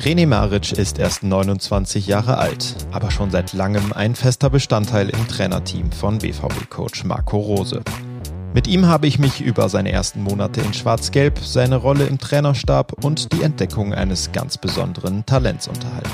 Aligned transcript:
René 0.00 0.26
Maric 0.26 0.72
ist 0.72 0.98
erst 0.98 1.22
29 1.22 2.06
Jahre 2.06 2.36
alt, 2.36 2.76
aber 2.92 3.10
schon 3.10 3.30
seit 3.30 3.54
langem 3.54 3.92
ein 3.92 4.14
fester 4.14 4.50
Bestandteil 4.50 5.08
im 5.08 5.28
Trainerteam 5.28 5.90
von 5.92 6.18
BVB-Coach 6.18 7.04
Marco 7.04 7.38
Rose. 7.38 7.80
Mit 8.52 8.66
ihm 8.68 8.86
habe 8.86 9.06
ich 9.06 9.18
mich 9.18 9.40
über 9.40 9.68
seine 9.68 9.90
ersten 9.90 10.22
Monate 10.22 10.60
in 10.60 10.74
Schwarz-Gelb, 10.74 11.38
seine 11.38 11.76
Rolle 11.76 12.04
im 12.04 12.18
Trainerstab 12.18 13.04
und 13.04 13.32
die 13.32 13.42
Entdeckung 13.42 13.94
eines 13.94 14.30
ganz 14.30 14.58
besonderen 14.58 15.24
Talents 15.24 15.68
unterhalten. 15.68 16.10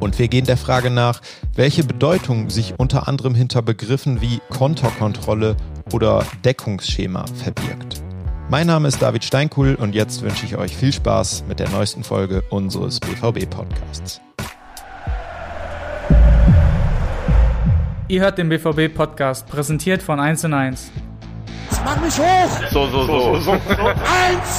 Und 0.00 0.18
wir 0.18 0.28
gehen 0.28 0.44
der 0.44 0.56
Frage 0.56 0.90
nach, 0.90 1.22
welche 1.54 1.84
Bedeutung 1.84 2.50
sich 2.50 2.74
unter 2.76 3.08
anderem 3.08 3.34
hinter 3.34 3.62
Begriffen 3.62 4.20
wie 4.20 4.40
Konterkontrolle 4.50 5.56
oder 5.92 6.24
Deckungsschema 6.44 7.24
verbirgt. 7.34 8.02
Mein 8.50 8.66
Name 8.66 8.88
ist 8.88 9.02
David 9.02 9.24
Steinkuhl 9.24 9.74
und 9.74 9.94
jetzt 9.94 10.22
wünsche 10.22 10.46
ich 10.46 10.56
euch 10.56 10.74
viel 10.74 10.90
Spaß 10.90 11.44
mit 11.48 11.60
der 11.60 11.68
neuesten 11.68 12.02
Folge 12.02 12.42
unseres 12.48 12.98
BVB-Podcasts. 12.98 14.22
Ihr 18.08 18.22
hört 18.22 18.38
den 18.38 18.48
BVB-Podcast, 18.48 19.46
präsentiert 19.48 20.02
von 20.02 20.18
1 20.18 20.46
und 20.46 20.54
1. 20.54 20.90
Jetzt 21.70 21.84
mach 21.84 22.00
mich 22.00 22.18
hoch! 22.18 22.48
So, 22.70 22.86
so, 22.86 23.04
so. 23.04 23.34
so, 23.34 23.40
so. 23.40 23.52
1 23.52 23.60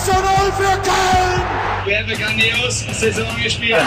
zu 0.05 0.11
0 0.11 0.21
für 0.51 0.81
Köln! 0.83 1.41
Wir 1.85 1.97
haben 1.97 2.09
grandios 2.09 2.85
Saison 2.99 3.25
gespielt. 3.43 3.81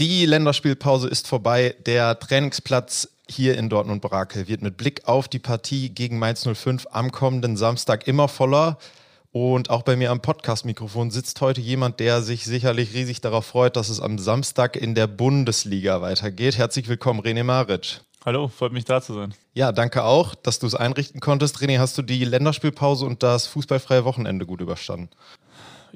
Die 0.00 0.26
Länderspielpause 0.26 1.08
ist 1.08 1.28
vorbei. 1.28 1.76
Der 1.86 2.18
Trainingsplatz 2.18 3.08
hier 3.28 3.58
in 3.58 3.68
Dortmund-Brakel 3.68 4.48
wird 4.48 4.62
mit 4.62 4.76
Blick 4.76 5.06
auf 5.06 5.28
die 5.28 5.38
Partie 5.38 5.90
gegen 5.90 6.18
Mainz 6.18 6.46
05 6.46 6.86
am 6.90 7.10
kommenden 7.10 7.56
Samstag 7.56 8.06
immer 8.06 8.28
voller. 8.28 8.78
Und 9.32 9.68
auch 9.68 9.82
bei 9.82 9.96
mir 9.96 10.10
am 10.12 10.22
Podcast-Mikrofon 10.22 11.10
sitzt 11.10 11.40
heute 11.40 11.60
jemand, 11.60 12.00
der 12.00 12.22
sich 12.22 12.44
sicherlich 12.44 12.94
riesig 12.94 13.20
darauf 13.20 13.44
freut, 13.44 13.76
dass 13.76 13.90
es 13.90 14.00
am 14.00 14.18
Samstag 14.18 14.76
in 14.76 14.94
der 14.94 15.08
Bundesliga 15.08 16.00
weitergeht. 16.00 16.56
Herzlich 16.56 16.88
willkommen, 16.88 17.20
René 17.20 17.44
Maric. 17.44 18.00
Hallo, 18.24 18.48
freut 18.48 18.72
mich 18.72 18.84
da 18.84 19.02
zu 19.02 19.14
sein. 19.14 19.34
Ja, 19.54 19.72
danke 19.72 20.04
auch, 20.04 20.34
dass 20.34 20.58
du 20.58 20.66
es 20.66 20.74
einrichten 20.74 21.20
konntest. 21.20 21.58
René, 21.58 21.78
hast 21.78 21.98
du 21.98 22.02
die 22.02 22.24
Länderspielpause 22.24 23.04
und 23.04 23.22
das 23.22 23.46
fußballfreie 23.46 24.04
Wochenende 24.04 24.46
gut 24.46 24.60
überstanden? 24.60 25.10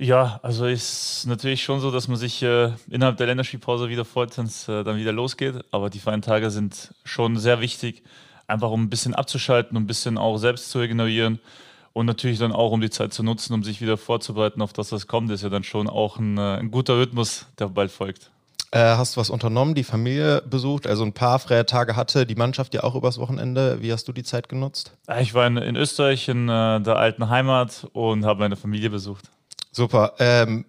Ja, 0.01 0.41
also 0.43 0.65
ist 0.65 1.27
natürlich 1.27 1.63
schon 1.63 1.81
so, 1.81 1.91
dass 1.91 2.09
man 2.09 2.17
sich 2.17 2.43
äh, 2.43 2.73
innerhalb 2.89 3.19
der 3.19 3.27
Länderspielpause 3.27 3.91
wieder 3.91 4.07
freut, 4.07 4.37
wenn 4.39 4.47
es 4.47 4.67
äh, 4.67 4.83
dann 4.83 4.97
wieder 4.97 5.13
losgeht. 5.13 5.57
Aber 5.73 5.91
die 5.91 5.99
freien 5.99 6.23
Tage 6.23 6.51
sind 6.51 6.95
schon 7.05 7.37
sehr 7.37 7.61
wichtig, 7.61 8.03
einfach 8.47 8.71
um 8.71 8.83
ein 8.83 8.89
bisschen 8.89 9.15
abzuschalten, 9.15 9.77
um 9.77 9.83
ein 9.83 9.87
bisschen 9.87 10.17
auch 10.17 10.39
selbst 10.39 10.71
zu 10.71 10.79
regenerieren 10.79 11.39
und 11.93 12.07
natürlich 12.07 12.39
dann 12.39 12.53
auch, 12.53 12.73
um 12.73 12.81
die 12.81 12.89
Zeit 12.89 13.13
zu 13.13 13.23
nutzen, 13.23 13.53
um 13.53 13.63
sich 13.63 13.83
wieder 13.83 13.99
vorzubereiten 13.99 14.63
auf 14.63 14.73
das, 14.73 14.91
was 14.91 15.07
kommt. 15.07 15.29
Das 15.29 15.41
ist 15.41 15.43
ja 15.43 15.51
dann 15.51 15.65
schon 15.65 15.87
auch 15.87 16.19
ein, 16.19 16.39
äh, 16.39 16.57
ein 16.57 16.71
guter 16.71 16.97
Rhythmus, 16.97 17.45
der 17.59 17.69
bald 17.69 17.91
folgt. 17.91 18.31
Äh, 18.71 18.79
hast 18.79 19.17
du 19.17 19.21
was 19.21 19.29
unternommen, 19.29 19.75
die 19.75 19.85
Familie 19.85 20.43
besucht, 20.49 20.87
also 20.87 21.05
ein 21.05 21.13
paar 21.13 21.39
freie 21.41 21.67
Tage 21.67 21.95
hatte 21.95 22.25
die 22.25 22.37
Mannschaft 22.37 22.73
ja 22.73 22.85
auch 22.85 22.95
übers 22.95 23.19
Wochenende. 23.19 23.83
Wie 23.83 23.93
hast 23.93 24.09
du 24.09 24.13
die 24.13 24.23
Zeit 24.23 24.49
genutzt? 24.49 24.97
Ich 25.21 25.35
war 25.35 25.47
in, 25.47 25.59
in 25.59 25.77
Österreich, 25.77 26.27
in 26.29 26.49
äh, 26.49 26.81
der 26.81 26.97
alten 26.97 27.29
Heimat 27.29 27.87
und 27.93 28.25
habe 28.25 28.41
meine 28.41 28.57
Familie 28.57 28.89
besucht. 28.89 29.29
Super. 29.71 30.15
Ähm, 30.19 30.65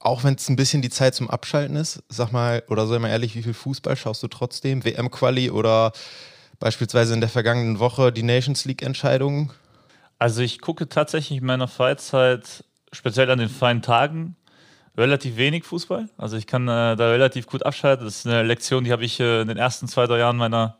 auch 0.00 0.22
wenn 0.22 0.34
es 0.34 0.48
ein 0.48 0.56
bisschen 0.56 0.82
die 0.82 0.90
Zeit 0.90 1.14
zum 1.14 1.30
Abschalten 1.30 1.76
ist, 1.76 2.02
sag 2.08 2.30
mal, 2.30 2.62
oder 2.68 2.86
sei 2.86 2.98
mal 2.98 3.08
ehrlich, 3.08 3.34
wie 3.36 3.42
viel 3.42 3.54
Fußball 3.54 3.96
schaust 3.96 4.22
du 4.22 4.28
trotzdem? 4.28 4.84
WM-Quali 4.84 5.50
oder 5.50 5.92
beispielsweise 6.60 7.14
in 7.14 7.20
der 7.20 7.30
vergangenen 7.30 7.78
Woche 7.78 8.12
die 8.12 8.22
Nations 8.22 8.66
League-Entscheidungen? 8.66 9.50
Also 10.18 10.42
ich 10.42 10.60
gucke 10.60 10.88
tatsächlich 10.88 11.38
in 11.38 11.46
meiner 11.46 11.68
Freizeit, 11.68 12.64
speziell 12.92 13.30
an 13.30 13.38
den 13.38 13.48
freien 13.48 13.80
Tagen, 13.80 14.36
relativ 14.96 15.36
wenig 15.36 15.64
Fußball. 15.64 16.08
Also 16.18 16.36
ich 16.36 16.46
kann 16.46 16.68
äh, 16.68 16.96
da 16.96 17.10
relativ 17.10 17.46
gut 17.46 17.64
abschalten. 17.64 18.04
Das 18.04 18.18
ist 18.18 18.26
eine 18.26 18.42
Lektion, 18.42 18.84
die 18.84 18.92
habe 18.92 19.04
ich 19.04 19.18
äh, 19.20 19.40
in 19.40 19.48
den 19.48 19.56
ersten 19.56 19.88
zwei, 19.88 20.06
drei 20.06 20.18
Jahren 20.18 20.36
meiner 20.36 20.76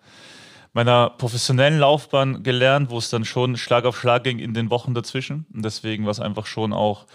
meiner 0.74 1.10
professionellen 1.10 1.78
Laufbahn 1.78 2.42
gelernt, 2.42 2.90
wo 2.90 2.98
es 2.98 3.08
dann 3.08 3.24
schon 3.24 3.56
Schlag 3.56 3.84
auf 3.84 3.98
Schlag 3.98 4.24
ging 4.24 4.38
in 4.38 4.52
den 4.52 4.70
Wochen 4.70 4.92
dazwischen. 4.92 5.46
Und 5.54 5.64
deswegen 5.64 6.04
war 6.04 6.10
es 6.10 6.20
einfach 6.20 6.46
schon 6.46 6.72
auch, 6.72 7.06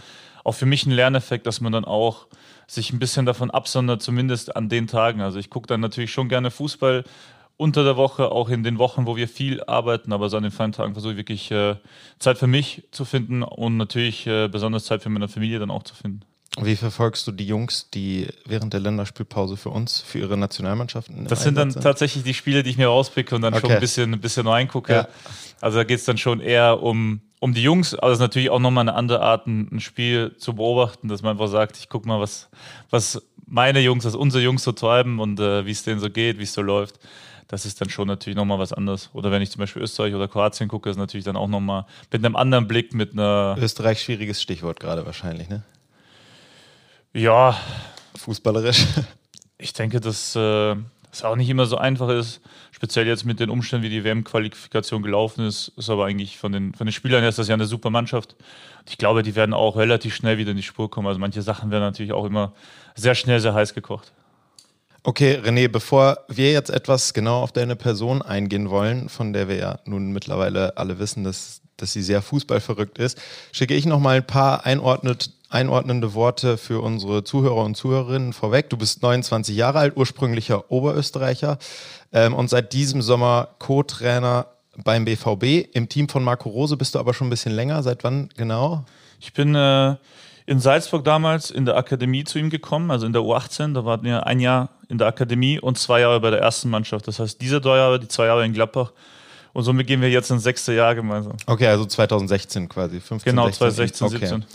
auch 0.44 0.54
für 0.54 0.66
mich 0.66 0.86
ein 0.86 0.92
Lerneffekt, 0.92 1.46
dass 1.46 1.62
man 1.62 1.74
dann 1.74 1.86
auch 1.86 2.28
sich 2.66 2.94
ein 2.94 3.00
bisschen 3.00 3.26
davon 3.26 3.52
absondert, 3.52 4.02
zumindest 4.02 4.56
an 4.56 4.70
den 4.70 4.88
Tagen. 4.88 5.22
Also 5.22 5.40
ich 5.40 5.50
gucke 5.50 5.68
dann 5.68 5.82
natürlich 5.82 6.12
schon 6.12 6.30
gerne 6.30 6.52
Fußball 6.52 7.04
unter 7.58 7.84
der 7.84 7.98
Woche, 7.98 8.32
auch 8.32 8.48
in 8.48 8.64
den 8.64 8.80
Wochen, 8.80 9.06
wo 9.06 9.18
wir 9.18 9.28
viel 9.28 9.62
arbeiten, 9.66 10.14
aber 10.14 10.30
so 10.30 10.38
an 10.38 10.44
den 10.44 10.52
freien 10.54 10.72
Tagen 10.72 10.94
versuche 10.94 11.12
ich 11.12 11.18
wirklich 11.18 11.52
äh, 11.52 11.76
Zeit 12.18 12.38
für 12.38 12.48
mich 12.48 12.88
zu 12.92 13.04
finden 13.04 13.44
und 13.44 13.76
natürlich 13.76 14.26
äh, 14.28 14.48
besonders 14.48 14.86
Zeit 14.86 15.04
für 15.04 15.10
meine 15.10 15.28
Familie 15.28 15.60
dann 15.60 15.70
auch 15.70 15.84
zu 15.84 15.94
finden. 15.94 16.22
Wie 16.60 16.76
verfolgst 16.76 17.28
du 17.28 17.32
die 17.32 17.46
Jungs, 17.46 17.90
die 17.92 18.28
während 18.46 18.74
der 18.74 18.80
Länderspielpause 18.80 19.56
für 19.56 19.70
uns, 19.70 20.02
für 20.02 20.20
ihre 20.20 20.36
Nationalmannschaften? 20.36 21.26
Das 21.28 21.44
sind 21.44 21.56
dann 21.56 21.72
sind? 21.72 21.84
tatsächlich 21.84 22.24
die 22.24 22.34
Spiele, 22.34 22.64
die 22.64 22.72
ich 22.72 22.78
mir 22.78 22.88
rauspicke 22.88 23.36
und 23.36 23.44
dann 23.44 23.54
okay. 23.54 23.62
schon 23.62 23.72
ein 23.72 23.80
bisschen, 23.80 24.14
ein 24.14 24.20
bisschen 24.20 24.48
reingucke. 24.48 24.94
Ja. 24.94 25.08
Also 25.62 25.78
da 25.78 25.84
geht 25.84 26.00
es 26.00 26.06
dann 26.06 26.18
schon 26.18 26.40
eher 26.40 26.82
um, 26.82 27.22
um 27.40 27.54
die 27.54 27.62
Jungs, 27.62 27.94
aber 27.94 28.12
es 28.12 28.18
ist 28.18 28.22
natürlich 28.22 28.50
auch 28.50 28.60
nochmal 28.60 28.82
eine 28.82 28.96
andere 28.96 29.22
Art, 29.22 29.46
ein, 29.46 29.70
ein, 29.72 29.80
Spiel 29.80 30.36
zu 30.38 30.56
beobachten, 30.56 31.08
dass 31.08 31.22
man 31.22 31.34
einfach 31.34 31.48
sagt, 31.48 31.78
ich 31.78 31.88
gucke 31.88 32.08
mal, 32.08 32.20
was, 32.20 32.50
was 32.90 33.22
meine 33.46 33.80
Jungs, 33.80 34.04
was 34.06 34.16
unsere 34.16 34.44
Jungs 34.44 34.64
so 34.64 34.72
treiben 34.72 35.20
und 35.20 35.40
äh, 35.40 35.66
wie 35.66 35.72
es 35.72 35.84
denen 35.84 36.00
so 36.00 36.10
geht, 36.10 36.40
wie 36.40 36.44
es 36.44 36.54
so 36.54 36.62
läuft. 36.62 37.00
Das 37.48 37.66
ist 37.66 37.82
dann 37.82 37.90
schon 37.90 38.08
natürlich 38.08 38.38
nochmal 38.38 38.60
was 38.60 38.74
anderes. 38.74 39.10
Oder 39.14 39.32
wenn 39.32 39.42
ich 39.42 39.50
zum 39.50 39.60
Beispiel 39.60 39.82
Österreich 39.82 40.14
oder 40.14 40.28
Kroatien 40.28 40.68
gucke, 40.68 40.90
ist 40.90 40.98
natürlich 40.98 41.26
dann 41.26 41.36
auch 41.36 41.48
nochmal 41.48 41.86
mit 42.12 42.24
einem 42.24 42.36
anderen 42.36 42.68
Blick, 42.68 42.94
mit 42.94 43.14
einer. 43.14 43.58
Österreich 43.60 44.02
schwieriges 44.02 44.42
Stichwort 44.42 44.80
gerade 44.80 45.06
wahrscheinlich, 45.06 45.50
ne? 45.50 45.64
Ja. 47.14 47.58
Fußballerisch. 48.18 48.86
Ich 49.62 49.74
denke, 49.74 50.00
dass 50.00 50.38
äh, 50.38 50.76
es 51.12 51.26
auch 51.26 51.36
nicht 51.36 51.50
immer 51.50 51.66
so 51.66 51.78
einfach 51.78 52.08
ist. 52.08 52.40
Speziell 52.72 53.06
jetzt 53.08 53.26
mit 53.26 53.42
den 53.42 53.50
Umständen, 53.50 53.84
wie 53.84 53.90
die 53.90 54.06
WM-Qualifikation 54.06 55.02
gelaufen 55.02 55.46
ist, 55.46 55.74
ist 55.76 55.90
aber 55.90 56.06
eigentlich 56.06 56.38
von 56.38 56.54
den, 56.54 56.74
von 56.74 56.88
den 56.88 56.94
Spielern 56.94 57.20
her 57.20 57.28
ist 57.28 57.40
das 57.40 57.50
ja 57.50 57.56
eine 57.56 57.66
super 57.66 57.90
Mannschaft. 57.90 58.38
Ich 58.88 58.98
glaube, 58.98 59.22
die 59.22 59.36
werden 59.36 59.54
auch 59.54 59.76
relativ 59.76 60.16
schnell 60.16 60.38
wieder 60.38 60.52
in 60.52 60.56
die 60.56 60.64
Spur 60.64 60.90
kommen. 60.90 61.08
Also 61.08 61.20
manche 61.20 61.42
Sachen 61.42 61.72
werden 61.72 61.84
natürlich 61.84 62.14
auch 62.14 62.24
immer 62.24 62.54
sehr 62.96 63.16
schnell, 63.16 63.42
sehr 63.42 63.54
heiß 63.54 63.74
gekocht. 63.74 64.14
Okay, 65.04 65.40
René, 65.44 65.68
bevor 65.68 66.20
wir 66.30 66.54
jetzt 66.54 66.70
etwas 66.70 67.14
genau 67.14 67.42
auf 67.42 67.52
deine 67.52 67.76
Person 67.76 68.22
eingehen 68.22 68.70
wollen, 68.70 69.10
von 69.10 69.34
der 69.34 69.50
wir 69.50 69.56
ja 69.56 69.80
nun 69.84 70.12
mittlerweile 70.12 70.78
alle 70.78 71.00
wissen, 71.00 71.26
dass, 71.26 71.62
dass 71.76 71.92
sie 71.92 72.02
sehr 72.02 72.22
fußballverrückt 72.22 72.98
ist, 72.98 73.20
schicke 73.52 73.74
ich 73.74 73.86
noch 73.86 74.00
mal 74.00 74.18
ein 74.18 74.28
paar 74.28 74.66
einordnet, 74.66 75.32
einordnende 75.50 76.14
Worte 76.14 76.58
für 76.58 76.82
unsere 76.82 77.24
Zuhörer 77.24 77.64
und 77.64 77.76
Zuhörerinnen 77.76 78.34
vorweg. 78.34 78.70
Du 78.70 78.78
bist 78.78 79.02
29 79.02 79.56
Jahre 79.56 79.80
alt, 79.80 79.98
ursprünglicher 79.98 80.72
Oberösterreicher 80.72 81.58
ähm, 82.14 82.34
und 82.34 82.50
seit 82.50 82.74
diesem 82.74 83.02
Sommer 83.02 83.50
Co-Trainer 83.58 84.48
beim 84.84 85.06
BVB. 85.06 85.68
Im 85.74 85.90
Team 85.90 86.08
von 86.08 86.24
Marco 86.24 86.50
Rose 86.50 86.78
bist 86.78 86.96
du 86.96 87.00
aber 87.00 87.14
schon 87.14 87.28
ein 87.28 87.32
bisschen 87.32 87.54
länger. 87.54 87.84
Seit 87.84 88.04
wann 88.04 88.30
genau? 88.38 88.86
Ich 89.20 89.34
bin 89.34 89.56
äh, 89.56 89.96
in 90.46 90.60
Salzburg 90.60 91.04
damals 91.04 91.52
in 91.52 91.66
der 91.66 91.78
Akademie 91.78 92.24
zu 92.24 92.40
ihm 92.40 92.50
gekommen, 92.50 92.92
also 92.92 93.06
in 93.06 93.14
der 93.14 93.22
U18. 93.22 93.74
Da 93.74 93.86
waren 93.86 94.04
wir 94.04 94.26
ein 94.28 94.40
Jahr 94.40 94.70
in 94.88 94.98
der 94.98 95.08
Akademie 95.08 95.60
und 95.60 95.78
zwei 95.78 96.02
Jahre 96.02 96.20
bei 96.20 96.30
der 96.30 96.40
ersten 96.40 96.70
Mannschaft. 96.70 97.08
Das 97.08 97.20
heißt, 97.20 97.42
diese 97.42 97.60
drei 97.60 97.78
Jahre, 97.78 98.00
die 98.00 98.08
zwei 98.08 98.28
Jahre 98.28 98.46
in 98.46 98.54
Gladbach. 98.54 98.92
Und 99.52 99.64
somit 99.64 99.88
gehen 99.88 100.02
wir 100.02 100.10
jetzt 100.10 100.30
ins 100.30 100.44
sechste 100.44 100.74
Jahr 100.74 100.94
gemeinsam. 100.94 101.34
Okay, 101.48 101.68
also 101.68 101.86
2016 101.86 102.70
quasi. 102.70 103.00
15, 103.00 103.32
genau, 103.32 103.50
2016, 103.50 104.08
okay. 104.08 104.46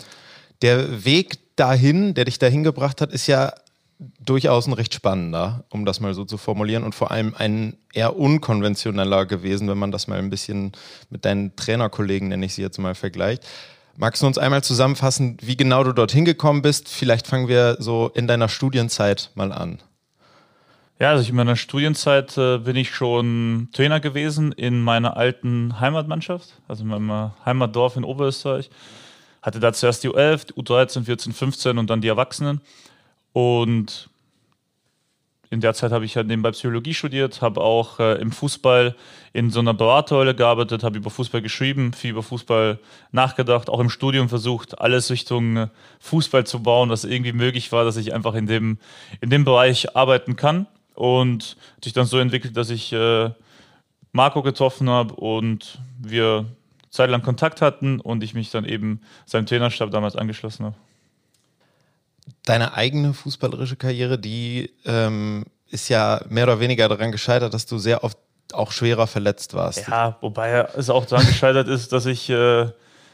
17 0.61 0.61
der 0.61 1.05
Weg 1.05 1.55
dahin, 1.55 2.13
der 2.13 2.25
dich 2.25 2.39
dahin 2.39 2.63
gebracht 2.63 3.01
hat, 3.01 3.11
ist 3.11 3.27
ja 3.27 3.53
durchaus 4.19 4.67
ein 4.67 4.73
recht 4.73 4.93
spannender, 4.93 5.63
um 5.69 5.85
das 5.85 6.01
mal 6.01 6.13
so 6.13 6.25
zu 6.25 6.37
formulieren 6.37 6.83
und 6.83 6.93
vor 6.93 7.11
allem 7.11 7.33
ein 7.37 7.77
eher 7.93 8.17
unkonventioneller 8.17 9.25
gewesen, 9.25 9.69
wenn 9.69 9.77
man 9.77 9.91
das 9.91 10.07
mal 10.07 10.19
ein 10.19 10.29
bisschen 10.29 10.73
mit 11.09 11.23
deinen 11.23 11.55
Trainerkollegen, 11.55 12.27
nenne 12.27 12.45
ich 12.45 12.55
sie 12.55 12.61
jetzt 12.61 12.77
mal, 12.77 12.93
vergleicht. 12.93 13.43
Magst 13.97 14.21
du 14.21 14.27
uns 14.27 14.37
einmal 14.37 14.63
zusammenfassen, 14.63 15.37
wie 15.41 15.55
genau 15.55 15.85
du 15.85 15.93
dorthin 15.93 16.25
gekommen 16.25 16.61
bist? 16.61 16.89
Vielleicht 16.89 17.27
fangen 17.27 17.47
wir 17.47 17.77
so 17.79 18.11
in 18.13 18.27
deiner 18.27 18.49
Studienzeit 18.49 19.31
mal 19.35 19.53
an. 19.53 19.79
Ja, 20.99 21.11
also 21.11 21.29
in 21.29 21.35
meiner 21.35 21.55
Studienzeit 21.55 22.37
äh, 22.37 22.57
bin 22.57 22.75
ich 22.75 22.93
schon 22.93 23.69
Trainer 23.71 24.01
gewesen 24.01 24.51
in 24.51 24.81
meiner 24.81 25.15
alten 25.15 25.79
Heimatmannschaft, 25.79 26.53
also 26.67 26.83
in 26.83 26.89
meinem 26.89 27.31
Heimatdorf 27.45 27.95
in 27.95 28.03
Oberösterreich 28.03 28.69
hatte 29.45 29.59
da 29.59 29.71
zuerst 29.73 30.03
die 30.03 30.09
U11, 30.09 30.47
die 30.47 30.53
U13, 30.53 31.05
14, 31.05 31.31
15 31.31 31.77
und 31.77 31.87
dann 31.87 32.01
die 32.01 32.07
Erwachsenen. 32.07 32.61
Und 33.31 34.09
in 35.51 35.61
der 35.61 35.75
Zeit 35.75 35.91
habe 35.91 36.03
ich 36.03 36.17
halt 36.17 36.25
nebenbei 36.25 36.49
Psychologie 36.49 36.95
studiert, 36.95 37.43
habe 37.43 37.61
auch 37.61 37.99
äh, 37.99 38.19
im 38.19 38.31
Fußball 38.31 38.95
in 39.33 39.51
so 39.51 39.59
einer 39.59 39.75
Beraterrolle 39.75 40.33
gearbeitet, 40.33 40.83
habe 40.83 40.97
über 40.97 41.11
Fußball 41.11 41.43
geschrieben, 41.43 41.93
viel 41.93 42.09
über 42.09 42.23
Fußball 42.23 42.79
nachgedacht, 43.11 43.69
auch 43.69 43.79
im 43.79 43.91
Studium 43.91 44.29
versucht, 44.29 44.81
alles 44.81 45.11
Richtung 45.11 45.57
äh, 45.57 45.67
Fußball 45.99 46.47
zu 46.47 46.63
bauen, 46.63 46.89
was 46.89 47.03
irgendwie 47.03 47.33
möglich 47.33 47.71
war, 47.71 47.85
dass 47.85 47.97
ich 47.97 48.15
einfach 48.15 48.33
in 48.33 48.47
dem, 48.47 48.79
in 49.21 49.29
dem 49.29 49.45
Bereich 49.45 49.95
arbeiten 49.95 50.35
kann. 50.35 50.65
Und 50.95 51.57
sich 51.83 51.93
dann 51.93 52.05
so 52.05 52.17
entwickelt, 52.17 52.57
dass 52.57 52.69
ich 52.69 52.93
äh, 52.93 53.29
Marco 54.11 54.41
getroffen 54.41 54.89
habe 54.89 55.13
und 55.13 55.77
wir 55.99 56.45
Zeit 56.95 57.09
lang 57.09 57.21
Kontakt 57.21 57.61
hatten 57.61 57.99
und 57.99 58.23
ich 58.23 58.33
mich 58.33 58.51
dann 58.51 58.65
eben 58.65 59.01
seinem 59.25 59.45
Trainerstab 59.45 59.91
damals 59.91 60.15
angeschlossen 60.15 60.65
habe. 60.65 60.75
Deine 62.43 62.73
eigene 62.73 63.13
fußballerische 63.13 63.75
Karriere, 63.75 64.17
die 64.17 64.71
ähm, 64.85 65.45
ist 65.69 65.89
ja 65.89 66.21
mehr 66.29 66.45
oder 66.45 66.59
weniger 66.59 66.87
daran 66.89 67.11
gescheitert, 67.11 67.53
dass 67.53 67.65
du 67.65 67.77
sehr 67.77 68.03
oft 68.03 68.17
auch 68.53 68.71
schwerer 68.71 69.07
verletzt 69.07 69.53
warst. 69.53 69.87
Ja, 69.87 70.17
wobei 70.21 70.67
es 70.75 70.89
auch 70.89 71.05
daran 71.05 71.27
gescheitert 71.27 71.67
ist, 71.67 71.91
dass 71.91 72.05
ich 72.05 72.29
äh, 72.29 72.69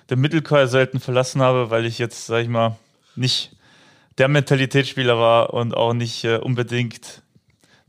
den 0.10 0.20
Mittelkreis 0.20 0.72
selten 0.72 1.00
verlassen 1.00 1.42
habe, 1.42 1.70
weil 1.70 1.86
ich 1.86 1.98
jetzt, 1.98 2.28
sag 2.28 2.44
ich 2.44 2.50
mal, 2.50 2.78
nicht 3.16 3.52
der 4.18 4.28
Mentalitätsspieler 4.28 5.18
war 5.18 5.54
und 5.54 5.76
auch 5.76 5.94
nicht 5.94 6.24
äh, 6.24 6.38
unbedingt 6.38 7.22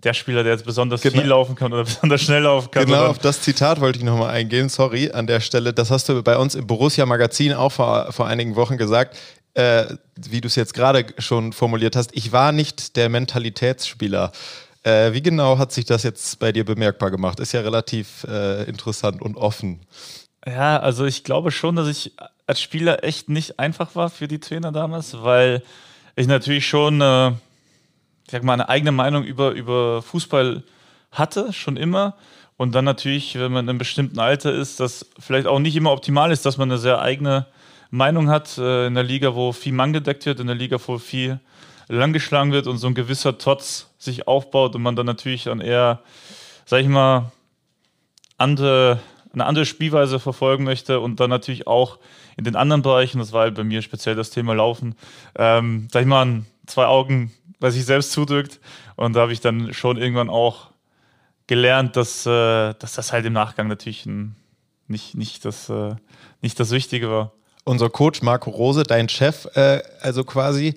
der 0.04 0.14
Spieler, 0.14 0.42
der 0.42 0.52
jetzt 0.52 0.64
besonders 0.64 1.00
genau. 1.00 1.20
viel 1.20 1.28
laufen 1.28 1.54
kann 1.54 1.72
oder 1.72 1.84
besonders 1.84 2.22
schnell 2.22 2.42
laufen 2.42 2.70
kann. 2.70 2.86
Genau, 2.86 3.06
auf 3.06 3.18
das 3.18 3.40
Zitat 3.40 3.80
wollte 3.80 3.98
ich 3.98 4.04
nochmal 4.04 4.30
eingehen. 4.30 4.68
Sorry 4.68 5.10
an 5.10 5.26
der 5.26 5.40
Stelle. 5.40 5.72
Das 5.72 5.90
hast 5.90 6.08
du 6.08 6.22
bei 6.22 6.36
uns 6.36 6.54
im 6.54 6.66
Borussia 6.66 7.06
Magazin 7.06 7.52
auch 7.52 7.72
vor, 7.72 8.12
vor 8.12 8.26
einigen 8.26 8.56
Wochen 8.56 8.76
gesagt. 8.76 9.16
Äh, 9.54 9.84
wie 10.16 10.40
du 10.40 10.46
es 10.46 10.56
jetzt 10.56 10.72
gerade 10.72 11.06
schon 11.18 11.52
formuliert 11.52 11.94
hast, 11.94 12.10
ich 12.14 12.32
war 12.32 12.52
nicht 12.52 12.96
der 12.96 13.08
Mentalitätsspieler. 13.08 14.32
Äh, 14.82 15.12
wie 15.12 15.22
genau 15.22 15.58
hat 15.58 15.72
sich 15.72 15.84
das 15.84 16.02
jetzt 16.02 16.38
bei 16.38 16.52
dir 16.52 16.64
bemerkbar 16.64 17.10
gemacht? 17.10 17.38
Ist 17.38 17.52
ja 17.52 17.60
relativ 17.60 18.24
äh, 18.24 18.64
interessant 18.64 19.22
und 19.22 19.36
offen. 19.36 19.80
Ja, 20.46 20.80
also 20.80 21.04
ich 21.04 21.22
glaube 21.22 21.52
schon, 21.52 21.76
dass 21.76 21.86
ich 21.86 22.12
als 22.46 22.60
Spieler 22.60 23.04
echt 23.04 23.28
nicht 23.28 23.58
einfach 23.60 23.94
war 23.94 24.10
für 24.10 24.26
die 24.26 24.40
Trainer 24.40 24.72
damals, 24.72 25.22
weil 25.22 25.62
ich 26.16 26.26
natürlich 26.26 26.66
schon, 26.66 27.00
äh, 27.00 27.32
ich 28.32 28.34
sag 28.34 28.44
mal, 28.44 28.54
eine 28.54 28.70
eigene 28.70 28.92
Meinung 28.92 29.24
über, 29.24 29.50
über 29.50 30.00
Fußball 30.00 30.62
hatte, 31.10 31.52
schon 31.52 31.76
immer. 31.76 32.14
Und 32.56 32.74
dann 32.74 32.86
natürlich, 32.86 33.34
wenn 33.34 33.52
man 33.52 33.66
in 33.66 33.68
einem 33.68 33.78
bestimmten 33.78 34.18
Alter 34.18 34.54
ist, 34.54 34.80
das 34.80 35.04
vielleicht 35.18 35.46
auch 35.46 35.58
nicht 35.58 35.76
immer 35.76 35.92
optimal 35.92 36.32
ist, 36.32 36.46
dass 36.46 36.56
man 36.56 36.70
eine 36.70 36.78
sehr 36.78 37.02
eigene 37.02 37.44
Meinung 37.90 38.30
hat 38.30 38.56
äh, 38.56 38.86
in 38.86 38.94
der 38.94 39.04
Liga, 39.04 39.34
wo 39.34 39.52
viel 39.52 39.74
Mann 39.74 39.92
gedeckt 39.92 40.24
wird, 40.24 40.40
in 40.40 40.46
der 40.46 40.56
Liga, 40.56 40.78
wo 40.86 40.96
viel 40.96 41.40
langgeschlagen 41.88 42.52
wird 42.52 42.66
und 42.68 42.78
so 42.78 42.86
ein 42.86 42.94
gewisser 42.94 43.36
Trotz 43.36 43.90
sich 43.98 44.26
aufbaut 44.26 44.74
und 44.76 44.80
man 44.80 44.96
dann 44.96 45.04
natürlich 45.04 45.44
dann 45.44 45.60
eher, 45.60 46.00
sag 46.64 46.80
ich 46.80 46.88
mal, 46.88 47.32
andere, 48.38 48.98
eine 49.34 49.44
andere 49.44 49.66
Spielweise 49.66 50.18
verfolgen 50.18 50.64
möchte 50.64 51.00
und 51.00 51.20
dann 51.20 51.28
natürlich 51.28 51.66
auch 51.66 51.98
in 52.38 52.44
den 52.44 52.56
anderen 52.56 52.80
Bereichen, 52.80 53.18
das 53.18 53.34
war 53.34 53.42
halt 53.42 53.56
bei 53.56 53.64
mir 53.64 53.82
speziell 53.82 54.14
das 54.14 54.30
Thema 54.30 54.54
Laufen, 54.54 54.94
ähm, 55.36 55.88
sag 55.92 56.00
ich 56.00 56.08
mal, 56.08 56.44
zwei 56.66 56.86
Augen 56.86 57.32
bei 57.62 57.70
sich 57.70 57.84
selbst 57.84 58.10
zudrückt. 58.10 58.58
Und 58.96 59.14
da 59.14 59.20
habe 59.20 59.32
ich 59.32 59.40
dann 59.40 59.72
schon 59.72 59.96
irgendwann 59.96 60.28
auch 60.28 60.70
gelernt, 61.46 61.94
dass, 61.96 62.26
äh, 62.26 62.74
dass 62.74 62.94
das 62.94 63.12
halt 63.12 63.24
im 63.24 63.32
Nachgang 63.32 63.68
natürlich 63.68 64.04
ein, 64.04 64.34
nicht, 64.88 65.14
nicht, 65.14 65.44
das, 65.44 65.68
äh, 65.70 65.94
nicht 66.40 66.58
das 66.58 66.72
Wichtige 66.72 67.08
war. 67.08 67.32
Unser 67.64 67.88
Coach 67.88 68.20
Marco 68.20 68.50
Rose, 68.50 68.82
dein 68.82 69.08
Chef, 69.08 69.46
äh, 69.54 69.80
also 70.00 70.24
quasi 70.24 70.74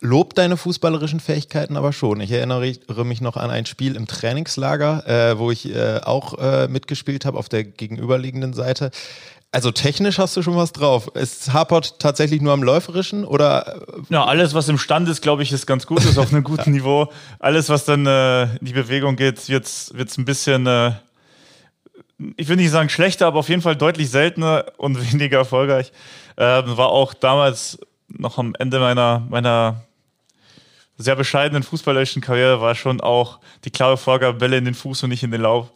lobt 0.00 0.38
deine 0.38 0.56
fußballerischen 0.56 1.20
Fähigkeiten 1.20 1.76
aber 1.76 1.92
schon. 1.92 2.20
Ich 2.20 2.30
erinnere 2.30 2.72
mich 3.04 3.20
noch 3.20 3.36
an 3.36 3.50
ein 3.50 3.66
Spiel 3.66 3.94
im 3.94 4.06
Trainingslager, 4.06 5.06
äh, 5.06 5.38
wo 5.38 5.50
ich 5.50 5.74
äh, 5.74 6.00
auch 6.02 6.38
äh, 6.38 6.68
mitgespielt 6.68 7.26
habe 7.26 7.38
auf 7.38 7.50
der 7.50 7.64
gegenüberliegenden 7.64 8.54
Seite. 8.54 8.90
Also 9.54 9.70
technisch 9.70 10.18
hast 10.18 10.36
du 10.36 10.42
schon 10.42 10.56
was 10.56 10.72
drauf. 10.72 11.12
Es 11.14 11.52
hapert 11.52 12.00
tatsächlich 12.00 12.42
nur 12.42 12.52
am 12.52 12.64
Läuferischen 12.64 13.24
oder? 13.24 13.82
Ja, 14.08 14.24
alles, 14.24 14.52
was 14.52 14.68
im 14.68 14.78
Stand 14.78 15.08
ist, 15.08 15.22
glaube 15.22 15.44
ich, 15.44 15.52
ist 15.52 15.64
ganz 15.64 15.86
gut, 15.86 16.04
ist 16.04 16.18
auf 16.18 16.32
einem 16.32 16.42
guten 16.42 16.70
Niveau. 16.72 17.12
Alles, 17.38 17.68
was 17.68 17.84
dann 17.84 18.04
äh, 18.04 18.56
in 18.56 18.64
die 18.66 18.72
Bewegung 18.72 19.14
geht, 19.14 19.48
wird 19.48 19.64
es 19.64 20.18
ein 20.18 20.24
bisschen, 20.24 20.66
äh, 20.66 20.90
ich 22.36 22.48
will 22.48 22.56
nicht 22.56 22.72
sagen 22.72 22.88
schlechter, 22.88 23.28
aber 23.28 23.38
auf 23.38 23.48
jeden 23.48 23.62
Fall 23.62 23.76
deutlich 23.76 24.10
seltener 24.10 24.64
und 24.76 25.00
weniger 25.12 25.38
erfolgreich. 25.38 25.92
Ähm, 26.36 26.76
war 26.76 26.88
auch 26.88 27.14
damals 27.14 27.78
noch 28.08 28.38
am 28.38 28.56
Ende 28.58 28.80
meiner, 28.80 29.24
meiner 29.28 29.84
sehr 30.98 31.14
bescheidenen 31.14 31.62
fußballerischen 31.62 32.22
Karriere, 32.22 32.60
war 32.60 32.74
schon 32.74 33.00
auch 33.00 33.38
die 33.64 33.70
klare 33.70 33.98
Vorgabe, 33.98 34.36
Bälle 34.36 34.56
in 34.56 34.64
den 34.64 34.74
Fuß 34.74 35.04
und 35.04 35.10
nicht 35.10 35.22
in 35.22 35.30
den 35.30 35.42
Lauf. 35.42 35.70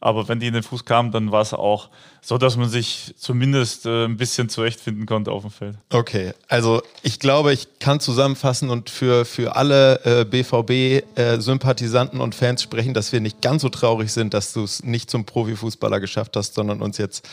Aber 0.00 0.28
wenn 0.28 0.38
die 0.38 0.46
in 0.46 0.54
den 0.54 0.62
Fuß 0.62 0.84
kamen, 0.84 1.10
dann 1.10 1.32
war 1.32 1.42
es 1.42 1.52
auch 1.52 1.88
so, 2.22 2.38
dass 2.38 2.56
man 2.56 2.68
sich 2.68 3.14
zumindest 3.18 3.84
äh, 3.84 4.04
ein 4.04 4.16
bisschen 4.16 4.48
zurechtfinden 4.48 5.06
konnte 5.06 5.32
auf 5.32 5.42
dem 5.42 5.50
Feld. 5.50 5.76
Okay, 5.92 6.34
also 6.46 6.82
ich 7.02 7.18
glaube, 7.18 7.52
ich 7.52 7.80
kann 7.80 7.98
zusammenfassen 7.98 8.70
und 8.70 8.90
für, 8.90 9.24
für 9.24 9.56
alle 9.56 10.04
äh, 10.04 10.24
BVB-Sympathisanten 10.24 12.20
äh, 12.20 12.22
und 12.22 12.36
Fans 12.36 12.62
sprechen, 12.62 12.94
dass 12.94 13.12
wir 13.12 13.20
nicht 13.20 13.42
ganz 13.42 13.62
so 13.62 13.70
traurig 13.70 14.12
sind, 14.12 14.34
dass 14.34 14.52
du 14.52 14.62
es 14.62 14.84
nicht 14.84 15.10
zum 15.10 15.24
Profifußballer 15.24 15.98
geschafft 15.98 16.36
hast, 16.36 16.54
sondern 16.54 16.80
uns 16.80 16.96
jetzt 16.98 17.28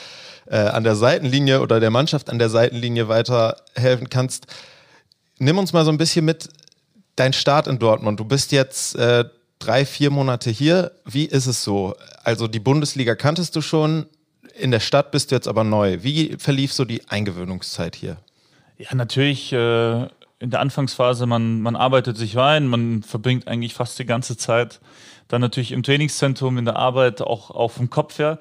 äh, 0.47 0.57
an 0.57 0.83
der 0.83 0.95
Seitenlinie 0.95 1.61
oder 1.61 1.79
der 1.79 1.91
Mannschaft 1.91 2.31
an 2.31 2.39
der 2.39 2.49
Seitenlinie 2.49 3.07
weiterhelfen 3.07 4.09
kannst. 4.09 4.47
Nimm 5.37 5.59
uns 5.59 5.71
mal 5.73 5.85
so 5.85 5.91
ein 5.91 5.97
bisschen 5.97 6.25
mit 6.25 6.49
dein 7.15 7.33
Start 7.33 7.67
in 7.67 7.77
Dortmund. 7.79 8.19
Du 8.19 8.25
bist 8.25 8.51
jetzt 8.51 8.95
äh, 8.95 9.25
drei, 9.65 9.85
vier 9.85 10.11
Monate 10.11 10.49
hier. 10.49 10.91
Wie 11.05 11.25
ist 11.25 11.47
es 11.47 11.63
so? 11.63 11.95
Also 12.23 12.47
die 12.47 12.59
Bundesliga 12.59 13.15
kanntest 13.15 13.55
du 13.55 13.61
schon, 13.61 14.05
in 14.57 14.71
der 14.71 14.79
Stadt 14.79 15.11
bist 15.11 15.31
du 15.31 15.35
jetzt 15.35 15.47
aber 15.47 15.63
neu. 15.63 15.99
Wie 16.01 16.35
verlief 16.37 16.71
so 16.73 16.85
die 16.85 17.07
Eingewöhnungszeit 17.09 17.95
hier? 17.95 18.17
Ja, 18.77 18.93
natürlich 18.93 19.51
äh, 19.53 20.03
in 20.39 20.51
der 20.51 20.59
Anfangsphase, 20.59 21.25
man, 21.25 21.61
man 21.61 21.75
arbeitet 21.75 22.17
sich 22.17 22.35
rein, 22.37 22.67
man 22.67 23.03
verbringt 23.03 23.47
eigentlich 23.47 23.73
fast 23.73 23.97
die 23.99 24.05
ganze 24.05 24.37
Zeit 24.37 24.79
dann 25.27 25.41
natürlich 25.41 25.71
im 25.71 25.81
Trainingszentrum, 25.81 26.57
in 26.57 26.65
der 26.65 26.75
Arbeit, 26.75 27.21
auch, 27.21 27.49
auch 27.49 27.71
vom 27.71 27.89
Kopf 27.89 28.19
her. 28.19 28.39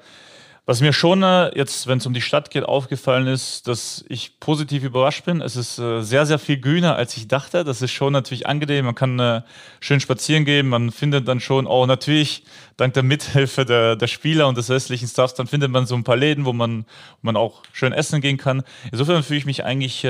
Was 0.67 0.81
mir 0.81 0.93
schon 0.93 1.21
äh, 1.21 1.55
jetzt, 1.55 1.85
wenn 1.85 1.99
es 1.99 2.07
um 2.07 2.13
die 2.15 2.21
Stadt 2.21 2.49
geht, 2.49 2.63
aufgefallen 2.63 3.27
ist, 3.27 3.67
dass 3.67 4.03
ich 4.09 4.39
positiv 4.39 4.83
überrascht 4.83 5.23
bin. 5.23 5.39
Es 5.39 5.55
ist 5.55 5.77
äh, 5.77 6.01
sehr, 6.01 6.25
sehr 6.25 6.39
viel 6.39 6.59
grüner, 6.59 6.95
als 6.95 7.15
ich 7.17 7.27
dachte. 7.27 7.63
Das 7.63 7.83
ist 7.83 7.91
schon 7.91 8.13
natürlich 8.13 8.47
angenehm. 8.47 8.85
Man 8.85 8.95
kann 8.95 9.19
äh, 9.19 9.41
schön 9.79 9.99
spazieren 9.99 10.43
gehen. 10.43 10.67
Man 10.67 10.91
findet 10.91 11.27
dann 11.27 11.39
schon 11.39 11.67
auch 11.67 11.85
natürlich 11.85 12.45
dank 12.77 12.95
der 12.95 13.03
Mithilfe 13.03 13.63
der, 13.63 13.95
der 13.95 14.07
Spieler 14.07 14.47
und 14.47 14.57
des 14.57 14.71
restlichen 14.71 15.07
Staffs, 15.07 15.35
dann 15.35 15.45
findet 15.45 15.69
man 15.71 15.85
so 15.85 15.93
ein 15.93 16.03
paar 16.03 16.17
Läden, 16.17 16.45
wo 16.45 16.51
man, 16.51 16.85
wo 17.21 17.27
man 17.27 17.37
auch 17.37 17.61
schön 17.71 17.93
essen 17.93 18.19
gehen 18.19 18.37
kann. 18.37 18.63
Insofern 18.91 19.21
fühle 19.21 19.37
ich 19.37 19.45
mich 19.45 19.63
eigentlich 19.63 20.01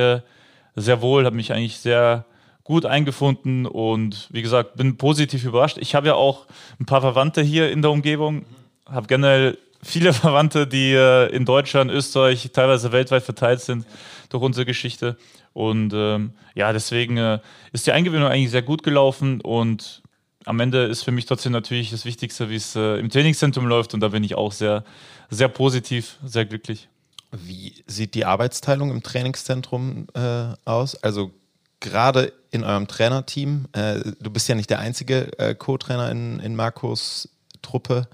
sehr 0.75 1.01
wohl, 1.01 1.25
habe 1.25 1.35
mich 1.35 1.53
eigentlich 1.53 1.77
sehr 1.77 2.25
gut 2.63 2.85
eingefunden 2.85 3.67
und 3.67 4.27
wie 4.31 4.41
gesagt, 4.41 4.75
bin 4.75 4.97
positiv 4.97 5.43
überrascht. 5.43 5.77
Ich 5.79 5.93
habe 5.93 6.07
ja 6.07 6.15
auch 6.15 6.47
ein 6.79 6.85
paar 6.85 7.01
Verwandte 7.01 7.41
hier 7.41 7.71
in 7.71 7.81
der 7.83 7.91
Umgebung, 7.91 8.45
habe 8.89 9.05
generell 9.07 9.57
viele 9.85 10.13
Verwandte, 10.13 10.67
die 10.67 10.93
äh, 10.93 11.33
in 11.33 11.45
Deutschland, 11.45 11.91
Österreich, 11.91 12.49
teilweise 12.51 12.91
weltweit 12.91 13.23
verteilt 13.23 13.61
sind 13.61 13.85
durch 14.29 14.43
unsere 14.43 14.65
Geschichte. 14.65 15.17
Und 15.53 15.93
ähm, 15.93 16.33
ja, 16.53 16.73
deswegen 16.73 17.17
äh, 17.17 17.39
ist 17.71 17.87
die 17.87 17.93
Eingewöhnung 17.93 18.27
eigentlich 18.27 18.51
sehr 18.51 18.61
gut 18.61 18.83
gelaufen 18.83 19.39
und 19.39 20.01
am 20.45 20.59
Ende 20.59 20.83
ist 20.83 21.03
für 21.03 21.11
mich 21.11 21.25
trotzdem 21.25 21.53
natürlich 21.53 21.91
das 21.91 22.05
Wichtigste, 22.05 22.49
wie 22.49 22.55
es 22.55 22.75
äh, 22.75 22.99
im 22.99 23.09
Trainingszentrum 23.09 23.65
läuft 23.65 23.93
und 23.93 24.01
da 24.01 24.09
bin 24.09 24.23
ich 24.23 24.35
auch 24.35 24.51
sehr, 24.51 24.83
sehr 25.29 25.47
positiv, 25.47 26.17
sehr 26.23 26.45
glücklich. 26.45 26.87
Wie 27.31 27.73
sieht 27.87 28.13
die 28.13 28.25
Arbeitsteilung 28.25 28.91
im 28.91 29.01
Trainingszentrum 29.01 30.07
äh, 30.13 30.53
aus? 30.65 31.01
Also 31.03 31.31
gerade 31.79 32.33
in 32.51 32.63
eurem 32.63 32.87
Trainerteam, 32.87 33.65
äh, 33.73 33.99
du 34.19 34.29
bist 34.29 34.47
ja 34.47 34.55
nicht 34.55 34.69
der 34.69 34.79
einzige 34.79 35.37
äh, 35.39 35.55
Co-Trainer 35.55 36.11
in, 36.11 36.39
in 36.39 36.55
Marcos 36.55 37.29
Truppe. 37.61 38.07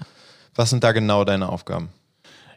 Was 0.55 0.69
sind 0.69 0.83
da 0.83 0.91
genau 0.91 1.23
deine 1.23 1.49
Aufgaben? 1.49 1.89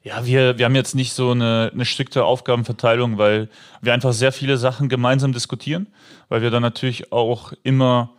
Ja, 0.02 0.26
wir, 0.26 0.58
wir 0.58 0.66
haben 0.66 0.74
jetzt 0.74 0.94
nicht 0.94 1.14
so 1.14 1.30
eine, 1.30 1.70
eine 1.72 1.86
strikte 1.86 2.24
Aufgabenverteilung, 2.24 3.16
weil 3.16 3.48
wir 3.80 3.94
einfach 3.94 4.12
sehr 4.12 4.32
viele 4.32 4.58
Sachen 4.58 4.90
gemeinsam 4.90 5.32
diskutieren, 5.32 5.86
weil 6.28 6.42
wir 6.42 6.50
dann 6.50 6.62
natürlich 6.62 7.10
auch 7.10 7.54
immer 7.62 8.10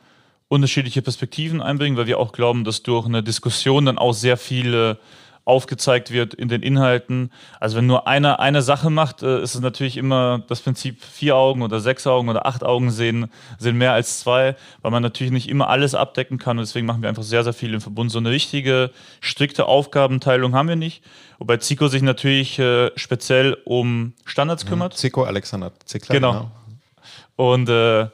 unterschiedliche 0.47 1.01
Perspektiven 1.01 1.61
einbringen, 1.61 1.95
weil 1.97 2.07
wir 2.07 2.19
auch 2.19 2.31
glauben, 2.31 2.63
dass 2.63 2.81
durch 2.81 3.05
eine 3.05 3.21
Diskussion 3.21 3.85
dann 3.85 3.97
auch 3.99 4.13
sehr 4.13 4.37
viele 4.37 4.97
aufgezeigt 5.45 6.09
wird 6.09 6.33
in 6.33 6.49
den 6.49 6.63
Inhalten. 6.63 7.31
Also 7.59 7.77
wenn 7.77 7.85
nur 7.85 8.07
einer 8.07 8.39
eine 8.39 8.63
Sache 8.63 8.89
macht, 8.89 9.21
äh, 9.21 9.41
ist 9.41 9.53
es 9.53 9.61
natürlich 9.61 9.95
immer 9.95 10.43
das 10.47 10.59
Prinzip 10.59 11.03
vier 11.03 11.35
Augen 11.35 11.61
oder 11.61 11.79
sechs 11.79 12.07
Augen 12.07 12.29
oder 12.29 12.47
acht 12.47 12.63
Augen 12.63 12.89
sehen, 12.89 13.29
sehen 13.59 13.77
mehr 13.77 13.93
als 13.93 14.19
zwei, 14.19 14.55
weil 14.81 14.91
man 14.91 15.03
natürlich 15.03 15.31
nicht 15.31 15.47
immer 15.47 15.69
alles 15.69 15.93
abdecken 15.93 16.39
kann 16.39 16.57
und 16.57 16.65
deswegen 16.65 16.87
machen 16.87 17.03
wir 17.03 17.09
einfach 17.09 17.23
sehr, 17.23 17.43
sehr 17.43 17.53
viel 17.53 17.75
im 17.75 17.81
Verbund. 17.81 18.11
So 18.11 18.17
eine 18.17 18.31
richtige, 18.31 18.89
strikte 19.21 19.67
Aufgabenteilung 19.67 20.55
haben 20.55 20.67
wir 20.67 20.75
nicht. 20.75 21.03
Wobei 21.37 21.57
Zico 21.57 21.89
sich 21.89 22.01
natürlich 22.01 22.57
äh, 22.57 22.89
speziell 22.95 23.55
um 23.65 24.13
Standards 24.25 24.65
mhm. 24.65 24.69
kümmert. 24.69 24.97
Zico 24.97 25.25
Alexander 25.25 25.71
Zickler. 25.85 26.15
Genau. 26.15 26.31
genau. 26.31 26.51
Und 27.35 27.69
äh, 27.69 28.07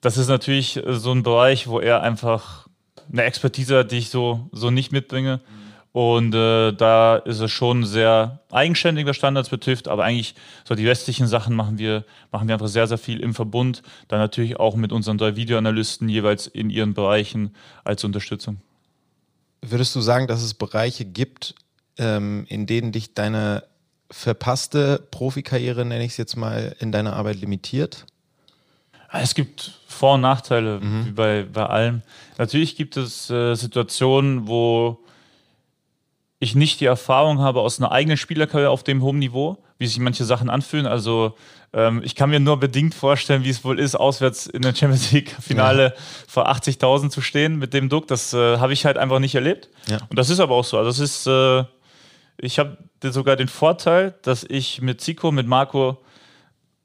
das 0.00 0.16
ist 0.16 0.28
natürlich 0.28 0.80
so 0.86 1.12
ein 1.12 1.22
Bereich, 1.22 1.68
wo 1.68 1.78
er 1.78 2.02
einfach 2.02 2.66
eine 3.12 3.22
Expertise 3.22 3.78
hat, 3.78 3.92
die 3.92 3.98
ich 3.98 4.10
so, 4.10 4.48
so 4.50 4.70
nicht 4.70 4.90
mitbringe. 4.90 5.36
Mhm 5.36 5.67
und 5.98 6.32
äh, 6.32 6.70
da 6.74 7.16
ist 7.16 7.40
es 7.40 7.50
schon 7.50 7.84
sehr 7.84 8.38
eigenständig, 8.52 9.04
was 9.06 9.16
Standards 9.16 9.48
betrifft, 9.48 9.88
aber 9.88 10.04
eigentlich 10.04 10.36
so 10.62 10.76
die 10.76 10.86
restlichen 10.86 11.26
Sachen 11.26 11.56
machen 11.56 11.76
wir, 11.76 12.04
machen 12.30 12.46
wir 12.46 12.54
einfach 12.54 12.68
sehr, 12.68 12.86
sehr 12.86 12.98
viel 12.98 13.18
im 13.18 13.34
Verbund. 13.34 13.82
Dann 14.06 14.20
natürlich 14.20 14.60
auch 14.60 14.76
mit 14.76 14.92
unseren 14.92 15.18
drei 15.18 15.34
Videoanalysten 15.34 16.08
jeweils 16.08 16.46
in 16.46 16.70
ihren 16.70 16.94
Bereichen 16.94 17.52
als 17.82 18.04
Unterstützung. 18.04 18.58
Würdest 19.60 19.96
du 19.96 20.00
sagen, 20.00 20.28
dass 20.28 20.44
es 20.44 20.54
Bereiche 20.54 21.04
gibt, 21.04 21.56
ähm, 21.96 22.46
in 22.48 22.66
denen 22.66 22.92
dich 22.92 23.14
deine 23.14 23.64
verpasste 24.08 25.04
Profikarriere, 25.10 25.84
nenne 25.84 26.04
ich 26.04 26.12
es 26.12 26.16
jetzt 26.16 26.36
mal, 26.36 26.76
in 26.78 26.92
deiner 26.92 27.14
Arbeit 27.14 27.40
limitiert? 27.40 28.06
Es 29.10 29.34
gibt 29.34 29.72
Vor- 29.88 30.14
und 30.14 30.20
Nachteile, 30.20 30.78
mhm. 30.78 31.06
wie 31.06 31.10
bei, 31.10 31.42
bei 31.52 31.66
allem. 31.66 32.02
Natürlich 32.36 32.76
gibt 32.76 32.96
es 32.96 33.28
äh, 33.30 33.56
Situationen, 33.56 34.46
wo 34.46 35.00
ich 36.40 36.54
nicht 36.54 36.80
die 36.80 36.84
Erfahrung 36.84 37.40
habe 37.40 37.60
aus 37.60 37.80
einer 37.80 37.90
eigenen 37.90 38.16
Spielerkarriere 38.16 38.70
auf 38.70 38.84
dem 38.84 39.02
hohen 39.02 39.18
Niveau, 39.18 39.58
wie 39.78 39.86
sich 39.86 39.98
manche 39.98 40.24
Sachen 40.24 40.50
anfühlen. 40.50 40.86
Also 40.86 41.34
ähm, 41.72 42.00
ich 42.04 42.14
kann 42.14 42.30
mir 42.30 42.40
nur 42.40 42.58
bedingt 42.58 42.94
vorstellen, 42.94 43.44
wie 43.44 43.50
es 43.50 43.64
wohl 43.64 43.78
ist, 43.78 43.96
auswärts 43.96 44.46
in 44.46 44.62
der 44.62 44.74
Champions 44.74 45.10
League-Finale 45.12 45.84
ja. 45.84 46.02
vor 46.26 46.48
80.000 46.48 47.10
zu 47.10 47.20
stehen 47.20 47.58
mit 47.58 47.74
dem 47.74 47.88
Duck. 47.88 48.06
Das 48.06 48.32
äh, 48.32 48.58
habe 48.58 48.72
ich 48.72 48.86
halt 48.86 48.98
einfach 48.98 49.18
nicht 49.18 49.34
erlebt. 49.34 49.68
Ja. 49.88 49.98
Und 50.08 50.18
das 50.18 50.30
ist 50.30 50.38
aber 50.40 50.54
auch 50.54 50.64
so. 50.64 50.78
Also 50.78 50.90
es 50.90 51.00
ist, 51.00 51.26
äh, 51.26 51.64
ich 52.38 52.58
habe 52.60 52.78
sogar 53.02 53.36
den 53.36 53.48
Vorteil, 53.48 54.14
dass 54.22 54.44
ich 54.44 54.80
mit 54.80 55.00
Zico, 55.00 55.32
mit 55.32 55.46
Marco 55.48 55.98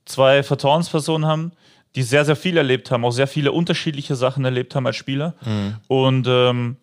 zwei 0.06 0.42
Vertrauenspersonen 0.44 1.28
haben, 1.28 1.52
die 1.96 2.02
sehr, 2.02 2.26
sehr 2.26 2.36
viel 2.36 2.58
erlebt 2.58 2.90
haben, 2.90 3.06
auch 3.06 3.12
sehr 3.12 3.28
viele 3.28 3.52
unterschiedliche 3.52 4.16
Sachen 4.16 4.44
erlebt 4.46 4.74
haben 4.74 4.88
als 4.88 4.96
Spieler. 4.96 5.36
Mhm. 5.46 5.76
Und 5.88 6.28
ähm, 6.28 6.78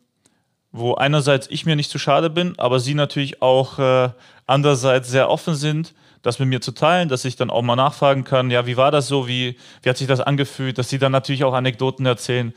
wo 0.73 0.95
einerseits 0.95 1.49
ich 1.51 1.67
mir 1.67 1.77
nicht 1.77 1.91
zu 1.91 1.99
schade 1.99 2.31
bin, 2.31 2.59
aber 2.59 2.81
sie 2.81 2.95
natürlich 2.95 3.43
auch 3.43 3.79
äh, 3.79 4.11
andererseits 4.47 5.11
sehr 5.11 5.29
offen 5.29 5.55
sind, 5.55 5.95
das 6.23 6.39
mit 6.39 6.49
mir 6.49 6.61
zu 6.61 6.73
teilen, 6.73 7.09
dass 7.09 7.25
ich 7.25 7.37
dann 7.37 7.51
auch 7.51 7.63
mal 7.63 7.77
nachfragen 7.77 8.25
kann, 8.25 8.51
ja, 8.51 8.67
wie 8.67 8.77
war 8.77 8.91
das 8.91 9.09
so, 9.09 9.27
wie, 9.27 9.57
wie 9.83 9.89
hat 9.89 9.97
sich 9.97 10.07
das 10.07 10.21
angefühlt, 10.21 10.79
dass 10.79 10.89
sie 10.89 10.99
dann 10.99 11.13
natürlich 11.13 11.45
auch 11.45 11.55
Anekdoten 11.55 12.07
erzählen 12.07 12.55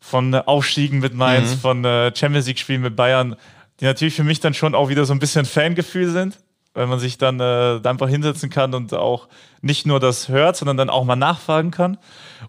von 0.00 0.32
äh, 0.32 0.42
Aufstiegen 0.46 1.00
mit 1.00 1.14
Mainz, 1.14 1.56
mhm. 1.56 1.58
von 1.58 1.84
äh, 1.84 2.16
Champions 2.16 2.46
League-Spielen 2.46 2.82
mit 2.82 2.96
Bayern, 2.96 3.36
die 3.80 3.84
natürlich 3.84 4.14
für 4.14 4.24
mich 4.24 4.40
dann 4.40 4.54
schon 4.54 4.74
auch 4.74 4.88
wieder 4.88 5.04
so 5.04 5.12
ein 5.12 5.18
bisschen 5.18 5.44
Fangefühl 5.44 6.10
sind, 6.10 6.38
weil 6.74 6.86
man 6.86 6.98
sich 6.98 7.18
dann 7.18 7.38
äh, 7.40 7.80
einfach 7.84 8.08
hinsetzen 8.08 8.50
kann 8.50 8.74
und 8.74 8.94
auch 8.94 9.28
nicht 9.60 9.86
nur 9.86 10.00
das 10.00 10.28
hört, 10.28 10.56
sondern 10.56 10.76
dann 10.76 10.90
auch 10.90 11.04
mal 11.04 11.16
nachfragen 11.16 11.70
kann. 11.70 11.98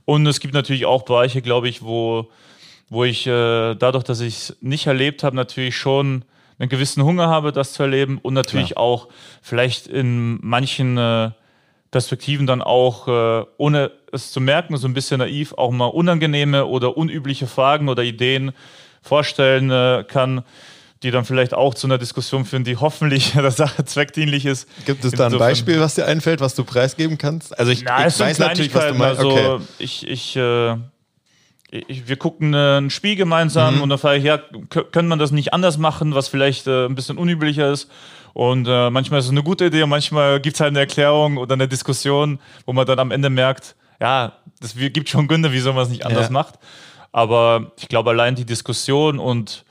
Und 0.06 0.26
es 0.26 0.40
gibt 0.40 0.54
natürlich 0.54 0.86
auch 0.86 1.04
Bereiche, 1.04 1.42
glaube 1.42 1.68
ich, 1.68 1.82
wo, 1.82 2.30
wo 2.90 3.04
ich 3.04 3.28
äh, 3.28 3.76
dadurch, 3.76 4.04
dass 4.04 4.20
ich 4.20 4.36
es 4.36 4.58
nicht 4.62 4.88
erlebt 4.88 5.24
habe, 5.24 5.36
natürlich 5.36 5.78
schon 5.78 6.24
einen 6.58 6.70
gewissen 6.70 7.04
Hunger 7.04 7.28
habe, 7.28 7.52
das 7.52 7.74
zu 7.74 7.84
erleben 7.84 8.20
und 8.22 8.34
natürlich 8.34 8.72
Klar. 8.72 8.84
auch 8.84 9.08
vielleicht 9.42 9.88
in 9.88 10.40
manchen 10.42 10.98
äh, 10.98 11.32
Perspektiven 11.92 12.46
dann 12.46 12.62
auch, 12.62 13.08
äh, 13.08 13.46
ohne 13.58 13.92
es 14.12 14.32
zu 14.32 14.42
merken, 14.42 14.78
so 14.78 14.88
ein 14.88 14.94
bisschen 14.94 15.20
naiv, 15.20 15.54
auch 15.54 15.72
mal 15.72 15.86
unangenehme 15.86 16.66
oder 16.66 16.98
unübliche 16.98 17.48
Fragen 17.48 17.90
oder 17.90 18.04
Ideen 18.04 18.52
vorstellen 19.02 19.72
äh, 19.72 20.04
kann, 20.08 20.44
die 21.02 21.12
dann 21.12 21.24
vielleicht 21.24 21.54
auch 21.54 21.74
zu 21.74 21.88
einer 21.88 21.98
Diskussion 21.98 22.46
führen, 22.46 22.64
die 22.64 22.76
hoffentlich 22.76 23.32
der 23.36 23.52
Sache 23.52 23.86
zweckdienlich 23.86 24.46
ist. 24.46 24.68
Gibt 24.86 25.06
es 25.06 25.14
da 25.14 25.28
ein 25.28 25.38
Beispiel, 25.38 25.80
was 25.80 25.96
dir 25.96 26.06
einfällt, 26.06 26.42
was 26.42 26.56
du 26.56 26.64
preisgeben 26.64 27.18
kannst? 27.18 27.58
Also 27.58 27.72
ich, 27.72 27.84
Na, 27.84 28.06
ich 28.06 28.20
weiß 28.20 28.40
natürlich, 28.40 28.76
was 28.76 28.88
du 28.88 28.94
meinst. 28.96 29.20
Also 29.20 29.32
okay. 29.32 29.64
ich, 29.80 30.08
ich 30.08 30.36
äh, 30.36 30.76
ich, 31.72 32.08
wir 32.08 32.18
gucken 32.18 32.54
äh, 32.54 32.78
ein 32.78 32.90
Spiel 32.90 33.16
gemeinsam 33.16 33.78
mhm. 33.78 33.82
und 33.82 33.90
dann 33.90 34.00
frage 34.00 34.18
ich, 34.18 34.24
ja, 34.24 34.38
können 34.38 35.08
man 35.08 35.20
das 35.20 35.32
nicht 35.32 35.54
anders 35.54 35.78
machen, 35.78 36.16
was 36.16 36.28
vielleicht 36.28 36.68
äh, 36.68 36.86
ein 36.86 36.96
bisschen 36.96 37.18
unüblicher 37.18 37.72
ist? 37.72 37.90
Und 38.34 38.68
äh, 38.68 38.90
manchmal 38.90 39.20
ist 39.20 39.26
es 39.26 39.32
eine 39.32 39.44
gute 39.44 39.66
Idee 39.66 39.84
und 39.84 39.90
manchmal 39.90 40.40
gibt 40.40 40.56
es 40.56 40.62
halt 40.62 40.70
eine 40.70 40.80
Erklärung 40.80 41.38
oder 41.38 41.54
eine 41.54 41.68
Diskussion, 41.68 42.40
wo 42.66 42.74
man 42.74 42.86
dann 42.86 43.00
am 43.00 43.12
Ende 43.12 43.30
merkt, 43.30 43.76
ja, 44.00 44.34
es 44.62 44.76
gibt 44.76 45.10
schon 45.10 45.28
Gründe, 45.28 45.52
wieso 45.52 45.74
man 45.74 45.84
es 45.84 45.90
nicht 45.90 46.06
anders 46.06 46.28
ja. 46.28 46.32
macht. 46.32 46.56
Aber 47.12 47.72
ich 47.80 47.88
glaube, 47.88 48.12
allein 48.12 48.36
die 48.36 48.46
Diskussion 48.46 49.20
und 49.20 49.66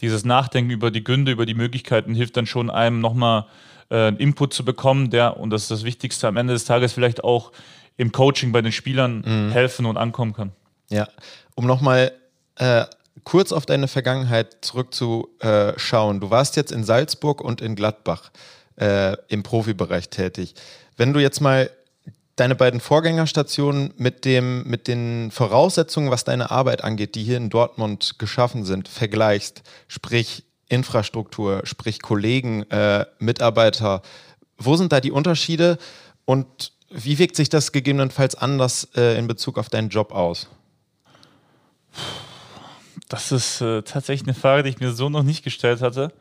dieses 0.00 0.24
Nachdenken 0.24 0.70
über 0.70 0.90
die 0.90 1.02
Gründe, 1.02 1.32
über 1.32 1.46
die 1.46 1.54
Möglichkeiten 1.54 2.14
hilft 2.14 2.36
dann 2.36 2.46
schon 2.46 2.70
einem 2.70 3.00
nochmal 3.00 3.46
äh, 3.90 4.06
einen 4.06 4.16
Input 4.16 4.54
zu 4.54 4.64
bekommen, 4.64 5.10
der, 5.10 5.38
und 5.38 5.50
das 5.50 5.62
ist 5.62 5.70
das 5.70 5.84
Wichtigste, 5.84 6.28
am 6.28 6.36
Ende 6.36 6.52
des 6.52 6.64
Tages 6.64 6.92
vielleicht 6.92 7.24
auch 7.24 7.52
im 7.96 8.12
Coaching 8.12 8.52
bei 8.52 8.62
den 8.62 8.72
Spielern 8.72 9.22
mhm. 9.24 9.52
helfen 9.52 9.86
und 9.86 9.96
ankommen 9.96 10.32
kann. 10.32 10.52
Ja, 10.90 11.08
um 11.54 11.66
nochmal 11.66 12.12
äh, 12.56 12.84
kurz 13.24 13.52
auf 13.52 13.66
deine 13.66 13.88
Vergangenheit 13.88 14.58
zurückzuschauen. 14.60 16.20
Du 16.20 16.30
warst 16.30 16.56
jetzt 16.56 16.72
in 16.72 16.84
Salzburg 16.84 17.40
und 17.40 17.60
in 17.60 17.74
Gladbach 17.74 18.30
äh, 18.76 19.16
im 19.28 19.42
Profibereich 19.42 20.10
tätig. 20.10 20.54
Wenn 20.96 21.12
du 21.12 21.20
jetzt 21.20 21.40
mal 21.40 21.70
deine 22.36 22.54
beiden 22.54 22.80
Vorgängerstationen 22.80 23.94
mit, 23.96 24.24
dem, 24.24 24.64
mit 24.64 24.88
den 24.88 25.30
Voraussetzungen, 25.30 26.10
was 26.10 26.24
deine 26.24 26.50
Arbeit 26.50 26.82
angeht, 26.82 27.14
die 27.14 27.22
hier 27.22 27.36
in 27.36 27.50
Dortmund 27.50 28.18
geschaffen 28.18 28.64
sind, 28.64 28.88
vergleichst, 28.88 29.62
sprich 29.86 30.44
Infrastruktur, 30.68 31.60
sprich 31.64 32.02
Kollegen, 32.02 32.68
äh, 32.70 33.06
Mitarbeiter, 33.18 34.02
wo 34.58 34.76
sind 34.76 34.92
da 34.92 35.00
die 35.00 35.12
Unterschiede 35.12 35.78
und 36.24 36.72
wie 36.90 37.18
wirkt 37.18 37.36
sich 37.36 37.48
das 37.48 37.72
gegebenenfalls 37.72 38.34
anders 38.34 38.88
äh, 38.96 39.18
in 39.18 39.26
Bezug 39.26 39.58
auf 39.58 39.68
deinen 39.68 39.88
Job 39.88 40.12
aus? 40.12 40.48
Das 43.08 43.32
ist 43.32 43.60
äh, 43.60 43.82
tatsächlich 43.82 44.28
eine 44.28 44.38
Frage, 44.38 44.62
die 44.62 44.70
ich 44.70 44.80
mir 44.80 44.92
so 44.92 45.08
noch 45.08 45.22
nicht 45.22 45.44
gestellt 45.44 45.82
hatte, 45.82 46.12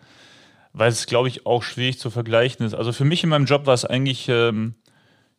weil 0.74 0.90
es, 0.90 1.06
glaube 1.06 1.28
ich, 1.28 1.46
auch 1.46 1.64
schwierig 1.64 2.00
zu 2.00 2.10
vergleichen 2.10 2.66
ist. 2.66 2.74
Also 2.74 2.92
für 2.92 3.06
mich 3.06 3.24
in 3.24 3.30
meinem 3.30 3.46
Job 3.46 3.66
war 3.66 3.74
es 3.74 3.86
eigentlich 3.86 4.28
ähm, 4.30 4.76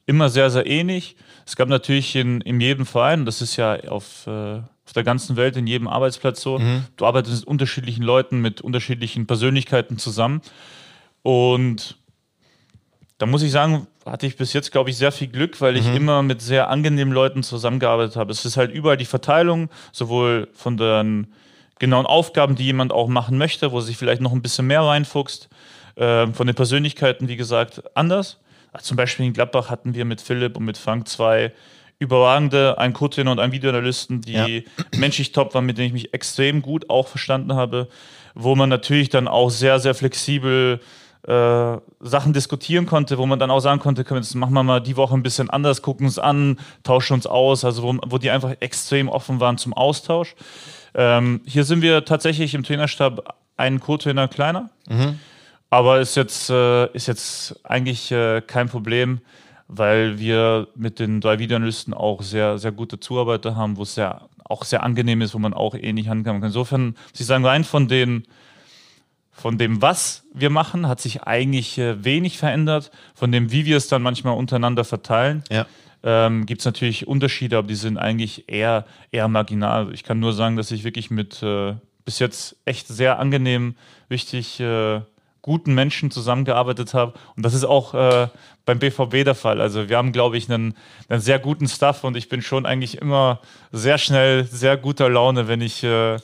immer 0.06 0.28
sehr, 0.28 0.50
sehr 0.50 0.66
ähnlich. 0.66 1.16
Es 1.46 1.56
gab 1.56 1.68
natürlich 1.68 2.16
in, 2.16 2.40
in 2.40 2.60
jedem 2.60 2.86
Verein, 2.86 3.26
das 3.26 3.42
ist 3.42 3.56
ja 3.56 3.78
auf, 3.84 4.26
äh, 4.26 4.30
auf 4.58 4.92
der 4.94 5.04
ganzen 5.04 5.36
Welt, 5.36 5.56
in 5.56 5.66
jedem 5.66 5.88
Arbeitsplatz 5.88 6.40
so, 6.40 6.58
mhm. 6.58 6.84
du 6.96 7.06
arbeitest 7.06 7.40
mit 7.40 7.48
unterschiedlichen 7.48 8.02
Leuten, 8.02 8.40
mit 8.40 8.60
unterschiedlichen 8.60 9.26
Persönlichkeiten 9.26 9.98
zusammen. 9.98 10.40
Und 11.22 11.96
da 13.18 13.26
muss 13.26 13.42
ich 13.42 13.52
sagen, 13.52 13.86
hatte 14.04 14.26
ich 14.26 14.36
bis 14.36 14.52
jetzt, 14.52 14.72
glaube 14.72 14.90
ich, 14.90 14.96
sehr 14.96 15.12
viel 15.12 15.28
Glück, 15.28 15.60
weil 15.60 15.76
ich 15.76 15.86
mhm. 15.86 15.96
immer 15.96 16.22
mit 16.22 16.42
sehr 16.42 16.68
angenehmen 16.68 17.14
Leuten 17.14 17.42
zusammengearbeitet 17.42 18.16
habe. 18.16 18.32
Es 18.32 18.44
ist 18.44 18.56
halt 18.56 18.72
überall 18.72 18.96
die 18.96 19.04
Verteilung, 19.04 19.70
sowohl 19.92 20.48
von 20.52 20.76
den 20.76 21.28
genauen 21.78 22.06
Aufgaben, 22.06 22.56
die 22.56 22.64
jemand 22.64 22.92
auch 22.92 23.08
machen 23.08 23.38
möchte, 23.38 23.72
wo 23.72 23.80
sich 23.80 23.96
vielleicht 23.96 24.20
noch 24.20 24.32
ein 24.32 24.42
bisschen 24.42 24.66
mehr 24.66 24.82
reinfuchst, 24.82 25.48
äh, 25.96 26.26
von 26.28 26.46
den 26.46 26.56
Persönlichkeiten, 26.56 27.28
wie 27.28 27.36
gesagt, 27.36 27.82
anders. 27.96 28.40
Also 28.72 28.86
zum 28.86 28.96
Beispiel 28.96 29.26
in 29.26 29.32
Gladbach 29.32 29.70
hatten 29.70 29.94
wir 29.94 30.04
mit 30.04 30.20
Philipp 30.20 30.56
und 30.56 30.64
mit 30.64 30.76
Frank 30.76 31.08
zwei 31.08 31.52
überragende, 32.00 32.76
ein 32.78 32.92
Co-Trainer 32.92 33.30
und 33.30 33.38
ein 33.38 33.52
Videoanalysten, 33.52 34.20
die 34.20 34.32
ja. 34.32 34.46
menschlich 34.96 35.32
top 35.32 35.54
waren, 35.54 35.66
mit 35.66 35.78
denen 35.78 35.86
ich 35.86 35.92
mich 35.92 36.14
extrem 36.14 36.62
gut 36.62 36.90
auch 36.90 37.06
verstanden 37.06 37.54
habe, 37.54 37.88
wo 38.34 38.56
man 38.56 38.68
natürlich 38.68 39.08
dann 39.08 39.28
auch 39.28 39.50
sehr, 39.50 39.78
sehr 39.78 39.94
flexibel 39.94 40.80
äh, 41.26 41.78
Sachen 42.00 42.32
diskutieren 42.34 42.84
konnte, 42.84 43.16
wo 43.16 43.24
man 43.24 43.38
dann 43.38 43.50
auch 43.50 43.60
sagen 43.60 43.80
konnte, 43.80 44.04
komm, 44.04 44.18
jetzt 44.18 44.34
machen 44.34 44.52
wir 44.52 44.62
mal 44.62 44.80
die 44.80 44.96
Woche 44.96 45.14
ein 45.14 45.22
bisschen 45.22 45.48
anders, 45.48 45.80
gucken 45.80 46.06
uns 46.06 46.18
an, 46.18 46.58
tauschen 46.82 47.14
uns 47.14 47.26
aus, 47.26 47.64
also 47.64 47.82
wo, 47.82 47.96
wo 48.06 48.18
die 48.18 48.30
einfach 48.30 48.54
extrem 48.60 49.08
offen 49.08 49.40
waren 49.40 49.56
zum 49.56 49.72
Austausch. 49.72 50.34
Ähm, 50.94 51.40
hier 51.46 51.64
sind 51.64 51.80
wir 51.80 52.04
tatsächlich 52.04 52.54
im 52.54 52.62
Trainerstab 52.62 53.36
einen 53.56 53.80
Co-Trainer 53.80 54.28
kleiner, 54.28 54.68
mhm. 54.86 55.18
aber 55.70 56.00
ist 56.00 56.14
jetzt, 56.14 56.50
äh, 56.50 56.86
ist 56.92 57.06
jetzt 57.06 57.58
eigentlich 57.64 58.12
äh, 58.12 58.42
kein 58.42 58.68
Problem, 58.68 59.20
weil 59.66 60.18
wir 60.18 60.68
mit 60.74 60.98
den 60.98 61.22
drei 61.22 61.38
Videoanalysten 61.38 61.94
auch 61.94 62.20
sehr, 62.20 62.58
sehr 62.58 62.72
gute 62.72 63.00
Zuarbeiter 63.00 63.56
haben, 63.56 63.78
wo 63.78 63.82
es 63.84 63.94
sehr, 63.94 64.28
auch 64.44 64.64
sehr 64.64 64.82
angenehm 64.82 65.22
ist, 65.22 65.34
wo 65.34 65.38
man 65.38 65.54
auch 65.54 65.74
ähnlich 65.74 66.08
handkommen 66.08 66.42
kann. 66.42 66.50
Insofern, 66.50 66.96
ich 67.18 67.24
sagen, 67.24 67.46
rein 67.46 67.64
von 67.64 67.88
den 67.88 68.24
von 69.34 69.58
dem, 69.58 69.82
was 69.82 70.24
wir 70.32 70.48
machen, 70.48 70.88
hat 70.88 71.00
sich 71.00 71.24
eigentlich 71.24 71.76
äh, 71.76 72.02
wenig 72.04 72.38
verändert. 72.38 72.90
Von 73.14 73.32
dem, 73.32 73.50
wie 73.50 73.66
wir 73.66 73.76
es 73.76 73.88
dann 73.88 74.00
manchmal 74.00 74.36
untereinander 74.36 74.84
verteilen, 74.84 75.42
ja. 75.50 75.66
ähm, 76.02 76.46
gibt 76.46 76.60
es 76.60 76.64
natürlich 76.64 77.06
Unterschiede, 77.06 77.58
aber 77.58 77.66
die 77.66 77.74
sind 77.74 77.98
eigentlich 77.98 78.48
eher, 78.48 78.86
eher 79.10 79.28
marginal. 79.28 79.92
Ich 79.92 80.04
kann 80.04 80.20
nur 80.20 80.32
sagen, 80.32 80.56
dass 80.56 80.70
ich 80.70 80.84
wirklich 80.84 81.10
mit 81.10 81.42
äh, 81.42 81.74
bis 82.04 82.20
jetzt 82.20 82.56
echt 82.64 82.86
sehr 82.86 83.18
angenehm, 83.18 83.74
richtig 84.10 84.60
äh, 84.60 85.00
guten 85.42 85.74
Menschen 85.74 86.10
zusammengearbeitet 86.10 86.94
habe. 86.94 87.12
Und 87.36 87.44
das 87.44 87.52
ist 87.52 87.64
auch 87.64 87.92
äh, 87.92 88.28
beim 88.64 88.78
BVB 88.78 89.24
der 89.24 89.34
Fall. 89.34 89.60
Also 89.60 89.88
wir 89.88 89.96
haben, 89.98 90.12
glaube 90.12 90.38
ich, 90.38 90.50
einen, 90.50 90.74
einen, 91.08 91.20
sehr 91.20 91.38
guten 91.38 91.68
Stuff 91.68 92.02
und 92.04 92.16
ich 92.16 92.28
bin 92.28 92.40
schon 92.40 92.64
eigentlich 92.64 92.98
immer 92.98 93.40
sehr 93.72 93.98
schnell, 93.98 94.44
sehr 94.44 94.76
guter 94.76 95.10
Laune, 95.10 95.46
wenn 95.48 95.60
ich 95.60 95.82
äh, 95.82 96.16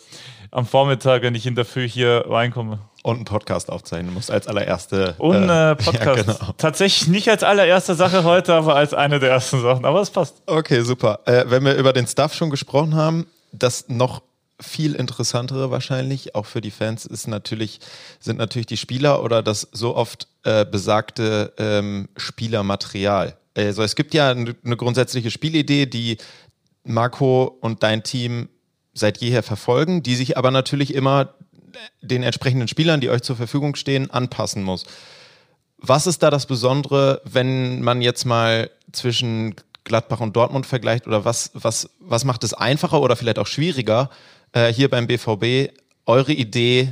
am 0.51 0.65
Vormittag, 0.65 1.23
wenn 1.23 1.35
ich 1.35 1.47
in 1.47 1.55
der 1.55 1.65
Früh 1.65 1.89
hier 1.89 2.25
reinkomme. 2.29 2.79
Und 3.03 3.17
einen 3.17 3.25
Podcast 3.25 3.71
aufzeichnen 3.71 4.13
musst 4.13 4.31
als 4.31 4.47
allererste. 4.47 5.15
Und 5.19 5.49
äh, 5.49 5.75
Podcast. 5.77 6.07
Ja, 6.07 6.15
genau. 6.15 6.53
Tatsächlich 6.59 7.09
nicht 7.09 7.31
als 7.31 7.43
allererste 7.43 7.95
Sache 7.95 8.25
heute, 8.25 8.53
aber 8.55 8.77
als 8.77 8.93
eine 8.93 9.19
der 9.19 9.31
ersten 9.31 9.63
Sachen. 9.63 9.87
Aber 9.87 10.03
es 10.03 10.11
passt. 10.11 10.43
Okay, 10.47 10.83
super. 10.83 11.21
Äh, 11.25 11.45
wenn 11.49 11.65
wir 11.65 11.77
über 11.77 11.95
den 11.95 12.07
Stuff 12.07 12.35
schon 12.35 12.51
gesprochen 12.51 12.95
haben, 12.95 13.27
das 13.53 13.89
noch 13.89 14.23
viel 14.61 14.95
interessantere 14.95 15.71
wahrscheinlich, 15.71 16.35
auch 16.35 16.47
für 16.47 16.61
die 16.61 16.71
Fans, 16.71 17.07
ist 17.07 17.27
natürlich, 17.27 17.81
sind 18.21 18.39
natürlich 18.39 18.67
die 18.67 18.77
Spieler 18.77 19.23
oder 19.23 19.43
das 19.43 19.69
so 19.73 19.97
oft 19.97 20.29
äh, 20.45 20.65
besagte 20.65 21.53
ähm, 21.57 22.09
Spielermaterial. 22.17 23.37
Also 23.57 23.83
es 23.83 23.97
gibt 23.97 24.15
ja 24.15 24.31
eine 24.31 24.77
grundsätzliche 24.77 25.31
Spielidee, 25.31 25.87
die 25.87 26.19
Marco 26.85 27.45
und 27.61 27.83
dein 27.83 28.03
Team 28.03 28.49
seit 28.93 29.19
jeher 29.19 29.43
verfolgen, 29.43 30.03
die 30.03 30.15
sich 30.15 30.37
aber 30.37 30.51
natürlich 30.51 30.95
immer 30.95 31.35
den 32.01 32.23
entsprechenden 32.23 32.69
Spielern, 32.69 33.01
die 33.01 33.11
euch 33.11 33.23
zur 33.23 33.37
Verfügung 33.37 33.75
stehen, 33.75 34.11
anpassen 34.11 34.63
muss. 34.63 34.85
Was 35.79 36.07
ist 36.07 36.23
da 36.23 36.31
das 36.31 36.47
Besondere, 36.47 37.23
wenn 37.25 37.81
man 37.83 38.03
jetzt 38.03 38.25
mal 38.25 38.71
zwischen 38.93 39.55
Gladbach 39.85 40.21
und 40.21 40.37
Dortmund 40.37 40.67
vergleicht? 40.67 41.07
Oder 41.07 41.25
was, 41.25 41.51
was, 41.55 41.89
was 42.01 42.25
macht 42.25 42.45
es 42.45 42.53
einfacher 42.53 43.01
oder 43.01 43.17
vielleicht 43.17 43.39
auch 43.39 43.47
schwieriger, 43.47 44.11
äh, 44.53 44.73
hier 44.73 44.91
beim 44.91 45.07
BVB 45.07 45.73
eure 46.07 46.33
Idee 46.33 46.91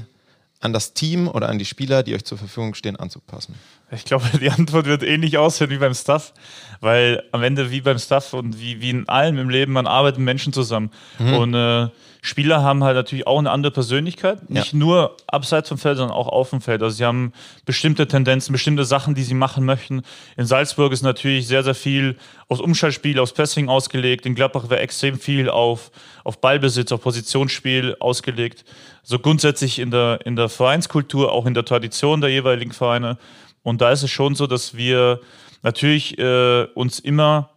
an 0.61 0.73
das 0.73 0.95
Team 0.95 1.29
oder 1.29 1.49
an 1.49 1.59
die 1.59 1.65
Spieler, 1.65 2.03
die 2.03 2.15
euch 2.15 2.25
zur 2.25 2.39
Verfügung 2.39 2.75
stehen, 2.75 2.97
anzupassen? 2.97 3.55
Ich 3.91 4.05
glaube, 4.05 4.25
die 4.41 4.51
Antwort 4.51 4.87
wird 4.87 5.03
ähnlich 5.03 5.39
aussehen 5.39 5.71
wie 5.71 5.79
beim 5.79 5.95
Stuff, 5.95 6.33
weil 6.81 7.23
am 7.33 7.43
Ende 7.43 7.71
wie 7.71 7.81
beim 7.81 7.99
Stuff 7.99 8.33
und 8.33 8.61
wie, 8.61 8.81
wie 8.81 8.91
in 8.91 9.09
allem 9.09 9.39
im 9.39 9.49
Leben, 9.49 9.73
man 9.73 9.87
arbeitet 9.87 10.19
mit 10.19 10.27
Menschen 10.27 10.53
zusammen. 10.53 10.91
Mhm. 11.19 11.35
Und 11.35 11.55
äh, 11.55 11.89
Spieler 12.21 12.63
haben 12.63 12.83
halt 12.83 12.97
natürlich 12.97 13.27
auch 13.27 13.39
eine 13.39 13.51
andere 13.51 13.73
Persönlichkeit, 13.73 14.51
nicht 14.51 14.73
ja. 14.73 14.79
nur 14.79 15.17
abseits 15.29 15.69
vom 15.69 15.79
Feld, 15.79 15.99
sondern 15.99 16.17
auch 16.17 16.27
auf 16.27 16.51
dem 16.51 16.61
Feld. 16.61 16.83
Also 16.83 16.97
sie 16.97 17.05
haben 17.05 17.33
bestimmte 17.65 18.09
Tendenzen, 18.09 18.53
bestimmte 18.53 18.85
Sachen, 18.85 19.15
die 19.15 19.23
sie 19.23 19.35
machen 19.35 19.65
möchten. 19.65 20.03
In 20.37 20.45
Salzburg 20.45 20.93
ist 20.93 21.03
natürlich 21.03 21.47
sehr, 21.47 21.63
sehr 21.63 21.77
viel 21.77 22.17
aufs 22.49 22.61
Umschaltspiel, 22.61 23.21
aufs 23.21 23.33
Pressing 23.33 23.69
ausgelegt. 23.69 24.27
In 24.27 24.35
Gladbach 24.35 24.69
wäre 24.69 24.81
extrem 24.81 25.19
viel 25.19 25.49
auf, 25.49 25.93
auf 26.25 26.41
Ballbesitz, 26.41 26.91
auf 26.91 27.03
Positionsspiel 27.03 27.97
ausgelegt. 28.01 28.65
So 29.05 29.19
grundsätzlich 29.19 29.79
in 29.79 29.91
der, 29.91 30.21
in 30.25 30.35
der 30.35 30.49
Vereinskultur, 30.49 31.33
auch 31.33 31.47
in 31.47 31.55
der 31.55 31.65
Tradition 31.65 32.21
der 32.21 32.31
jeweiligen 32.31 32.73
Vereine. 32.73 33.17
Und 33.63 33.81
da 33.81 33.91
ist 33.91 34.03
es 34.03 34.11
schon 34.11 34.35
so, 34.35 34.47
dass 34.47 34.77
wir 34.77 35.21
natürlich 35.63 36.19
äh, 36.19 36.65
uns 36.75 36.99
immer 36.99 37.51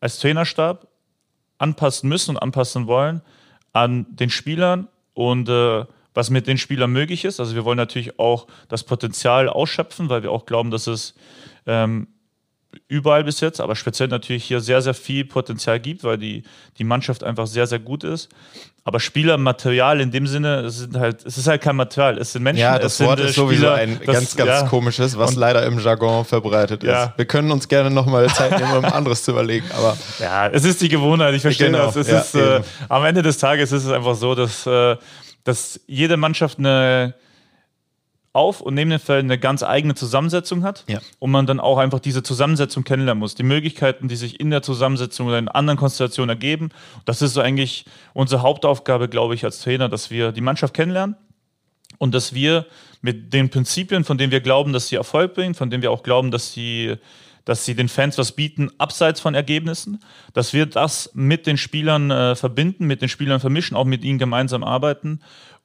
als 0.00 0.18
Trainerstab 0.18 0.86
anpassen 1.58 2.08
müssen 2.08 2.30
und 2.30 2.42
anpassen 2.42 2.86
wollen 2.86 3.20
an 3.72 4.06
den 4.10 4.30
Spielern 4.30 4.88
und 5.14 5.48
äh, 5.48 5.84
was 6.14 6.30
mit 6.30 6.46
den 6.46 6.58
Spielern 6.58 6.90
möglich 6.90 7.24
ist. 7.24 7.38
Also 7.38 7.54
wir 7.54 7.64
wollen 7.64 7.76
natürlich 7.76 8.18
auch 8.18 8.46
das 8.68 8.82
Potenzial 8.82 9.48
ausschöpfen, 9.48 10.08
weil 10.08 10.22
wir 10.22 10.32
auch 10.32 10.46
glauben, 10.46 10.70
dass 10.70 10.86
es 10.86 11.14
ähm, 11.66 12.08
überall 12.88 13.24
bis 13.24 13.40
jetzt, 13.40 13.60
aber 13.60 13.74
speziell 13.74 14.08
natürlich 14.08 14.44
hier 14.44 14.60
sehr, 14.60 14.82
sehr 14.82 14.94
viel 14.94 15.24
Potenzial 15.24 15.80
gibt, 15.80 16.04
weil 16.04 16.18
die, 16.18 16.44
die 16.78 16.84
Mannschaft 16.84 17.24
einfach 17.24 17.46
sehr, 17.46 17.66
sehr 17.66 17.78
gut 17.78 18.04
ist. 18.04 18.28
Aber 18.84 18.98
Spielermaterial 18.98 20.00
in 20.00 20.10
dem 20.10 20.26
Sinne, 20.26 20.60
es, 20.60 20.78
sind 20.78 20.96
halt, 20.96 21.24
es 21.26 21.36
ist 21.36 21.46
halt 21.46 21.60
kein 21.60 21.76
Material, 21.76 22.16
es 22.18 22.32
sind 22.32 22.42
Menschen. 22.42 22.62
Ja, 22.62 22.78
das 22.78 22.98
Wort 23.00 23.18
sind, 23.18 23.28
ist 23.28 23.34
sowieso 23.36 23.62
Spieler, 23.62 23.74
ein 23.74 24.00
das, 24.04 24.14
ganz, 24.14 24.36
ganz 24.36 24.50
ja. 24.50 24.66
komisches, 24.68 25.18
was 25.18 25.30
und, 25.30 25.36
leider 25.36 25.64
im 25.66 25.78
Jargon 25.78 26.24
verbreitet 26.24 26.82
ja. 26.82 27.04
ist. 27.04 27.18
Wir 27.18 27.26
können 27.26 27.50
uns 27.50 27.68
gerne 27.68 27.90
nochmal 27.90 28.28
Zeit 28.28 28.58
nehmen, 28.58 28.72
um 28.72 28.84
anderes 28.84 29.22
zu 29.22 29.32
überlegen. 29.32 29.66
Aber 29.76 29.96
ja, 30.18 30.48
es 30.48 30.64
ist 30.64 30.80
die 30.80 30.88
Gewohnheit, 30.88 31.34
ich 31.34 31.42
verstehe 31.42 31.66
genau, 31.66 31.86
das. 31.86 31.96
Es 31.96 32.08
ja, 32.08 32.20
ist, 32.20 32.34
äh, 32.34 32.62
am 32.88 33.04
Ende 33.04 33.22
des 33.22 33.38
Tages 33.38 33.72
ist 33.72 33.84
es 33.84 33.90
einfach 33.90 34.14
so, 34.14 34.34
dass, 34.34 34.66
äh, 34.66 34.96
dass 35.44 35.80
jede 35.86 36.16
Mannschaft 36.16 36.58
eine 36.58 37.14
auf 38.32 38.60
und 38.60 38.74
neben 38.74 38.90
den 38.90 39.00
Fällen 39.00 39.26
eine 39.26 39.38
ganz 39.38 39.62
eigene 39.62 39.94
Zusammensetzung 39.94 40.62
hat 40.62 40.84
ja. 40.88 41.00
und 41.18 41.30
man 41.30 41.46
dann 41.46 41.58
auch 41.58 41.78
einfach 41.78 41.98
diese 41.98 42.22
Zusammensetzung 42.22 42.84
kennenlernen 42.84 43.18
muss. 43.18 43.34
Die 43.34 43.42
Möglichkeiten, 43.42 44.06
die 44.06 44.16
sich 44.16 44.38
in 44.38 44.50
der 44.50 44.62
Zusammensetzung 44.62 45.26
oder 45.26 45.38
in 45.38 45.48
anderen 45.48 45.78
Konstellationen 45.78 46.30
ergeben. 46.30 46.70
Das 47.04 47.22
ist 47.22 47.34
so 47.34 47.40
eigentlich 47.40 47.86
unsere 48.12 48.42
Hauptaufgabe, 48.42 49.08
glaube 49.08 49.34
ich, 49.34 49.44
als 49.44 49.60
Trainer, 49.60 49.88
dass 49.88 50.10
wir 50.10 50.30
die 50.30 50.42
Mannschaft 50.42 50.74
kennenlernen 50.74 51.16
und 51.98 52.14
dass 52.14 52.32
wir 52.32 52.66
mit 53.02 53.32
den 53.32 53.50
Prinzipien, 53.50 54.04
von 54.04 54.16
denen 54.16 54.30
wir 54.30 54.40
glauben, 54.40 54.72
dass 54.72 54.88
sie 54.88 54.96
Erfolg 54.96 55.34
bringen, 55.34 55.54
von 55.54 55.70
denen 55.70 55.82
wir 55.82 55.90
auch 55.90 56.02
glauben, 56.02 56.30
dass 56.30 56.52
sie 56.52 56.96
dass 57.46 57.64
sie 57.64 57.74
den 57.74 57.88
Fans 57.88 58.18
was 58.18 58.32
bieten, 58.32 58.70
abseits 58.76 59.18
von 59.18 59.34
Ergebnissen, 59.34 60.00
dass 60.34 60.52
wir 60.52 60.66
das 60.66 61.10
mit 61.14 61.46
den 61.46 61.56
Spielern 61.56 62.10
äh, 62.10 62.36
verbinden, 62.36 62.86
mit 62.86 63.00
den 63.00 63.08
Spielern 63.08 63.40
vermischen, 63.40 63.76
auch 63.76 63.86
mit 63.86 64.04
ihnen 64.04 64.18
gemeinsam 64.18 64.62
arbeiten 64.62 65.20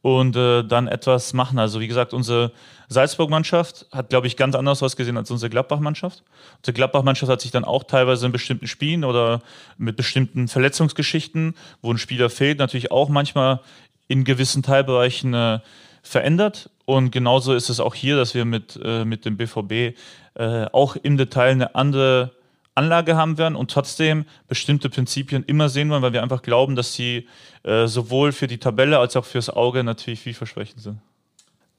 und 0.05 0.35
äh, 0.35 0.61
dann 0.63 0.87
etwas 0.87 1.33
machen. 1.33 1.57
Also 1.57 1.79
wie 1.79 1.87
gesagt, 1.87 2.13
unsere 2.13 2.51
Salzburg-Mannschaft 2.89 3.87
hat, 3.91 4.09
glaube 4.09 4.27
ich, 4.27 4.37
ganz 4.37 4.53
anders 4.53 4.83
ausgesehen 4.83 5.17
als 5.17 5.31
unsere 5.31 5.49
Gladbach-Mannschaft. 5.49 6.21
Unsere 6.57 6.75
Gladbach-Mannschaft 6.75 7.31
hat 7.31 7.41
sich 7.41 7.49
dann 7.49 7.63
auch 7.63 7.83
teilweise 7.83 8.27
in 8.27 8.31
bestimmten 8.31 8.67
Spielen 8.67 9.03
oder 9.03 9.41
mit 9.79 9.95
bestimmten 9.95 10.47
Verletzungsgeschichten, 10.47 11.55
wo 11.81 11.91
ein 11.91 11.97
Spieler 11.97 12.29
fehlt, 12.29 12.59
natürlich 12.59 12.91
auch 12.91 13.09
manchmal 13.09 13.61
in 14.07 14.25
gewissen 14.25 14.61
Teilbereichen 14.61 15.33
äh, 15.33 15.59
verändert. 16.03 16.69
Und 16.85 17.09
genauso 17.09 17.55
ist 17.55 17.69
es 17.69 17.79
auch 17.79 17.95
hier, 17.95 18.15
dass 18.15 18.35
wir 18.35 18.45
mit, 18.45 18.79
äh, 18.83 19.05
mit 19.05 19.25
dem 19.25 19.37
BVB 19.37 19.97
äh, 20.35 20.65
auch 20.71 20.97
im 20.97 21.17
Detail 21.17 21.53
eine 21.53 21.73
andere 21.73 22.29
Anlage 22.75 23.15
haben 23.15 23.37
werden 23.37 23.55
und 23.55 23.71
trotzdem 23.71 24.25
bestimmte 24.47 24.89
Prinzipien 24.89 25.43
immer 25.45 25.69
sehen 25.69 25.89
wollen, 25.89 26.01
weil 26.01 26.13
wir 26.13 26.21
einfach 26.21 26.41
glauben, 26.41 26.75
dass 26.75 26.93
sie 26.93 27.27
äh, 27.63 27.87
sowohl 27.87 28.33
für 28.33 28.47
die 28.47 28.57
Tabelle 28.57 28.99
als 28.99 29.15
auch 29.15 29.25
fürs 29.25 29.49
Auge 29.49 29.83
natürlich 29.83 30.19
vielversprechend 30.19 30.81
sind. 30.81 30.99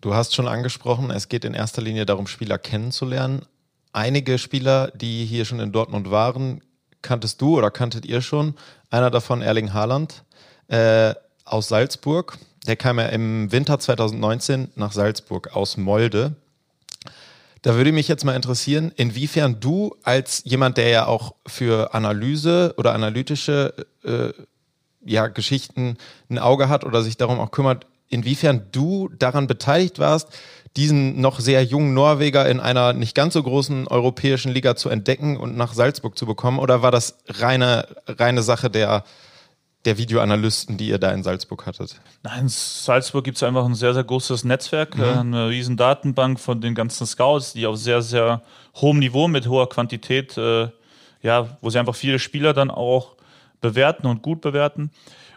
Du 0.00 0.14
hast 0.14 0.34
schon 0.34 0.48
angesprochen, 0.48 1.10
es 1.10 1.28
geht 1.28 1.44
in 1.44 1.54
erster 1.54 1.82
Linie 1.82 2.06
darum, 2.06 2.26
Spieler 2.26 2.58
kennenzulernen. 2.58 3.42
Einige 3.92 4.38
Spieler, 4.38 4.90
die 4.94 5.24
hier 5.24 5.44
schon 5.44 5.60
in 5.60 5.72
Dortmund 5.72 6.10
waren, 6.10 6.62
kanntest 7.02 7.40
du 7.40 7.56
oder 7.56 7.70
kanntet 7.70 8.04
ihr 8.04 8.20
schon. 8.20 8.54
Einer 8.90 9.10
davon, 9.10 9.42
Erling 9.42 9.72
Haaland 9.72 10.24
äh, 10.68 11.14
aus 11.44 11.68
Salzburg. 11.68 12.38
Der 12.66 12.76
kam 12.76 12.98
ja 12.98 13.06
im 13.06 13.52
Winter 13.52 13.78
2019 13.78 14.68
nach 14.74 14.92
Salzburg 14.92 15.54
aus 15.54 15.76
Molde. 15.76 16.34
Da 17.66 17.74
würde 17.74 17.90
mich 17.90 18.06
jetzt 18.06 18.24
mal 18.24 18.36
interessieren, 18.36 18.92
inwiefern 18.94 19.58
du 19.58 19.96
als 20.04 20.42
jemand, 20.44 20.76
der 20.76 20.88
ja 20.88 21.06
auch 21.06 21.34
für 21.48 21.94
Analyse 21.94 22.72
oder 22.78 22.94
analytische 22.94 23.74
äh, 24.04 24.28
ja, 25.04 25.26
Geschichten 25.26 25.96
ein 26.30 26.38
Auge 26.38 26.68
hat 26.68 26.84
oder 26.84 27.02
sich 27.02 27.16
darum 27.16 27.40
auch 27.40 27.50
kümmert, 27.50 27.88
inwiefern 28.08 28.68
du 28.70 29.08
daran 29.08 29.48
beteiligt 29.48 29.98
warst, 29.98 30.28
diesen 30.76 31.20
noch 31.20 31.40
sehr 31.40 31.64
jungen 31.64 31.92
Norweger 31.92 32.48
in 32.48 32.60
einer 32.60 32.92
nicht 32.92 33.16
ganz 33.16 33.34
so 33.34 33.42
großen 33.42 33.88
europäischen 33.88 34.52
Liga 34.52 34.76
zu 34.76 34.88
entdecken 34.88 35.36
und 35.36 35.56
nach 35.56 35.74
Salzburg 35.74 36.16
zu 36.16 36.24
bekommen? 36.24 36.60
Oder 36.60 36.82
war 36.82 36.92
das 36.92 37.18
reine, 37.26 37.88
reine 38.06 38.44
Sache 38.44 38.70
der, 38.70 39.02
der 39.86 39.98
Videoanalysten, 39.98 40.76
die 40.76 40.88
ihr 40.88 40.98
da 40.98 41.10
in 41.12 41.22
Salzburg 41.22 41.64
hattet? 41.66 42.00
Nein, 42.22 42.42
in 42.42 42.48
Salzburg 42.48 43.24
gibt 43.24 43.36
es 43.36 43.42
einfach 43.42 43.64
ein 43.64 43.74
sehr, 43.74 43.94
sehr 43.94 44.04
großes 44.04 44.44
Netzwerk, 44.44 44.96
mhm. 44.96 45.02
Äh, 45.02 45.12
eine 45.12 45.48
riesen 45.48 45.76
Datenbank 45.76 46.38
von 46.38 46.60
den 46.60 46.74
ganzen 46.74 47.06
Scouts, 47.06 47.52
die 47.54 47.66
auf 47.66 47.76
sehr, 47.76 48.02
sehr 48.02 48.42
hohem 48.74 48.98
Niveau 48.98 49.28
mit 49.28 49.46
hoher 49.48 49.68
Quantität, 49.68 50.36
äh, 50.36 50.68
ja, 51.22 51.56
wo 51.60 51.70
sie 51.70 51.78
einfach 51.78 51.94
viele 51.94 52.18
Spieler 52.18 52.52
dann 52.52 52.70
auch 52.70 53.14
bewerten 53.60 54.06
und 54.06 54.22
gut 54.22 54.40
bewerten. 54.40 54.90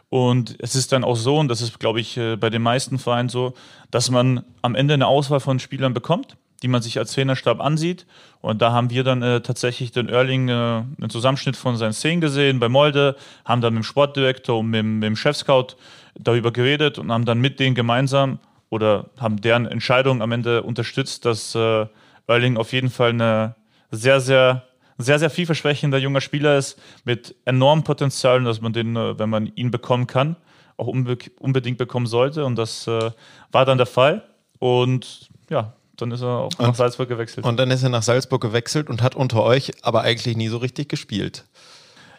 Und 0.09 0.55
es 0.59 0.75
ist 0.75 0.91
dann 0.91 1.03
auch 1.03 1.15
so, 1.15 1.38
und 1.38 1.47
das 1.47 1.62
ist, 1.62 1.79
glaube 1.79 1.99
ich, 1.99 2.17
äh, 2.17 2.35
bei 2.35 2.49
den 2.49 2.63
meisten 2.63 2.97
Vereinen 2.97 3.29
so, 3.29 3.53
dass 3.91 4.09
man 4.09 4.43
am 4.62 4.75
Ende 4.75 4.95
eine 4.95 5.07
Auswahl 5.07 5.39
von 5.39 5.59
Spielern 5.59 5.93
bekommt 5.93 6.35
die 6.62 6.67
man 6.67 6.82
sich 6.82 6.98
als 6.98 7.13
Trainerstab 7.13 7.62
ansieht. 7.62 8.06
Und 8.41 8.62
da 8.62 8.72
haben 8.72 8.89
wir 8.89 9.04
dann 9.04 9.22
äh, 9.22 9.41
tatsächlich 9.41 9.91
den 9.91 10.10
Erling 10.10 10.50
äh, 10.50 10.52
einen 10.54 11.10
Zusammenschnitt 11.10 11.56
von 11.56 11.78
seinen 11.78 11.93
Szenen 11.93 12.22
gesehen 12.22 12.60
bei 12.60 12.69
Molde, 12.69 13.15
haben 13.45 13.62
dann 13.62 13.74
mit 13.74 13.84
dem 13.84 13.86
Sportdirektor 13.86 14.60
und 14.60 14.67
mit, 14.69 14.84
mit 14.84 15.04
dem 15.04 15.15
Chefscout 15.15 15.76
darüber 16.17 16.52
geredet 16.52 17.00
und 17.00 17.12
haben 17.12 17.26
dann 17.26 17.39
mit 17.39 17.60
denen 17.60 17.76
gemeinsam 17.76 18.39
oder 18.69 19.10
haben 19.19 19.41
deren 19.41 19.65
Entscheidung 19.65 20.22
am 20.22 20.32
Ende 20.32 20.63
unterstützt, 20.63 21.26
dass 21.26 21.56
äh, 21.56 21.86
Erling 22.28 22.58
auf 22.58 22.74
jeden 22.74 22.89
Fall 22.89 23.10
eine 23.10 23.56
sehr, 23.91 24.19
sehr 24.19 24.63
sehr, 25.02 25.17
sehr 25.17 25.30
vielversprechender 25.30 25.98
junger 25.98 26.22
Spieler 26.22 26.58
ist 26.58 26.78
mit 27.06 27.34
enormem 27.45 27.86
Potenzial, 27.86 28.43
dass 28.43 28.62
man 28.62 28.74
den, 28.74 28.95
äh, 28.95 29.17
wenn 29.17 29.30
man 29.30 29.48
ihn 29.56 29.72
bekommen 29.72 30.06
kann, 30.06 30.36
auch 30.78 30.88
unbe 30.88 31.17
unbedingt 31.39 31.78
bekommen 31.78 32.06
sollte. 32.06 32.45
Und 32.45 32.58
das 32.58 32.86
äh, 32.86 33.12
war 33.52 33.65
dann 33.65 33.78
der 33.78 33.88
Fall. 33.88 34.24
Und 34.60 35.30
ja, 35.50 35.74
dann 36.01 36.12
ist 36.12 36.21
er 36.21 36.39
auch 36.39 36.51
nach 36.59 36.75
Salzburg 36.75 37.09
gewechselt. 37.09 37.45
Und 37.45 37.57
dann 37.57 37.71
ist 37.71 37.83
er 37.83 37.89
nach 37.89 38.03
Salzburg 38.03 38.41
gewechselt 38.41 38.89
und 38.89 39.01
hat 39.01 39.15
unter 39.15 39.43
euch 39.43 39.71
aber 39.83 40.01
eigentlich 40.01 40.38
nie 40.38 40.47
so 40.47 40.57
richtig 40.57 40.89
gespielt. 40.89 41.45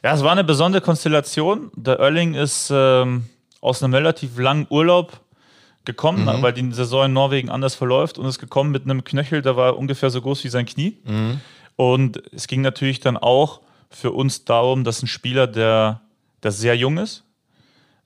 Ja, 0.02 0.14
es 0.14 0.22
war 0.22 0.32
eine 0.32 0.44
besondere 0.44 0.82
Konstellation. 0.82 1.70
Der 1.76 1.98
Erling 1.98 2.34
ist 2.34 2.70
ähm, 2.72 3.24
aus 3.60 3.82
einem 3.82 3.94
relativ 3.94 4.38
langen 4.38 4.66
Urlaub 4.70 5.20
gekommen, 5.84 6.24
mhm. 6.24 6.42
weil 6.42 6.52
die 6.52 6.72
Saison 6.72 7.06
in 7.06 7.12
Norwegen 7.12 7.50
anders 7.50 7.74
verläuft 7.74 8.18
und 8.18 8.26
ist 8.26 8.38
gekommen 8.38 8.70
mit 8.70 8.84
einem 8.84 9.04
Knöchel, 9.04 9.42
der 9.42 9.56
war 9.56 9.76
ungefähr 9.76 10.10
so 10.10 10.20
groß 10.20 10.44
wie 10.44 10.48
sein 10.48 10.66
Knie. 10.66 10.98
Mhm. 11.04 11.40
Und 11.76 12.22
es 12.32 12.46
ging 12.46 12.60
natürlich 12.60 13.00
dann 13.00 13.16
auch 13.16 13.60
für 13.90 14.12
uns 14.12 14.44
darum, 14.44 14.84
dass 14.84 15.02
ein 15.02 15.06
Spieler, 15.06 15.46
der, 15.46 16.00
der 16.42 16.52
sehr 16.52 16.76
jung 16.76 16.98
ist, 16.98 17.24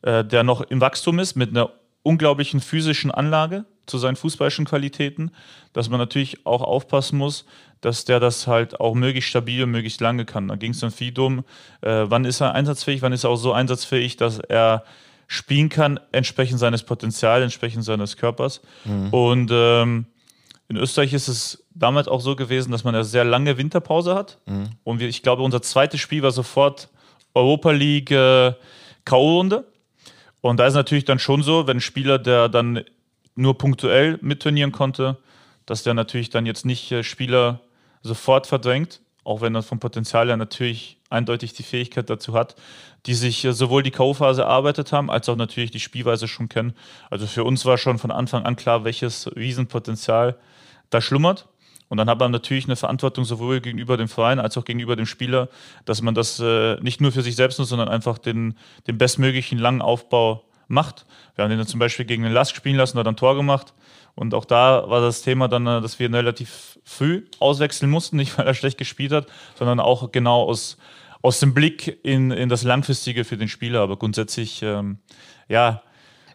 äh, 0.03 0.25
der 0.25 0.43
noch 0.45 0.61
im 0.63 0.81
Wachstum 0.81 1.19
ist, 1.19 1.35
mit 1.35 1.51
einer 1.51 1.71
unglaublichen 2.03 2.61
physischen 2.61 3.11
Anlage, 3.11 3.65
zu 3.87 3.99
seinen 3.99 4.17
fußballischen 4.17 4.65
Qualitäten, 4.65 5.31
dass 5.73 5.89
man 5.89 5.99
natürlich 5.99 6.47
auch 6.47 6.63
aufpassen 6.63 7.19
muss, 7.19 7.45
dass 7.81 8.05
der 8.05 8.19
das 8.19 8.47
halt 8.47 8.81
auch 8.81 8.95
möglichst 8.95 9.31
stabil 9.31 9.63
und 9.63 9.71
möglichst 9.71 10.01
lange 10.01 10.25
kann. 10.25 10.49
Da 10.49 10.57
ging 10.57 10.71
es 10.71 10.81
dann 10.81 10.91
viel 10.91 11.13
darum, 11.13 11.41
äh, 11.83 12.05
wann 12.07 12.25
ist 12.25 12.41
er 12.41 12.55
einsatzfähig, 12.55 13.03
wann 13.03 13.13
ist 13.13 13.25
er 13.25 13.31
auch 13.31 13.37
so 13.37 13.53
einsatzfähig, 13.53 14.17
dass 14.17 14.39
er 14.39 14.85
spielen 15.27 15.69
kann, 15.69 16.01
entsprechend 16.13 16.59
seines 16.59 16.83
Potenzials, 16.83 17.43
entsprechend 17.43 17.85
seines 17.85 18.17
Körpers. 18.17 18.63
Mhm. 18.85 19.09
Und 19.11 19.51
ähm, 19.53 20.07
in 20.69 20.77
Österreich 20.77 21.13
ist 21.13 21.29
es 21.29 21.65
damals 21.75 22.09
auch 22.09 22.21
so 22.21 22.37
gewesen, 22.37 22.73
dass 22.73 22.85
man 22.85 22.95
eine 22.95 23.05
sehr 23.05 23.25
lange 23.25 23.59
Winterpause 23.59 24.15
hat. 24.15 24.39
Mhm. 24.47 24.71
Und 24.83 25.01
wir, 25.01 25.09
ich 25.09 25.23
glaube, 25.23 25.43
unser 25.43 25.61
zweites 25.63 26.01
Spiel 26.01 26.23
war 26.23 26.31
sofort 26.31 26.89
Europa 27.35 27.71
League 27.71 28.11
äh, 28.11 28.55
K.O.-Runde. 29.05 29.65
Und 30.41 30.59
da 30.59 30.67
ist 30.67 30.75
natürlich 30.75 31.05
dann 31.05 31.19
schon 31.19 31.43
so, 31.43 31.67
wenn 31.67 31.79
ein 31.79 31.81
Spieler, 31.81 32.19
der 32.19 32.49
dann 32.49 32.85
nur 33.35 33.59
punktuell 33.59 34.19
mittrainieren 34.23 34.73
konnte, 34.73 35.19
dass 35.67 35.83
der 35.83 35.95
natürlich 35.95 36.31
dann 36.31 36.47
jetzt 36.47 36.65
nicht 36.65 36.91
äh, 36.93 37.03
Spieler 37.03 37.61
sofort 38.03 38.47
verdrängt, 38.47 39.01
auch 39.25 39.41
wenn 39.41 39.55
er 39.55 39.63
vom 39.63 39.81
Potenzial 39.81 40.29
her 40.29 40.37
natürlich 40.37 40.99
eindeutig 41.09 41.55
die 41.55 41.63
Fähigkeit 41.63 42.11
dazu 42.11 42.35
hat, 42.35 42.57
die 43.07 43.15
sich 43.15 43.47
sowohl 43.51 43.83
die 43.83 43.91
K.O.-Phase 43.91 44.43
erarbeitet 44.43 44.93
haben, 44.93 45.11
als 45.11 45.29
auch 45.29 45.37
natürlich 45.37 45.71
die 45.71 45.81
Spielweise 45.81 46.29
schon 46.29 46.49
kennen. 46.49 46.75
Also 47.11 47.27
für 47.27 47.45
uns 47.45 47.65
war 47.65 47.79
schon 47.79 47.99
von 47.99 48.11
Anfang 48.11 48.45
an 48.45 48.57
klar, 48.57 48.85
welches 48.85 49.35
Riesenpotenzial 49.35 50.37
da 50.91 51.01
schlummert. 51.01 51.49
Und 51.89 51.99
dann 51.99 52.09
hat 52.09 52.19
man 52.19 52.31
natürlich 52.31 52.65
eine 52.65 52.77
Verantwortung 52.77 53.25
sowohl 53.25 53.61
gegenüber 53.61 53.97
dem 53.97 54.09
Verein 54.09 54.39
als 54.39 54.57
auch 54.57 54.65
gegenüber 54.65 54.97
dem 54.97 55.07
Spieler, 55.07 55.49
dass 55.85 56.03
man 56.03 56.15
das 56.15 56.41
äh, 56.41 56.77
nicht 56.81 57.01
nur 57.01 57.13
für 57.13 57.23
sich 57.23 57.37
selbst 57.37 57.59
nutzt, 57.59 57.71
sondern 57.71 57.89
einfach 57.89 58.19
den, 58.19 58.57
den 58.87 58.99
bestmöglichen 58.99 59.59
langen 59.59 59.83
Aufbau 59.83 60.45
macht. 60.69 61.07
Wir 61.35 61.45
haben 61.45 61.51
den 61.51 61.59
dann 61.59 61.67
zum 61.67 61.81
Beispiel 61.81 62.05
gegen 62.05 62.23
den 62.23 62.33
Lask 62.33 62.55
spielen 62.55 62.77
lassen, 62.77 62.99
hat 62.99 63.07
ein 63.07 63.17
Tor 63.17 63.37
gemacht. 63.37 63.75
Und 64.15 64.35
auch 64.35 64.45
da 64.45 64.89
war 64.89 65.01
das 65.01 65.23
Thema 65.23 65.49
dann, 65.49 65.67
äh, 65.67 65.81
dass 65.81 65.99
wir 65.99 66.07
ihn 66.07 66.15
relativ 66.15 66.79
früh 66.85 67.25
auswechseln 67.41 67.91
mussten, 67.91 68.17
nicht 68.17 68.37
weil 68.39 68.47
er 68.47 68.55
schlecht 68.55 68.79
gespielt 68.79 69.13
hat, 69.13 69.27
sondern 69.59 69.81
auch 69.81 70.13
genau 70.13 70.43
aus, 70.45 70.77
aus 71.23 71.41
dem 71.41 71.55
Blick 71.55 71.99
in, 72.05 72.31
in 72.31 72.49
das 72.49 72.63
Langfristige 72.63 73.25
für 73.25 73.37
den 73.37 73.49
Spieler. 73.49 73.81
Aber 73.81 73.97
grundsätzlich, 73.97 74.63
ähm, 74.63 74.99
ja, 75.49 75.83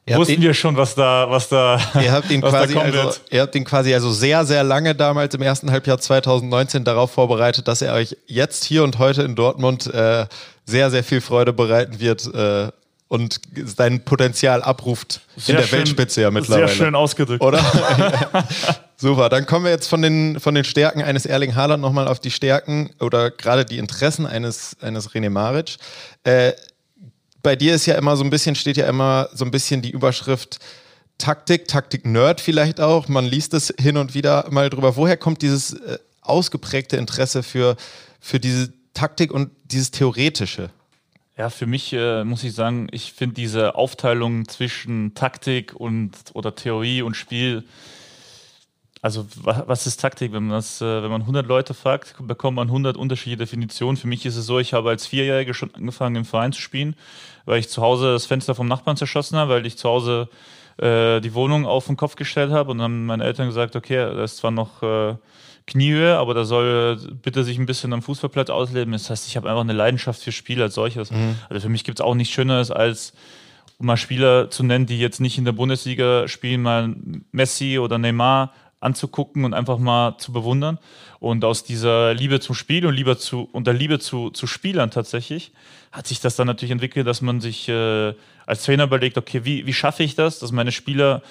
Ihr 0.09 0.17
wussten 0.17 0.41
wir 0.41 0.55
schon, 0.55 0.75
was 0.75 0.95
da, 0.95 1.29
was 1.29 1.49
da, 1.49 1.79
ihr 2.01 2.11
habt 2.11 2.31
ihn 2.31 2.41
quasi 2.41 2.75
also. 2.77 3.19
Ihr 3.29 3.41
habt 3.41 3.53
ihn 3.53 3.63
quasi 3.63 3.93
also 3.93 4.11
sehr, 4.11 4.43
sehr 4.45 4.63
lange 4.63 4.95
damals 4.95 5.35
im 5.35 5.41
ersten 5.41 5.71
Halbjahr 5.71 5.99
2019 5.99 6.83
darauf 6.83 7.11
vorbereitet, 7.11 7.67
dass 7.67 7.83
er 7.83 7.93
euch 7.93 8.17
jetzt 8.25 8.63
hier 8.63 8.83
und 8.83 8.97
heute 8.97 9.21
in 9.21 9.35
Dortmund 9.35 9.85
äh, 9.93 10.25
sehr, 10.65 10.89
sehr 10.89 11.03
viel 11.03 11.21
Freude 11.21 11.53
bereiten 11.53 11.99
wird 11.99 12.25
äh, 12.33 12.71
und 13.09 13.41
sein 13.65 14.05
Potenzial 14.05 14.61
abruft 14.61 15.21
sehr 15.35 15.55
in 15.55 15.61
der 15.61 15.67
schön, 15.67 15.79
Weltspitze 15.79 16.21
ja 16.21 16.31
mittlerweile. 16.31 16.67
Sehr 16.67 16.75
schön 16.75 16.95
ausgedrückt. 16.95 17.43
Oder? 17.43 17.59
Super, 18.97 19.29
dann 19.29 19.45
kommen 19.45 19.65
wir 19.65 19.71
jetzt 19.71 19.87
von 19.87 20.01
den, 20.01 20.39
von 20.39 20.53
den 20.55 20.63
Stärken 20.63 21.01
eines 21.01 21.25
Erling 21.25 21.55
Haaland 21.55 21.81
nochmal 21.81 22.07
auf 22.07 22.19
die 22.19 22.31
Stärken 22.31 22.91
oder 22.99 23.31
gerade 23.31 23.65
die 23.65 23.79
Interessen 23.79 24.25
eines, 24.25 24.77
eines 24.79 25.09
René 25.11 25.31
Maric. 25.31 25.77
Äh, 26.23 26.53
bei 27.41 27.55
dir 27.55 27.73
ist 27.73 27.87
ja 27.87 27.95
immer 27.95 28.15
so 28.15 28.23
ein 28.23 28.29
bisschen, 28.29 28.55
steht 28.55 28.77
ja 28.77 28.87
immer 28.87 29.29
so 29.33 29.43
ein 29.43 29.51
bisschen 29.51 29.81
die 29.81 29.89
Überschrift 29.89 30.59
Taktik, 31.17 31.67
Taktik-Nerd 31.67 32.39
vielleicht 32.39 32.79
auch. 32.79 33.07
Man 33.07 33.25
liest 33.25 33.55
es 33.55 33.73
hin 33.79 33.97
und 33.97 34.13
wieder 34.13 34.45
mal 34.51 34.69
drüber. 34.69 34.95
Woher 34.95 35.17
kommt 35.17 35.41
dieses 35.41 35.73
äh, 35.73 35.97
ausgeprägte 36.21 36.95
Interesse 36.95 37.41
für, 37.41 37.75
für 38.19 38.39
diese 38.39 38.71
Taktik 38.93 39.31
und 39.31 39.49
dieses 39.63 39.89
Theoretische? 39.91 40.69
Ja, 41.39 41.49
für 41.49 41.67
mich 41.67 41.93
äh, 41.93 42.25
muss 42.25 42.43
ich 42.43 42.53
sagen, 42.53 42.89
ich 42.91 43.13
finde 43.13 43.35
diese 43.35 43.75
Aufteilung 43.75 44.45
zwischen 44.49 45.13
Taktik 45.13 45.73
und 45.73 46.11
oder 46.33 46.53
Theorie 46.53 47.01
und 47.01 47.15
Spiel 47.15 47.63
also 49.01 49.25
was 49.45 49.87
ist 49.87 50.01
Taktik? 50.01 50.33
Wenn 50.33 50.47
man, 50.47 50.57
das, 50.57 50.81
äh, 50.81 51.01
wenn 51.01 51.09
man 51.09 51.21
100 51.21 51.47
Leute 51.47 51.73
fragt, 51.73 52.15
bekommt 52.19 52.57
man 52.57 52.67
100 52.67 52.97
unterschiedliche 52.97 53.37
Definitionen. 53.37 53.95
Für 53.95 54.07
mich 54.07 54.25
ist 54.25 54.35
es 54.35 54.45
so, 54.45 54.59
ich 54.59 54.73
habe 54.73 54.89
als 54.89 55.07
Vierjähriger 55.07 55.53
schon 55.53 55.73
angefangen 55.73 56.17
im 56.17 56.25
Verein 56.25 56.51
zu 56.51 56.59
spielen, 56.59 56.97
weil 57.45 57.59
ich 57.59 57.69
zu 57.69 57.81
Hause 57.81 58.11
das 58.11 58.25
Fenster 58.25 58.53
vom 58.53 58.67
Nachbarn 58.67 58.97
zerschossen 58.97 59.37
habe, 59.37 59.53
weil 59.53 59.65
ich 59.65 59.77
zu 59.77 59.87
Hause 59.87 60.27
äh, 60.75 61.21
die 61.21 61.33
Wohnung 61.33 61.65
auf 61.65 61.87
den 61.87 61.95
Kopf 61.95 62.17
gestellt 62.17 62.51
habe 62.51 62.71
und 62.71 62.79
dann 62.79 62.83
haben 62.83 63.05
meine 63.05 63.23
Eltern 63.23 63.47
gesagt, 63.47 63.77
okay, 63.77 63.95
das 64.13 64.33
ist 64.33 64.37
zwar 64.39 64.51
noch 64.51 64.83
äh, 64.83 65.15
Kniehöhe, 65.69 66.17
aber 66.17 66.33
da 66.33 66.43
soll 66.43 66.97
bitte 67.21 67.43
sich 67.43 67.57
ein 67.57 67.65
bisschen 67.65 67.93
am 67.93 68.01
Fußballplatz 68.01 68.49
ausleben. 68.49 68.91
Das 68.91 69.09
heißt, 69.09 69.27
ich 69.27 69.37
habe 69.37 69.49
einfach 69.49 69.61
eine 69.61 69.73
Leidenschaft 69.73 70.21
für 70.21 70.31
Spiel 70.31 70.61
als 70.61 70.73
solches. 70.73 71.11
Mhm. 71.11 71.35
Also 71.49 71.61
für 71.61 71.69
mich 71.69 71.83
gibt 71.83 71.99
es 71.99 72.05
auch 72.05 72.15
nichts 72.15 72.33
Schöneres 72.33 72.71
als 72.71 73.13
um 73.77 73.85
mal 73.85 73.97
Spieler 73.97 74.49
zu 74.49 74.63
nennen, 74.63 74.85
die 74.85 74.99
jetzt 74.99 75.21
nicht 75.21 75.37
in 75.37 75.45
der 75.45 75.53
Bundesliga 75.53 76.27
spielen, 76.27 76.61
mal 76.61 76.93
Messi 77.31 77.79
oder 77.79 77.97
Neymar 77.97 78.51
anzugucken 78.81 79.45
und 79.45 79.53
einfach 79.53 79.77
mal 79.77 80.17
zu 80.17 80.33
bewundern. 80.33 80.79
Und 81.19 81.43
aus 81.45 81.63
dieser 81.63 82.13
Liebe 82.13 82.39
zum 82.39 82.55
Spiel 82.55 82.85
und 82.85 82.93
Liebe 82.93 83.17
zu, 83.17 83.47
und 83.51 83.67
der 83.67 83.73
Liebe 83.73 83.99
zu, 83.99 84.29
zu 84.31 84.47
Spielern 84.47 84.91
tatsächlich 84.91 85.51
hat 85.91 86.07
sich 86.07 86.19
das 86.19 86.35
dann 86.35 86.47
natürlich 86.47 86.71
entwickelt, 86.71 87.07
dass 87.07 87.21
man 87.21 87.41
sich 87.41 87.67
äh, 87.67 88.13
als 88.45 88.63
Trainer 88.63 88.83
überlegt, 88.85 89.17
okay, 89.17 89.43
wie, 89.43 89.65
wie 89.65 89.73
schaffe 89.73 90.03
ich 90.03 90.15
das, 90.15 90.39
dass 90.39 90.51
meine 90.51 90.71
Spieler 90.71 91.21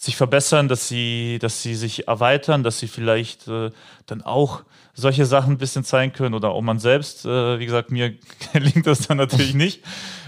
sich 0.00 0.16
verbessern, 0.16 0.66
dass 0.66 0.88
sie, 0.88 1.38
dass 1.42 1.62
sie 1.62 1.74
sich 1.74 2.08
erweitern, 2.08 2.62
dass 2.62 2.78
sie 2.78 2.88
vielleicht 2.88 3.46
äh, 3.48 3.70
dann 4.06 4.22
auch 4.22 4.62
solche 4.94 5.26
Sachen 5.26 5.52
ein 5.52 5.58
bisschen 5.58 5.84
zeigen 5.84 6.14
können 6.14 6.34
oder 6.34 6.52
auch 6.52 6.62
man 6.62 6.78
selbst. 6.78 7.26
Äh, 7.26 7.58
wie 7.58 7.66
gesagt, 7.66 7.90
mir 7.90 8.14
gelingt 8.54 8.86
das 8.86 9.06
dann 9.06 9.18
natürlich 9.18 9.52
nicht. 9.52 9.82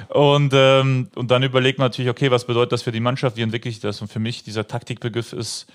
Und, 0.08 0.52
ähm, 0.54 1.08
und 1.14 1.30
dann 1.30 1.42
überlegt 1.42 1.78
man 1.78 1.86
natürlich, 1.86 2.10
okay, 2.10 2.30
was 2.30 2.44
bedeutet 2.44 2.72
das 2.72 2.82
für 2.82 2.92
die 2.92 3.00
Mannschaft, 3.00 3.38
wie 3.38 3.42
entwickle 3.42 3.70
ich 3.70 3.80
das? 3.80 4.02
Und 4.02 4.12
für 4.12 4.18
mich 4.18 4.42
dieser 4.42 4.66
Taktikbegriff 4.68 5.32
ist 5.32 5.66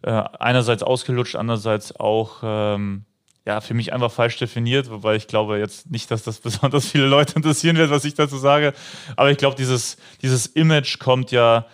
äh, 0.00 0.10
einerseits 0.10 0.82
ausgelutscht, 0.82 1.36
andererseits 1.36 1.94
auch 2.00 2.38
ähm, 2.42 3.04
ja, 3.44 3.60
für 3.60 3.74
mich 3.74 3.92
einfach 3.92 4.10
falsch 4.10 4.38
definiert, 4.38 4.90
wobei 4.90 5.16
ich 5.16 5.26
glaube 5.26 5.58
jetzt 5.58 5.90
nicht, 5.90 6.10
dass 6.10 6.22
das 6.22 6.38
besonders 6.40 6.88
viele 6.88 7.04
Leute 7.04 7.34
interessieren 7.36 7.76
wird, 7.76 7.90
was 7.90 8.06
ich 8.06 8.14
dazu 8.14 8.38
sage. 8.38 8.72
Aber 9.14 9.30
ich 9.30 9.36
glaube, 9.36 9.56
dieses, 9.56 9.98
dieses 10.22 10.46
Image 10.46 10.98
kommt 10.98 11.32
ja 11.32 11.66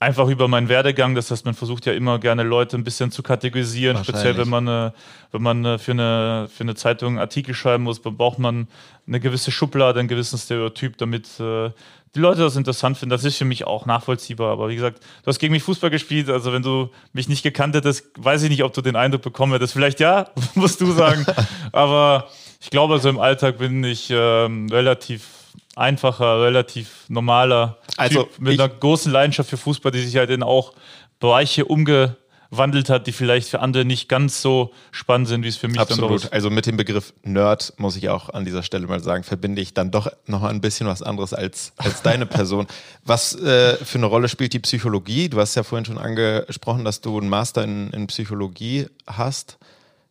einfach 0.00 0.28
über 0.28 0.48
meinen 0.48 0.68
Werdegang. 0.68 1.14
Das 1.14 1.30
heißt, 1.30 1.44
man 1.44 1.54
versucht 1.54 1.86
ja 1.86 1.92
immer 1.92 2.18
gerne 2.18 2.42
Leute 2.42 2.76
ein 2.76 2.84
bisschen 2.84 3.12
zu 3.12 3.22
kategorisieren, 3.22 4.02
speziell 4.02 4.36
wenn 4.36 4.48
man, 4.48 4.66
äh, 4.66 4.90
wenn 5.30 5.42
man 5.42 5.64
äh, 5.64 5.78
für, 5.78 5.92
eine, 5.92 6.48
für 6.52 6.64
eine 6.64 6.74
Zeitung 6.74 7.18
Artikel 7.18 7.54
schreiben 7.54 7.84
muss, 7.84 8.00
braucht 8.00 8.38
man 8.38 8.66
eine 9.06 9.20
gewisse 9.20 9.52
Schublade, 9.52 10.00
einen 10.00 10.08
gewissen 10.08 10.38
Stereotyp, 10.38 10.96
damit 10.96 11.38
äh, 11.38 11.70
die 12.14 12.18
Leute 12.18 12.40
das 12.40 12.56
interessant 12.56 12.96
finden. 12.98 13.10
Das 13.10 13.24
ist 13.24 13.36
für 13.36 13.44
mich 13.44 13.66
auch 13.66 13.86
nachvollziehbar. 13.86 14.50
Aber 14.50 14.68
wie 14.68 14.74
gesagt, 14.74 15.00
du 15.22 15.26
hast 15.26 15.38
gegen 15.38 15.52
mich 15.52 15.62
Fußball 15.62 15.90
gespielt. 15.90 16.28
Also 16.28 16.52
wenn 16.52 16.62
du 16.62 16.90
mich 17.12 17.28
nicht 17.28 17.42
gekannt 17.42 17.76
hättest, 17.76 18.06
weiß 18.16 18.42
ich 18.42 18.50
nicht, 18.50 18.64
ob 18.64 18.72
du 18.72 18.80
den 18.80 18.96
Eindruck 18.96 19.22
bekommen 19.22 19.52
hättest. 19.52 19.74
Vielleicht 19.74 20.00
ja, 20.00 20.30
musst 20.54 20.80
du 20.80 20.90
sagen. 20.90 21.24
Aber 21.72 22.28
ich 22.60 22.70
glaube, 22.70 22.98
so 22.98 23.08
im 23.08 23.20
Alltag 23.20 23.58
bin 23.58 23.84
ich 23.84 24.08
ähm, 24.10 24.68
relativ 24.70 25.39
einfacher, 25.80 26.42
relativ 26.42 27.04
normaler 27.08 27.78
also 27.96 28.24
typ 28.24 28.38
mit 28.38 28.60
einer 28.60 28.68
großen 28.68 29.10
Leidenschaft 29.10 29.50
für 29.50 29.56
Fußball, 29.56 29.92
die 29.92 30.02
sich 30.02 30.16
halt 30.16 30.30
in 30.30 30.42
auch 30.42 30.74
Bereiche 31.18 31.64
umge 31.64 32.16
gewandelt 32.50 32.90
hat, 32.90 33.06
die 33.06 33.12
vielleicht 33.12 33.48
für 33.48 33.60
andere 33.60 33.84
nicht 33.84 34.08
ganz 34.08 34.42
so 34.42 34.72
spannend 34.90 35.28
sind, 35.28 35.44
wie 35.44 35.48
es 35.48 35.56
für 35.56 35.68
mich 35.68 35.78
Absolut. 35.78 36.10
dann 36.10 36.16
ist. 36.16 36.32
Also 36.32 36.50
mit 36.50 36.66
dem 36.66 36.76
Begriff 36.76 37.14
Nerd, 37.22 37.74
muss 37.76 37.96
ich 37.96 38.08
auch 38.08 38.28
an 38.30 38.44
dieser 38.44 38.62
Stelle 38.62 38.86
mal 38.86 39.00
sagen, 39.00 39.22
verbinde 39.22 39.62
ich 39.62 39.72
dann 39.72 39.90
doch 39.90 40.10
noch 40.26 40.42
ein 40.42 40.60
bisschen 40.60 40.86
was 40.86 41.00
anderes 41.00 41.32
als, 41.32 41.72
als 41.76 42.02
deine 42.02 42.26
Person. 42.26 42.66
Was 43.04 43.34
äh, 43.36 43.76
für 43.76 43.98
eine 43.98 44.06
Rolle 44.06 44.28
spielt 44.28 44.52
die 44.52 44.58
Psychologie? 44.58 45.28
Du 45.28 45.38
hast 45.38 45.54
ja 45.54 45.62
vorhin 45.62 45.84
schon 45.84 45.98
angesprochen, 45.98 46.84
dass 46.84 47.00
du 47.00 47.18
einen 47.18 47.28
Master 47.28 47.62
in, 47.62 47.90
in 47.90 48.08
Psychologie 48.08 48.86
hast. 49.06 49.58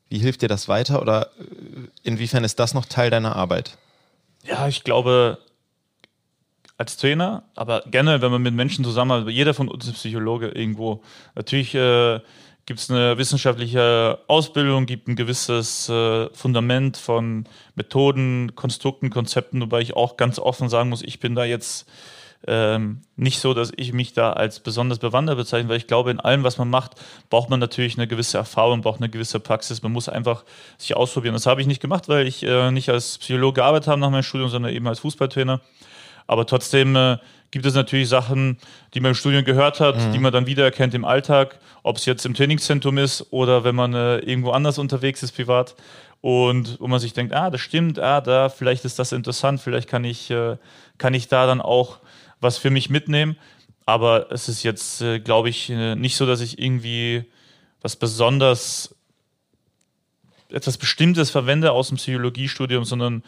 Wie 0.08 0.20
hilft 0.20 0.42
dir 0.42 0.48
das 0.48 0.70
weiter 0.70 1.02
oder 1.02 1.32
äh, 1.40 1.88
inwiefern 2.04 2.44
ist 2.46 2.60
das 2.60 2.74
noch 2.74 2.86
Teil 2.86 3.10
deiner 3.10 3.36
Arbeit? 3.36 3.78
Ja, 4.46 4.68
ich 4.70 4.86
glaube, 4.86 5.40
als 6.80 6.96
Trainer, 6.96 7.44
aber 7.56 7.84
gerne, 7.92 8.22
wenn 8.22 8.32
man 8.32 8.42
mit 8.42 8.54
Menschen 8.54 8.86
zusammenarbeitet, 8.86 9.34
jeder 9.34 9.54
von 9.54 9.68
uns 9.68 9.86
ist 9.86 9.96
Psychologe 9.96 10.48
irgendwo. 10.48 11.02
Natürlich 11.36 11.76
äh, 11.76 12.22
gibt 12.66 12.80
es 12.80 12.90
eine 12.90 13.18
wissenschaftliche 13.18 14.20
Ausbildung, 14.28 14.86
gibt 14.86 15.10
ein 15.10 15.18
gewisses 15.18 15.90
äh, 15.90 16.30
Fundament 16.34 16.96
von 16.96 17.44
Methoden, 17.76 18.56
Konstrukten, 18.56 19.10
Konzepten, 19.10 19.60
wobei 19.60 19.82
ich 19.82 19.98
auch 19.98 20.16
ganz 20.16 20.40
offen 20.40 20.70
sagen 20.70 20.90
muss, 20.90 21.02
ich 21.02 21.20
bin 21.20 21.36
da 21.36 21.44
jetzt 21.44 21.86
ähm, 22.48 23.02
nicht 23.18 23.40
so, 23.42 23.54
dass 23.54 23.74
ich 23.76 23.92
mich 23.92 24.14
da 24.14 24.32
als 24.32 24.62
besonders 24.62 25.00
bewandert 25.00 25.36
bezeichne, 25.36 25.68
weil 25.68 25.76
ich 25.76 25.88
glaube, 25.88 26.12
in 26.12 26.22
allem, 26.22 26.46
was 26.46 26.58
man 26.58 26.70
macht, 26.70 26.94
braucht 27.30 27.50
man 27.50 27.60
natürlich 27.60 27.98
eine 27.98 28.08
gewisse 28.08 28.38
Erfahrung, 28.38 28.80
braucht 28.80 29.02
eine 29.02 29.10
gewisse 29.10 29.42
Praxis. 29.42 29.84
Man 29.84 29.92
muss 29.92 30.08
einfach 30.08 30.46
sich 30.78 30.96
ausprobieren. 30.96 31.34
Das 31.34 31.46
habe 31.46 31.60
ich 31.60 31.68
nicht 31.68 31.82
gemacht, 31.82 32.08
weil 32.08 32.26
ich 32.26 32.44
äh, 32.44 32.72
nicht 32.72 32.88
als 32.90 33.18
Psychologe 33.18 33.56
gearbeitet 33.56 33.90
habe 33.90 34.00
nach 34.00 34.12
meinem 34.12 34.24
Studium, 34.24 34.50
sondern 34.50 34.72
eben 34.74 34.88
als 34.88 35.00
Fußballtrainer. 35.00 35.60
Aber 36.30 36.46
trotzdem 36.46 36.96
äh, 36.96 37.18
gibt 37.50 37.66
es 37.66 37.74
natürlich 37.74 38.08
Sachen, 38.08 38.60
die 38.94 39.00
man 39.00 39.10
im 39.10 39.16
Studium 39.16 39.44
gehört 39.44 39.80
hat, 39.80 39.98
mhm. 39.98 40.12
die 40.14 40.20
man 40.20 40.32
dann 40.32 40.46
wiedererkennt 40.46 40.94
im 40.94 41.04
Alltag, 41.04 41.58
ob 41.82 41.98
es 41.98 42.06
jetzt 42.06 42.24
im 42.24 42.36
Trainingszentrum 42.36 43.00
ist 43.00 43.34
oder 43.34 43.64
wenn 43.64 43.74
man 43.74 43.96
äh, 43.96 44.20
irgendwo 44.20 44.52
anders 44.52 44.78
unterwegs 44.78 45.24
ist 45.24 45.32
privat. 45.32 45.76
Und 46.22 46.80
wo 46.80 46.88
man 46.88 47.00
sich 47.00 47.14
denkt, 47.14 47.34
ah, 47.34 47.50
das 47.50 47.62
stimmt, 47.62 47.98
ah, 47.98 48.22
da, 48.22 48.50
vielleicht 48.50 48.86
ist 48.86 49.00
das 49.00 49.12
interessant, 49.12 49.60
vielleicht 49.60 49.90
kann 49.90 50.04
ich, 50.04 50.30
äh, 50.30 50.58
kann 51.00 51.16
ich 51.16 51.30
da 51.30 51.48
dann 51.48 51.62
auch 51.62 51.98
was 52.40 52.60
für 52.60 52.70
mich 52.70 52.92
mitnehmen. 52.92 53.36
Aber 53.88 54.32
es 54.32 54.48
ist 54.50 54.62
jetzt, 54.62 55.02
äh, 55.02 55.20
glaube 55.20 55.50
ich, 55.50 55.72
äh, 55.72 55.96
nicht 55.96 56.16
so, 56.16 56.28
dass 56.28 56.42
ich 56.42 56.60
irgendwie 56.60 57.26
was 57.82 57.96
besonders, 57.96 58.94
etwas 60.50 60.78
Bestimmtes 60.78 61.32
verwende 61.32 61.72
aus 61.72 61.88
dem 61.88 61.98
Psychologiestudium, 61.98 62.86
sondern 62.86 63.24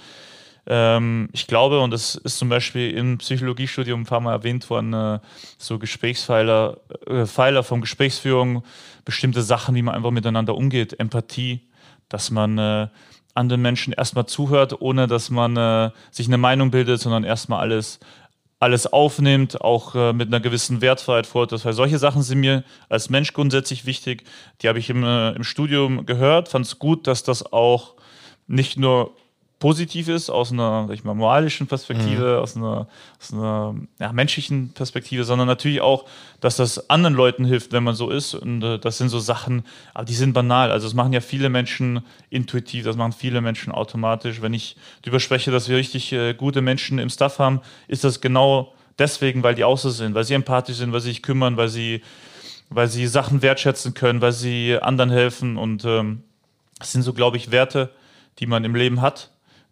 ich 0.63 1.47
glaube, 1.47 1.80
und 1.80 1.91
das 1.91 2.15
ist 2.15 2.38
zum 2.38 2.50
Beispiel 2.50 2.91
im 2.91 3.17
Psychologiestudium 3.17 4.02
ein 4.02 4.06
paar 4.06 4.19
Mal 4.19 4.34
erwähnt 4.34 4.69
worden, 4.69 4.93
äh, 4.93 5.19
so 5.58 5.80
Gesprächspfeiler, 5.80 6.78
äh, 7.08 7.26
Pfeiler 7.26 7.63
von 7.63 7.82
Gesprächsführung, 7.82 8.63
bestimmte 9.04 9.41
Sachen, 9.41 9.74
wie 9.74 9.82
man 9.82 9.95
einfach 9.95 10.12
miteinander 10.12 10.56
umgeht, 10.56 11.00
Empathie, 11.00 11.62
dass 12.10 12.30
man 12.30 12.58
äh, 12.60 12.88
anderen 13.34 13.62
Menschen 13.62 13.93
erstmal 13.93 14.28
zuhört, 14.28 14.82
ohne 14.82 15.08
dass 15.08 15.30
man 15.30 15.58
äh, 15.58 15.89
sich 16.12 16.28
eine 16.28 16.38
Meinung 16.38 16.69
bildet, 16.69 17.02
sondern 17.02 17.24
erstmal 17.24 17.62
alles 17.62 18.00
alles 18.60 18.86
aufnimmt, 18.86 19.60
auch 19.60 19.95
äh, 19.95 20.13
mit 20.13 20.28
einer 20.28 20.39
gewissen 20.39 20.82
Wertfreiheit 20.82 21.26
vortritt. 21.26 21.65
Weil 21.65 21.74
solche 21.74 21.97
Sachen 21.97 22.21
sind 22.21 22.41
mir 22.41 22.63
als 22.89 23.10
Mensch 23.10 23.34
grundsätzlich 23.34 23.88
wichtig. 23.88 24.24
Die 24.62 24.67
habe 24.67 24.78
ich 24.78 24.91
im, 24.91 25.04
äh, 25.04 25.32
im 25.32 25.43
Studium 25.43 26.06
gehört, 26.06 26.47
fand 26.47 26.67
es 26.67 26.78
gut, 26.78 27.08
dass 27.08 27.24
das 27.24 27.52
auch 27.52 27.95
nicht 28.45 28.78
nur 28.78 29.15
positiv 29.62 30.08
ist, 30.08 30.32
aus 30.32 30.52
einer 30.52 30.86
sag 30.88 30.95
ich 30.95 31.04
mal, 31.04 31.13
moralischen 31.13 31.67
Perspektive, 31.67 32.34
mhm. 32.34 32.41
aus 32.41 32.58
einer, 32.58 32.88
aus 33.19 33.32
einer 33.32 33.76
ja, 34.00 34.12
menschlichen 34.12 34.74
Perspektive, 34.74 35.24
sondern 35.24 35.47
natürlich 35.47 35.82
auch, 35.82 36.06
dass 36.41 36.56
das 36.58 36.89
anderen 36.89 37.13
Leuten 37.13 37.45
hilft, 37.45 37.71
wenn 37.71 37.84
man 37.84 37.93
so 37.93 38.10
ist. 38.10 38.34
Und 38.34 38.63
äh, 38.63 38.80
das 38.80 38.97
sind 38.97 39.10
so 39.10 39.19
Sachen, 39.19 39.63
aber 39.93 40.04
die 40.04 40.15
sind 40.15 40.34
banal. 40.34 40.71
Also 40.71 40.88
das 40.88 40.95
machen 40.95 41.13
ja 41.13 41.21
viele 41.21 41.50
Menschen 41.50 42.02
intuitiv, 42.32 42.86
das 42.86 42.97
machen 42.97 43.13
viele 43.13 43.39
Menschen 43.39 43.71
automatisch. 43.71 44.41
Wenn 44.41 44.56
ich 44.56 44.78
darüber 45.04 45.19
spreche, 45.19 45.52
dass 45.52 45.69
wir 45.69 45.78
richtig 45.78 46.12
äh, 46.12 46.34
gute 46.34 46.62
Menschen 46.62 46.97
im 46.97 47.12
Staff 47.12 47.38
haben, 47.38 47.62
ist 47.88 48.04
das 48.04 48.19
genau 48.19 48.74
deswegen, 48.97 49.43
weil 49.43 49.54
die 49.54 49.62
so 49.62 49.91
sind, 49.91 50.15
weil 50.15 50.24
sie 50.24 50.34
empathisch 50.34 50.78
sind, 50.78 50.91
weil 50.91 51.02
sie 51.02 51.10
sich 51.10 51.21
kümmern, 51.21 51.56
weil 51.56 51.69
sie, 51.69 52.02
weil 52.71 52.88
sie 52.88 53.06
Sachen 53.06 53.43
wertschätzen 53.43 53.93
können, 53.93 54.21
weil 54.21 54.32
sie 54.32 54.80
anderen 54.82 55.12
helfen. 55.12 55.58
Und 55.58 55.86
ähm, 55.86 56.24
das 56.80 56.93
sind 56.93 57.04
so, 57.04 57.13
glaube 57.13 57.38
ich, 57.38 57.52
Werte, 57.52 57.91
die 58.39 58.47
man 58.47 58.65
im 58.65 58.74
Leben 58.74 59.02
hat 59.02 59.30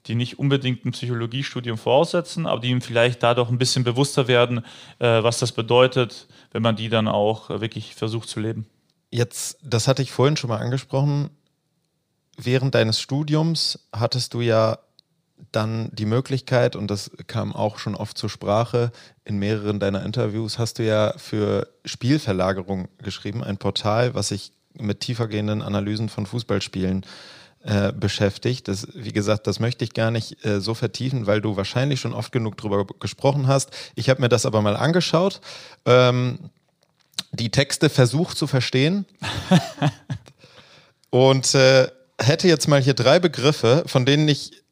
die 0.07 0.15
nicht 0.15 0.39
unbedingt 0.39 0.85
ein 0.85 0.91
Psychologiestudium 0.91 1.77
voraussetzen, 1.77 2.45
aber 2.45 2.61
die 2.61 2.69
ihm 2.69 2.81
vielleicht 2.81 3.21
dadurch 3.23 3.49
ein 3.49 3.57
bisschen 3.57 3.83
bewusster 3.83 4.27
werden, 4.27 4.59
äh, 4.99 5.23
was 5.23 5.39
das 5.39 5.51
bedeutet, 5.51 6.27
wenn 6.51 6.61
man 6.61 6.75
die 6.75 6.89
dann 6.89 7.07
auch 7.07 7.49
äh, 7.49 7.61
wirklich 7.61 7.95
versucht 7.95 8.29
zu 8.29 8.39
leben. 8.39 8.67
Jetzt, 9.11 9.57
das 9.63 9.87
hatte 9.87 10.01
ich 10.01 10.11
vorhin 10.11 10.37
schon 10.37 10.49
mal 10.49 10.59
angesprochen, 10.59 11.29
während 12.37 12.75
deines 12.75 12.99
Studiums 13.01 13.87
hattest 13.91 14.33
du 14.33 14.41
ja 14.41 14.79
dann 15.51 15.89
die 15.93 16.05
Möglichkeit, 16.05 16.75
und 16.75 16.91
das 16.91 17.11
kam 17.27 17.55
auch 17.55 17.79
schon 17.79 17.95
oft 17.95 18.17
zur 18.17 18.29
Sprache, 18.29 18.91
in 19.23 19.37
mehreren 19.37 19.79
deiner 19.79 20.03
Interviews 20.03 20.59
hast 20.59 20.79
du 20.79 20.85
ja 20.85 21.13
für 21.17 21.69
Spielverlagerung 21.85 22.89
geschrieben, 22.97 23.43
ein 23.43 23.57
Portal, 23.57 24.15
was 24.15 24.29
sich 24.29 24.51
mit 24.73 24.99
tiefergehenden 24.99 25.61
Analysen 25.61 26.09
von 26.09 26.25
Fußballspielen 26.25 27.03
äh, 27.03 27.07
beschäftigt. 27.91 28.67
Das, 28.67 28.87
wie 28.93 29.11
gesagt, 29.11 29.45
das 29.45 29.59
möchte 29.59 29.83
ich 29.83 29.93
gar 29.93 30.11
nicht 30.11 30.45
äh, 30.45 30.61
so 30.61 30.73
vertiefen, 30.73 31.27
weil 31.27 31.41
du 31.41 31.57
wahrscheinlich 31.57 31.99
schon 31.99 32.13
oft 32.13 32.31
genug 32.31 32.57
drüber 32.57 32.85
gesprochen 32.99 33.47
hast. 33.47 33.71
Ich 33.95 34.09
habe 34.09 34.21
mir 34.21 34.29
das 34.29 34.45
aber 34.45 34.61
mal 34.61 34.77
angeschaut. 34.77 35.41
Ähm, 35.85 36.39
die 37.31 37.51
Texte 37.51 37.89
versucht 37.89 38.37
zu 38.37 38.47
verstehen. 38.47 39.05
und 41.09 41.53
äh, 41.53 41.87
hätte 42.19 42.47
jetzt 42.47 42.67
mal 42.67 42.81
hier 42.81 42.93
drei 42.93 43.19
Begriffe, 43.19 43.83
von 43.87 44.05
denen 44.05 44.27
ich 44.27 44.63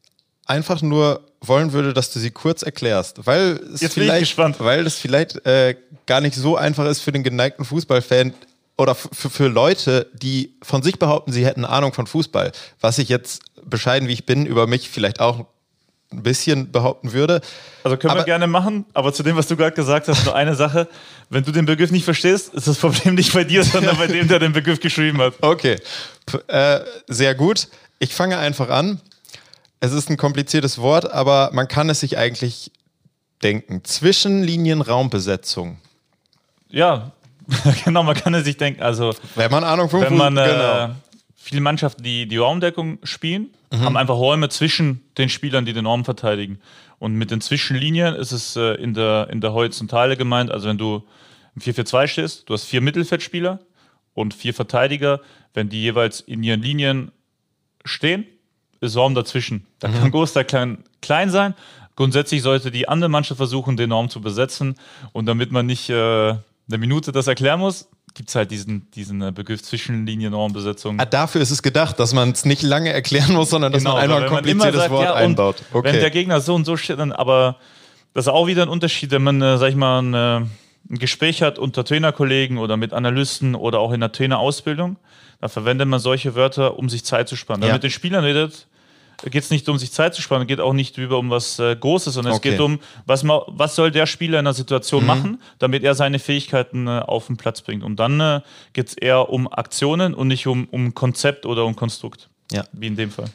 einfach 0.46 0.82
nur 0.82 1.24
wollen 1.40 1.72
würde, 1.72 1.92
dass 1.92 2.12
du 2.12 2.18
sie 2.18 2.30
kurz 2.30 2.62
erklärst, 2.62 3.26
weil 3.26 3.60
es 3.72 3.80
Jetzt 3.80 3.94
vielleicht, 3.94 4.36
weil 4.38 4.86
es 4.86 4.96
vielleicht 4.96 5.46
äh, 5.46 5.76
gar 6.06 6.20
nicht 6.20 6.34
so 6.34 6.56
einfach 6.56 6.86
ist 6.86 7.00
für 7.00 7.12
den 7.12 7.22
geneigten 7.22 7.64
Fußballfan, 7.64 8.34
oder 8.78 8.94
für, 8.94 9.28
für 9.28 9.48
Leute, 9.48 10.06
die 10.14 10.54
von 10.62 10.82
sich 10.82 10.98
behaupten, 10.98 11.32
sie 11.32 11.44
hätten 11.44 11.64
Ahnung 11.64 11.92
von 11.92 12.06
Fußball, 12.06 12.52
was 12.80 12.98
ich 12.98 13.08
jetzt 13.08 13.42
bescheiden 13.64 14.08
wie 14.08 14.12
ich 14.12 14.24
bin, 14.24 14.46
über 14.46 14.66
mich 14.66 14.88
vielleicht 14.88 15.20
auch 15.20 15.44
ein 16.10 16.22
bisschen 16.22 16.72
behaupten 16.72 17.12
würde. 17.12 17.42
Also 17.84 17.98
können 17.98 18.12
aber, 18.12 18.20
wir 18.20 18.24
gerne 18.24 18.46
machen, 18.46 18.86
aber 18.94 19.12
zu 19.12 19.22
dem, 19.22 19.36
was 19.36 19.46
du 19.46 19.56
gerade 19.56 19.74
gesagt 19.74 20.08
hast, 20.08 20.24
nur 20.24 20.34
eine 20.34 20.54
Sache. 20.54 20.88
Wenn 21.28 21.44
du 21.44 21.52
den 21.52 21.66
Begriff 21.66 21.90
nicht 21.90 22.04
verstehst, 22.04 22.54
ist 22.54 22.66
das 22.66 22.78
Problem 22.78 23.14
nicht 23.14 23.34
bei 23.34 23.44
dir, 23.44 23.62
sondern 23.62 23.98
bei 23.98 24.06
dem, 24.06 24.26
der 24.26 24.38
den 24.38 24.54
Begriff 24.54 24.80
geschrieben 24.80 25.20
hat. 25.20 25.34
Okay, 25.42 25.76
P 26.24 26.38
äh, 26.46 26.80
sehr 27.08 27.34
gut. 27.34 27.68
Ich 27.98 28.14
fange 28.14 28.38
einfach 28.38 28.70
an. 28.70 29.00
Es 29.80 29.92
ist 29.92 30.08
ein 30.08 30.16
kompliziertes 30.16 30.78
Wort, 30.78 31.12
aber 31.12 31.50
man 31.52 31.68
kann 31.68 31.90
es 31.90 32.00
sich 32.00 32.16
eigentlich 32.16 32.72
denken. 33.42 33.84
Zwischenlinienraumbesetzung. 33.84 35.78
Ja, 36.70 37.12
genau, 37.84 38.02
man 38.02 38.14
kann 38.14 38.34
es 38.34 38.44
sich 38.44 38.56
denken, 38.56 38.82
also 38.82 39.14
wenn 39.34 39.50
man 39.50 39.64
Ahnung 39.64 39.88
von 39.88 40.02
wenn 40.02 40.16
man 40.16 40.36
äh, 40.36 40.44
genau. 40.44 40.94
viele 41.36 41.60
Mannschaften, 41.60 42.02
die 42.02 42.26
die 42.26 42.36
Raumdeckung 42.36 42.98
spielen, 43.02 43.48
mhm. 43.72 43.80
haben 43.80 43.96
einfach 43.96 44.16
Räume 44.16 44.48
zwischen 44.48 45.02
den 45.16 45.28
Spielern, 45.28 45.64
die 45.64 45.72
den 45.72 45.86
Raum 45.86 46.04
verteidigen. 46.04 46.60
Und 46.98 47.14
mit 47.14 47.30
den 47.30 47.40
Zwischenlinien 47.40 48.14
ist 48.14 48.32
es 48.32 48.56
äh, 48.56 48.74
in 48.74 48.92
der 48.92 49.28
in 49.30 49.40
der 49.40 49.52
Horizontale 49.52 50.16
gemeint, 50.16 50.50
also 50.50 50.68
wenn 50.68 50.78
du 50.78 51.04
im 51.54 51.62
4-4-2 51.62 52.06
stehst, 52.06 52.48
du 52.48 52.54
hast 52.54 52.64
vier 52.64 52.80
Mittelfeldspieler 52.80 53.60
und 54.14 54.34
vier 54.34 54.52
Verteidiger, 54.52 55.20
wenn 55.54 55.68
die 55.68 55.80
jeweils 55.80 56.20
in 56.20 56.42
ihren 56.42 56.62
Linien 56.62 57.12
stehen, 57.84 58.26
ist 58.80 58.96
Raum 58.96 59.14
dazwischen. 59.14 59.66
Da 59.78 59.88
mhm. 59.88 59.94
kann 59.94 60.10
groß, 60.10 60.32
da 60.32 60.44
klein, 60.44 60.84
klein 61.00 61.30
sein. 61.30 61.54
Grundsätzlich 61.96 62.42
sollte 62.42 62.70
die 62.70 62.88
andere 62.88 63.08
Mannschaft 63.08 63.38
versuchen, 63.38 63.76
den 63.76 63.90
Raum 63.90 64.08
zu 64.08 64.20
besetzen. 64.20 64.76
Und 65.12 65.26
damit 65.26 65.50
man 65.50 65.66
nicht 65.66 65.90
äh, 65.90 66.36
eine 66.68 66.78
Minute 66.78 67.12
das 67.12 67.26
erklären 67.26 67.60
muss, 67.60 67.88
gibt 68.14 68.28
es 68.28 68.34
halt 68.34 68.50
diesen, 68.50 68.90
diesen 68.90 69.22
äh, 69.22 69.32
Begriff 69.32 69.62
Zwischenlinienraumbesetzung. 69.62 70.98
Ah, 71.00 71.06
dafür 71.06 71.40
ist 71.40 71.50
es 71.50 71.62
gedacht, 71.62 71.98
dass 71.98 72.12
man 72.12 72.30
es 72.30 72.44
nicht 72.44 72.62
lange 72.62 72.92
erklären 72.92 73.34
muss, 73.34 73.50
sondern 73.50 73.72
dass 73.72 73.82
genau, 73.82 73.94
man 73.94 74.02
einfach 74.02 74.22
ein 74.22 74.28
kompliziertes 74.28 74.80
sagt, 74.80 74.90
Wort 74.90 75.04
ja, 75.04 75.14
einbaut. 75.14 75.62
Okay. 75.72 75.92
Wenn 75.92 76.00
der 76.00 76.10
Gegner 76.10 76.40
so 76.40 76.54
und 76.54 76.64
so 76.64 76.76
steht, 76.76 76.98
dann 76.98 77.12
aber 77.12 77.56
das 78.14 78.26
ist 78.26 78.32
auch 78.32 78.46
wieder 78.46 78.62
ein 78.62 78.68
Unterschied, 78.68 79.10
wenn 79.10 79.22
man, 79.22 79.40
äh, 79.40 79.58
sag 79.58 79.68
ich 79.68 79.76
mal, 79.76 80.00
ein, 80.00 80.14
äh, 80.14 80.46
ein 80.90 80.98
Gespräch 80.98 81.42
hat 81.42 81.58
unter 81.58 81.84
Trainerkollegen 81.84 82.58
oder 82.58 82.76
mit 82.76 82.92
Analysten 82.92 83.54
oder 83.54 83.78
auch 83.78 83.92
in 83.92 84.00
der 84.00 84.12
Trainerausbildung. 84.12 84.96
Da 85.40 85.48
verwendet 85.48 85.86
man 85.86 86.00
solche 86.00 86.34
Wörter, 86.34 86.78
um 86.78 86.88
sich 86.88 87.04
Zeit 87.04 87.28
zu 87.28 87.36
sparen. 87.36 87.60
Wenn 87.60 87.68
man 87.68 87.76
mit 87.76 87.84
den 87.84 87.90
Spielern 87.90 88.24
redet, 88.24 88.66
geht 89.24 89.42
es 89.42 89.50
nicht 89.50 89.68
um 89.68 89.78
sich 89.78 89.92
Zeit 89.92 90.14
zu 90.14 90.22
sparen, 90.22 90.46
geht 90.46 90.60
auch 90.60 90.72
nicht 90.72 90.96
über 90.98 91.18
um 91.18 91.30
was 91.30 91.58
äh, 91.58 91.74
Großes, 91.74 92.14
sondern 92.14 92.34
okay. 92.34 92.48
es 92.48 92.52
geht 92.52 92.60
um, 92.60 92.78
was, 93.06 93.24
ma, 93.24 93.42
was 93.48 93.74
soll 93.74 93.90
der 93.90 94.06
Spieler 94.06 94.38
in 94.38 94.44
der 94.44 94.54
Situation 94.54 95.02
mhm. 95.02 95.06
machen, 95.06 95.42
damit 95.58 95.82
er 95.82 95.94
seine 95.94 96.18
Fähigkeiten 96.18 96.86
äh, 96.86 97.00
auf 97.00 97.26
den 97.26 97.36
Platz 97.36 97.60
bringt. 97.62 97.82
Und 97.82 97.96
dann 97.96 98.20
äh, 98.20 98.40
geht 98.72 98.88
es 98.88 98.94
eher 98.94 99.30
um 99.30 99.50
Aktionen 99.52 100.14
und 100.14 100.28
nicht 100.28 100.46
um, 100.46 100.68
um 100.70 100.94
Konzept 100.94 101.46
oder 101.46 101.64
um 101.64 101.74
Konstrukt. 101.74 102.28
Ja. 102.52 102.64
Wie 102.72 102.86
in 102.86 102.96
dem 102.96 103.10
Fall. 103.10 103.30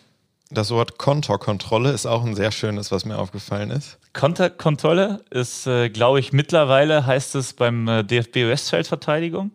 Das 0.49 0.69
Wort 0.71 0.97
Konterkontrolle 0.97 1.91
ist 1.91 2.05
auch 2.05 2.23
ein 2.23 2.35
sehr 2.35 2.51
schönes, 2.51 2.91
was 2.91 3.05
mir 3.05 3.17
aufgefallen 3.17 3.71
ist. 3.71 3.97
Konterkontrolle 4.13 5.21
ist, 5.31 5.65
äh, 5.65 5.89
glaube 5.89 6.19
ich, 6.19 6.31
mittlerweile 6.31 7.05
heißt 7.05 7.35
es 7.35 7.53
beim 7.53 7.87
äh, 7.87 8.03
DFB 8.03 8.35
Westfeldverteidigung 8.35 9.51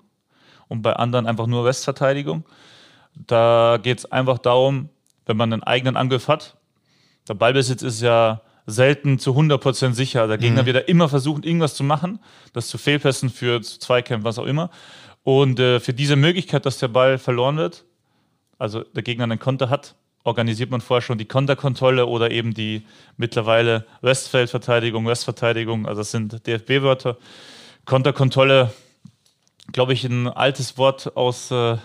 und 0.66 0.82
bei 0.82 0.92
anderen 0.94 1.26
einfach 1.26 1.46
nur 1.46 1.64
Westverteidigung. 1.64 2.44
Da 3.14 3.78
geht 3.80 3.98
es 3.98 4.10
einfach 4.10 4.38
darum, 4.38 4.88
wenn 5.28 5.36
man 5.36 5.52
einen 5.52 5.62
eigenen 5.62 5.96
Angriff 5.96 6.26
hat. 6.26 6.56
Der 7.28 7.34
Ballbesitz 7.34 7.82
ist 7.82 8.00
ja 8.00 8.40
selten 8.66 9.18
zu 9.18 9.32
100% 9.32 9.92
sicher. 9.92 10.26
Der 10.26 10.38
Gegner 10.38 10.62
mhm. 10.62 10.66
wird 10.66 10.76
ja 10.76 10.82
immer 10.82 11.08
versuchen, 11.08 11.42
irgendwas 11.42 11.74
zu 11.74 11.84
machen, 11.84 12.18
das 12.52 12.68
zu 12.68 12.78
Fehlpässen 12.78 13.30
führt, 13.30 13.64
zu 13.64 13.78
Zweikämpfen, 13.78 14.24
was 14.24 14.38
auch 14.38 14.46
immer. 14.46 14.70
Und 15.22 15.60
äh, 15.60 15.78
für 15.80 15.92
diese 15.92 16.16
Möglichkeit, 16.16 16.66
dass 16.66 16.78
der 16.78 16.88
Ball 16.88 17.18
verloren 17.18 17.56
wird, 17.56 17.84
also 18.58 18.82
der 18.82 19.02
Gegner 19.02 19.24
einen 19.24 19.38
Konter 19.38 19.70
hat, 19.70 19.94
organisiert 20.24 20.70
man 20.70 20.80
vorher 20.80 21.02
schon 21.02 21.18
die 21.18 21.24
Konterkontrolle 21.24 22.06
oder 22.06 22.30
eben 22.30 22.52
die 22.52 22.86
mittlerweile 23.16 23.86
Westfeldverteidigung, 24.02 25.06
Westverteidigung, 25.06 25.86
also 25.86 26.00
das 26.00 26.10
sind 26.10 26.46
DFB-Wörter. 26.46 27.16
Konterkontrolle, 27.84 28.72
glaube 29.72 29.94
ich, 29.94 30.04
ein 30.04 30.28
altes 30.28 30.76
Wort 30.76 31.16
aus, 31.16 31.50
äh, 31.50 31.76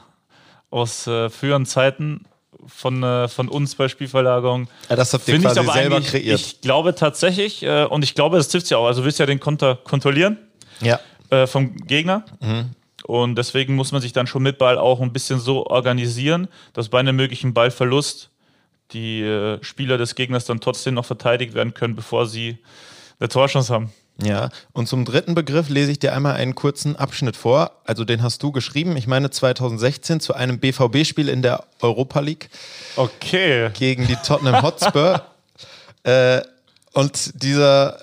aus 0.70 1.08
äh, 1.08 1.30
früheren 1.30 1.66
Zeiten, 1.66 2.26
von, 2.68 3.04
äh, 3.04 3.28
von 3.28 3.50
uns 3.50 3.76
bei 3.76 3.88
Spielverlagerung. 3.88 4.68
Ja, 4.90 4.96
das 4.96 5.14
habt 5.14 5.28
ihr 5.28 5.40
quasi 5.40 5.60
ich 5.60 5.72
selber 5.72 6.02
kreiert. 6.02 6.40
Ich 6.40 6.62
glaube 6.62 6.96
tatsächlich, 6.96 7.64
äh, 7.64 7.86
und 7.86 8.04
ich 8.04 8.16
glaube, 8.16 8.38
das 8.38 8.50
trifft 8.50 8.70
ja 8.70 8.78
auch. 8.78 8.88
Also, 8.88 9.02
du 9.02 9.06
willst 9.06 9.20
ja 9.20 9.26
den 9.26 9.40
Konter 9.40 9.76
kontrollieren 9.76 10.38
ja. 10.82 11.00
äh, 11.30 11.48
vom 11.48 11.76
Gegner. 11.76 12.26
Mhm. 12.40 12.72
Und 13.06 13.36
deswegen 13.36 13.76
muss 13.76 13.92
man 13.92 14.02
sich 14.02 14.14
dann 14.14 14.28
schon 14.28 14.44
mit 14.44 14.58
Ball 14.58 14.78
auch 14.78 15.02
ein 15.02 15.12
bisschen 15.12 15.40
so 15.40 15.66
organisieren, 15.68 16.48
dass 16.72 16.90
bei 16.90 17.00
einem 17.00 17.16
möglichen 17.16 17.54
Ballverlust 17.54 18.30
die 18.94 19.58
Spieler 19.62 19.98
des 19.98 20.16
Gegners 20.16 20.46
dann 20.46 20.62
trotzdem 20.62 20.94
noch 20.94 21.06
verteidigt 21.06 21.54
werden 21.54 21.74
können, 21.74 21.96
bevor 21.96 22.28
sie 22.28 22.60
eine 23.20 23.28
Torchance 23.28 23.74
haben. 23.74 23.92
Ja, 24.22 24.50
und 24.74 24.88
zum 24.88 25.06
dritten 25.06 25.34
Begriff 25.34 25.70
lese 25.70 25.92
ich 25.92 26.00
dir 26.00 26.14
einmal 26.14 26.36
einen 26.36 26.54
kurzen 26.54 26.96
Abschnitt 26.96 27.36
vor. 27.36 27.72
Also 27.84 28.06
den 28.06 28.22
hast 28.22 28.44
du 28.44 28.52
geschrieben, 28.52 28.96
ich 28.96 29.08
meine 29.08 29.32
2016 29.32 30.20
zu 30.20 30.36
einem 30.36 30.60
BVB-Spiel 30.60 31.30
in 31.30 31.42
der 31.42 31.64
Europa 31.82 32.20
League. 32.20 32.50
Okay. 32.96 33.72
Gegen 33.74 34.06
die 34.06 34.16
Tottenham 34.18 34.62
Hotspur. 34.62 35.24
äh, 36.04 36.42
und 36.94 37.44
dieser 37.44 37.98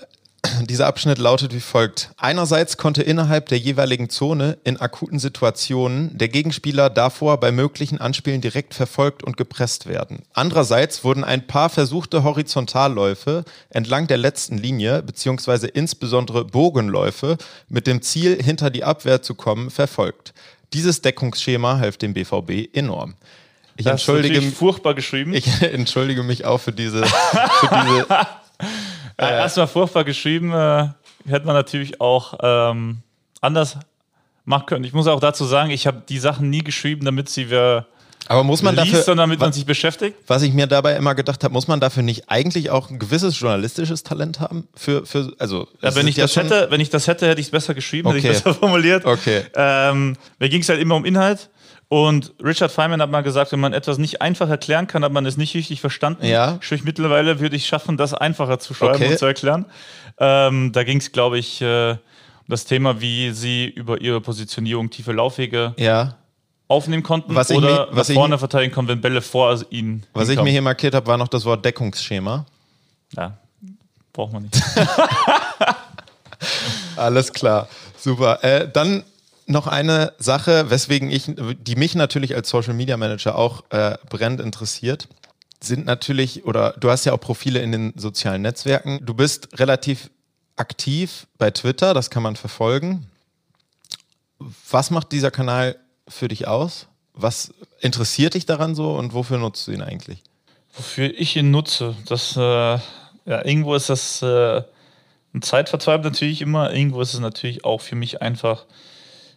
dieser 0.62 0.87
Abschnitt 0.87 1.18
lautet 1.18 1.55
wie 1.55 1.61
folgt. 1.61 2.11
Einerseits 2.16 2.76
konnte 2.76 3.03
innerhalb 3.03 3.48
der 3.48 3.59
jeweiligen 3.59 4.09
Zone 4.09 4.59
in 4.64 4.79
akuten 4.79 5.18
Situationen 5.18 6.16
der 6.16 6.29
Gegenspieler 6.29 6.88
davor 6.88 7.38
bei 7.38 7.53
möglichen 7.53 8.00
Anspielen 8.00 8.40
direkt 8.40 8.74
verfolgt 8.74 9.22
und 9.22 9.37
gepresst 9.37 9.87
werden. 9.87 10.22
Andererseits 10.33 11.05
wurden 11.05 11.24
ein 11.24 11.46
paar 11.46 11.68
versuchte 11.68 12.24
Horizontalläufe 12.24 13.44
entlang 13.68 14.07
der 14.07 14.16
letzten 14.16 14.57
Linie 14.57 15.03
beziehungsweise 15.03 15.66
insbesondere 15.66 16.44
Bogenläufe 16.44 17.37
mit 17.68 17.87
dem 17.87 18.00
Ziel, 18.00 18.42
hinter 18.42 18.70
die 18.70 18.85
Abwehr 18.85 19.22
zu 19.22 19.35
kommen, 19.35 19.70
verfolgt. 19.70 20.33
Dieses 20.72 21.03
Deckungsschema 21.03 21.79
half 21.79 21.96
dem 21.96 22.14
BVB 22.14 22.74
enorm. 22.74 23.14
Ich 23.76 23.85
das 23.85 23.92
entschuldige, 23.92 24.40
furchtbar 24.42 24.94
geschrieben. 24.94 25.33
Ich 25.35 25.62
entschuldige 25.62 26.22
mich 26.22 26.44
auch 26.44 26.59
für 26.59 26.72
diese, 26.72 27.05
für 27.05 27.85
diese 27.87 28.07
Äh, 29.21 29.33
erstmal 29.39 29.67
furchtbar 29.67 30.05
geschrieben. 30.05 30.53
Äh, 30.53 30.89
hätte 31.29 31.47
man 31.47 31.55
natürlich 31.55 32.01
auch 32.01 32.35
ähm, 32.43 32.99
anders 33.41 33.77
machen 34.45 34.67
können. 34.67 34.85
Ich 34.85 34.93
muss 34.93 35.07
auch 35.07 35.21
dazu 35.21 35.45
sagen, 35.45 35.71
ich 35.71 35.87
habe 35.87 36.03
die 36.09 36.19
Sachen 36.19 36.51
nie 36.51 36.65
geschrieben, 36.65 37.05
damit 37.05 37.29
sie 37.29 37.51
wer 37.51 37.87
Aber 38.27 38.43
muss 38.43 38.63
man 38.63 38.75
liest, 38.75 38.87
dafür, 38.89 39.03
sondern 39.03 39.29
damit 39.29 39.41
man 39.41 39.53
sich 39.53 39.67
beschäftigt. 39.67 40.17
was 40.27 40.43
ich 40.43 40.53
mir 40.55 40.67
dabei 40.67 40.97
immer 40.97 41.15
gedacht 41.15 41.45
habe, 41.45 41.53
muss 41.53 41.69
man 41.69 41.79
dafür 41.81 42.03
nicht 42.03 42.31
eigentlich 42.31 42.71
auch 42.71 42.91
ein 42.91 42.99
gewisses 42.99 43.39
journalistisches 43.39 44.03
Talent 44.03 44.41
haben? 44.41 44.67
Für, 44.75 45.05
für 45.07 45.33
also 45.39 45.69
Ja, 45.83 45.91
es 45.91 45.95
wenn, 45.97 46.07
ich 46.09 46.17
das 46.17 46.35
hätte, 46.37 46.69
wenn 46.71 46.81
ich 46.81 46.91
das 46.91 47.07
hätte, 47.07 47.29
hätte 47.29 47.41
ich 47.41 47.49
es 47.49 47.51
besser 47.51 47.75
geschrieben, 47.75 48.09
hätte 48.09 48.19
Okay. 48.21 48.31
ich 48.37 48.43
besser 48.43 48.55
formuliert. 48.59 49.05
Okay. 49.05 49.43
Ähm, 49.55 50.17
mir 50.39 50.49
ging 50.49 50.63
es 50.63 50.69
halt 50.69 50.81
immer 50.81 50.97
um 50.97 51.05
Inhalt. 51.05 51.51
Und 51.92 52.33
Richard 52.40 52.70
Feynman 52.70 53.03
hat 53.03 53.11
mal 53.11 53.22
gesagt, 53.22 53.50
wenn 53.50 53.59
man 53.59 53.72
etwas 53.72 53.98
nicht 53.98 54.22
einfach 54.22 54.48
erklären 54.48 54.87
kann, 54.87 55.03
hat 55.03 55.11
man 55.11 55.26
es 55.26 55.37
nicht 55.37 55.55
richtig 55.57 55.81
verstanden. 55.81 56.24
Ja. 56.24 56.57
Sprich, 56.61 56.85
mittlerweile 56.85 57.40
würde 57.40 57.57
ich 57.57 57.66
schaffen, 57.66 57.96
das 57.96 58.14
einfacher 58.14 58.61
zu 58.61 58.74
schreiben 58.74 58.94
Okay. 58.94 59.09
und 59.11 59.18
zu 59.18 59.26
erklären. 59.26 59.64
Ähm, 60.16 60.70
da 60.70 60.85
ging 60.85 60.98
es, 60.98 61.11
glaube 61.11 61.38
ich, 61.40 61.61
äh, 61.61 61.90
um 61.90 61.98
das 62.46 62.64
Thema, 62.64 63.00
wie 63.00 63.33
sie 63.33 63.64
über 63.66 64.00
ihre 64.00 64.20
Positionierung 64.20 64.88
tiefe 64.90 65.11
Laufwege 65.11 65.74
Ja. 65.79 66.14
aufnehmen 66.68 67.03
konnten 67.03 67.35
Was 67.35 67.50
ich 67.50 67.57
oder 67.57 67.68
mir- 67.68 67.88
was 67.90 68.07
nach 68.07 68.09
ich 68.11 68.14
vorne 68.14 68.35
mir- 68.37 68.38
verteidigen 68.38 68.72
konnten, 68.72 68.90
wenn 68.92 69.00
Bälle 69.00 69.20
vor 69.20 69.61
ihnen 69.70 70.07
Was 70.12 70.24
ich 70.24 70.29
hinkommen. 70.29 70.44
mir 70.44 70.50
hier 70.53 70.62
markiert 70.62 70.94
habe, 70.94 71.09
war 71.09 71.16
noch 71.18 71.26
das 71.26 71.44
Wort 71.44 71.64
Deckungsschema. 71.64 72.46
Ja, 73.16 73.37
braucht 74.12 74.33
man 74.33 74.44
nicht. 74.44 74.55
Alles 76.96 77.33
klar, 77.33 77.68
super. 77.98 78.42
Äh, 78.44 78.68
dann 78.72 79.03
noch 79.51 79.67
eine 79.67 80.13
Sache, 80.19 80.71
weswegen 80.71 81.11
ich, 81.11 81.25
die 81.27 81.77
mich 81.77 81.95
natürlich 81.95 82.35
als 82.35 82.49
Social 82.49 82.75
Media 82.75 82.97
Manager 82.97 83.37
auch 83.37 83.65
äh, 83.71 83.97
brennend 84.09 84.41
interessiert, 84.41 85.09
sind 85.63 85.85
natürlich, 85.85 86.45
oder 86.45 86.75
du 86.79 86.91
hast 86.91 87.05
ja 87.05 87.13
auch 87.13 87.21
Profile 87.21 87.61
in 87.61 87.73
den 87.73 87.93
sozialen 87.97 88.43
Netzwerken. 88.43 89.05
Du 89.05 89.13
bist 89.13 89.59
relativ 89.59 90.11
aktiv 90.57 91.27
bei 91.39 91.51
Twitter, 91.51 91.95
das 91.95 92.11
kann 92.11 92.23
man 92.23 92.37
verfolgen. 92.37 93.07
Was 94.71 94.91
macht 94.91 95.13
dieser 95.13 95.31
Kanal 95.31 95.77
für 96.09 96.29
dich 96.29 96.47
aus? 96.47 96.87
Was 97.13 97.53
interessiert 97.81 98.35
dich 98.35 98.47
daran 98.47 98.75
so 98.75 98.95
und 98.95 99.13
wofür 99.13 99.39
nutzt 99.39 99.67
du 99.67 99.73
ihn 99.73 99.83
eigentlich? 99.83 100.23
Wofür 100.73 101.13
ich 101.19 101.37
ihn 101.37 101.51
nutze, 101.51 101.97
das, 102.07 102.37
äh, 102.37 102.41
ja, 102.41 102.81
irgendwo 103.27 103.75
ist 103.75 103.91
das 103.91 104.23
äh, 104.23 104.63
ein 105.35 105.43
Zeitvertreib 105.43 106.05
natürlich 106.05 106.41
immer, 106.41 106.73
irgendwo 106.73 107.01
ist 107.01 107.15
es 107.15 107.21
natürlich 107.21 107.65
auch 107.65 107.81
für 107.81 107.97
mich 107.97 108.23
einfach, 108.23 108.67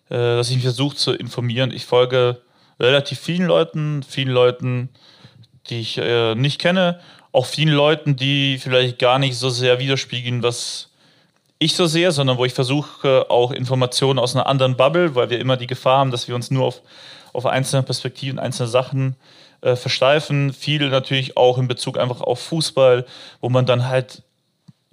äh, 0.10 0.16
dass 0.16 0.50
ich 0.50 0.56
mich 0.56 0.64
versuche 0.64 0.96
zu 0.96 1.14
informieren. 1.14 1.72
Ich 1.72 1.86
folge 1.86 2.42
relativ 2.80 3.20
vielen 3.20 3.48
Leuten, 3.48 4.04
vielen 4.04 4.30
Leuten, 4.30 4.90
die 5.70 5.80
ich 5.80 5.98
äh, 5.98 6.36
nicht 6.36 6.60
kenne, 6.60 7.00
auch 7.32 7.46
vielen 7.46 7.74
Leuten, 7.74 8.16
die 8.16 8.58
vielleicht 8.60 9.00
gar 9.00 9.20
nicht 9.20 9.38
so 9.38 9.50
sehr 9.50 9.80
widerspiegeln, 9.80 10.44
was 10.44 10.90
ich 11.60 11.76
so 11.76 11.86
sehe, 11.86 12.12
sondern 12.12 12.38
wo 12.38 12.46
ich 12.46 12.54
versuche, 12.54 13.30
auch 13.30 13.52
Informationen 13.52 14.20
aus 14.20 14.36
einer 14.36 14.48
anderen 14.48 14.76
Bubble, 14.76 15.16
weil 15.16 15.30
wir 15.30 15.40
immer 15.40 15.58
die 15.58 15.68
Gefahr 15.68 16.00
haben, 16.00 16.12
dass 16.12 16.28
wir 16.28 16.36
uns 16.36 16.52
nur 16.52 16.66
auf, 16.66 16.82
auf 17.32 17.46
einzelne 17.46 17.84
Perspektiven, 17.84 18.38
einzelne 18.38 18.68
Sachen 18.68 19.16
äh, 19.62 19.76
versteifen. 19.76 20.52
Viel 20.54 20.90
natürlich 20.90 21.38
auch 21.38 21.58
in 21.58 21.68
Bezug 21.68 21.98
einfach 21.98 22.22
auf 22.22 22.42
Fußball, 22.42 23.06
wo 23.40 23.50
man 23.50 23.66
dann 23.66 23.88
halt 23.88 24.24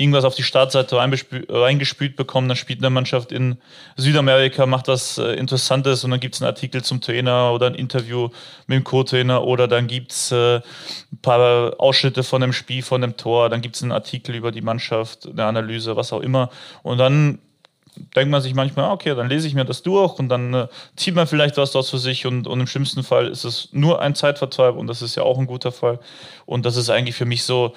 irgendwas 0.01 0.25
auf 0.25 0.35
die 0.35 0.43
Startseite 0.43 0.97
reingespült 0.97 2.17
bekommt, 2.17 2.49
dann 2.49 2.57
spielt 2.57 2.81
eine 2.81 2.89
Mannschaft 2.89 3.33
in 3.33 3.59
Südamerika, 3.97 4.65
macht 4.65 4.89
was 4.89 5.19
äh, 5.19 5.35
Interessantes 5.35 6.05
und 6.05 6.11
dann 6.11 6.21
gibt 6.21 6.35
es 6.35 6.41
einen 6.41 6.49
Artikel 6.49 6.83
zum 6.83 7.03
Trainer 7.03 7.53
oder 7.53 7.67
ein 7.67 7.75
Interview 7.75 8.31
mit 8.67 8.77
dem 8.77 8.85
Co-Trainer 8.85 9.45
oder 9.45 9.69
dann 9.69 9.87
gibt 9.87 10.13
es 10.13 10.33
äh, 10.33 10.57
ein 10.57 11.19
paar 11.21 11.75
Ausschnitte 11.79 12.23
von 12.23 12.43
einem 12.43 12.55
Spiel, 12.55 12.83
von 12.83 13.05
einem 13.05 13.19
Tor, 13.19 13.51
dann 13.51 13.61
gibt 13.61 13.77
es 13.77 13.83
einen 13.83 13.93
Artikel 13.93 14.35
über 14.35 14.53
die 14.53 14.63
Mannschaft, 14.63 15.29
eine 15.29 15.45
Analyse, 15.45 15.97
was 15.97 16.13
auch 16.15 16.21
immer. 16.21 16.49
Und 16.83 16.97
dann 16.97 17.39
denkt 18.17 18.31
man 18.31 18.41
sich 18.41 18.55
manchmal, 18.55 18.87
ah, 18.87 18.93
okay, 18.93 19.15
dann 19.15 19.29
lese 19.29 19.47
ich 19.47 19.55
mir 19.55 19.65
das 19.65 19.83
durch 19.83 20.19
und 20.19 20.29
dann 20.29 20.55
äh, 20.55 20.69
zieht 20.97 21.15
man 21.15 21.27
vielleicht 21.27 21.57
was 21.57 21.73
daraus 21.73 21.91
für 21.91 21.99
sich 21.99 22.27
und, 22.27 22.47
und 22.47 22.61
im 22.61 22.67
schlimmsten 22.67 23.03
Fall 23.03 23.27
ist 23.29 23.45
es 23.45 23.69
nur 23.73 24.01
ein 24.01 24.15
Zeitvertreib 24.15 24.77
und 24.77 24.87
das 24.87 25.03
ist 25.03 25.17
ja 25.17 25.25
auch 25.25 25.39
ein 25.39 25.47
guter 25.47 25.73
Fall. 25.73 25.99
Und 26.47 26.65
das 26.65 26.77
ist 26.77 26.89
eigentlich 26.89 27.17
für 27.17 27.27
mich 27.27 27.43
so 27.45 27.75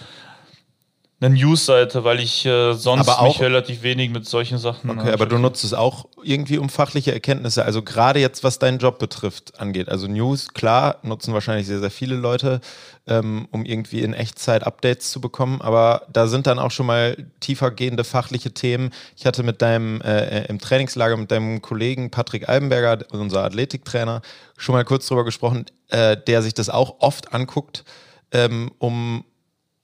eine 1.24 1.36
News-Seite, 1.36 2.04
weil 2.04 2.20
ich 2.20 2.46
äh, 2.46 2.74
sonst 2.74 3.08
Aber 3.08 3.22
auch- 3.22 3.28
mich 3.28 3.40
relativ 3.42 3.82
wenig 3.84 4.10
mit 4.10 4.28
solchen 4.28 4.58
Sachen. 4.58 4.90
Okay, 4.90 5.10
äh, 5.10 5.14
aber 5.14 5.26
du 5.26 5.38
nutzt 5.38 5.64
es 5.64 5.74
auch 5.74 6.06
irgendwie 6.22 6.58
um 6.58 6.70
fachliche 6.70 7.14
Erkenntnisse, 7.14 7.64
also 7.64 7.82
gerade 7.82 8.20
jetzt, 8.20 8.44
was 8.44 8.60
deinen 8.60 8.80
Job 8.80 9.00
betrifft, 9.00 9.60
angeht. 9.60 9.90
Also 9.90 10.08
News, 10.08 10.50
klar, 10.54 10.98
nutzen 11.04 11.34
wahrscheinlich 11.34 11.68
sehr, 11.68 11.80
sehr 11.80 11.92
viele 11.92 12.16
Leute, 12.16 12.62
ähm, 13.08 13.48
um 13.52 13.66
irgendwie 13.66 14.02
in 14.02 14.14
Echtzeit 14.14 14.64
Updates 14.64 15.12
zu 15.12 15.22
bekommen, 15.22 15.62
aber 15.62 16.04
da 16.12 16.28
sind 16.28 16.48
dann 16.48 16.60
auch 16.60 16.72
schon 16.72 16.86
mal 16.86 17.16
tiefergehende 17.40 18.04
fachliche 18.04 18.54
Themen. 18.54 18.92
Ich 19.16 19.26
hatte 19.26 19.44
mit 19.44 19.62
deinem, 19.62 20.02
äh, 20.02 20.46
im 20.46 20.60
Trainingslager 20.60 21.18
mit 21.18 21.32
deinem 21.32 21.62
Kollegen 21.62 22.12
Patrick 22.12 22.50
Albenberger, 22.50 23.06
unser 23.12 23.44
Athletiktrainer, 23.44 24.22
schon 24.58 24.74
mal 24.74 24.86
kurz 24.86 25.08
drüber 25.08 25.24
gesprochen, 25.26 25.66
äh, 25.90 26.18
der 26.18 26.42
sich 26.42 26.54
das 26.54 26.70
auch 26.70 26.96
oft 27.00 27.34
anguckt, 27.34 27.84
ähm, 28.32 28.72
um 28.80 29.26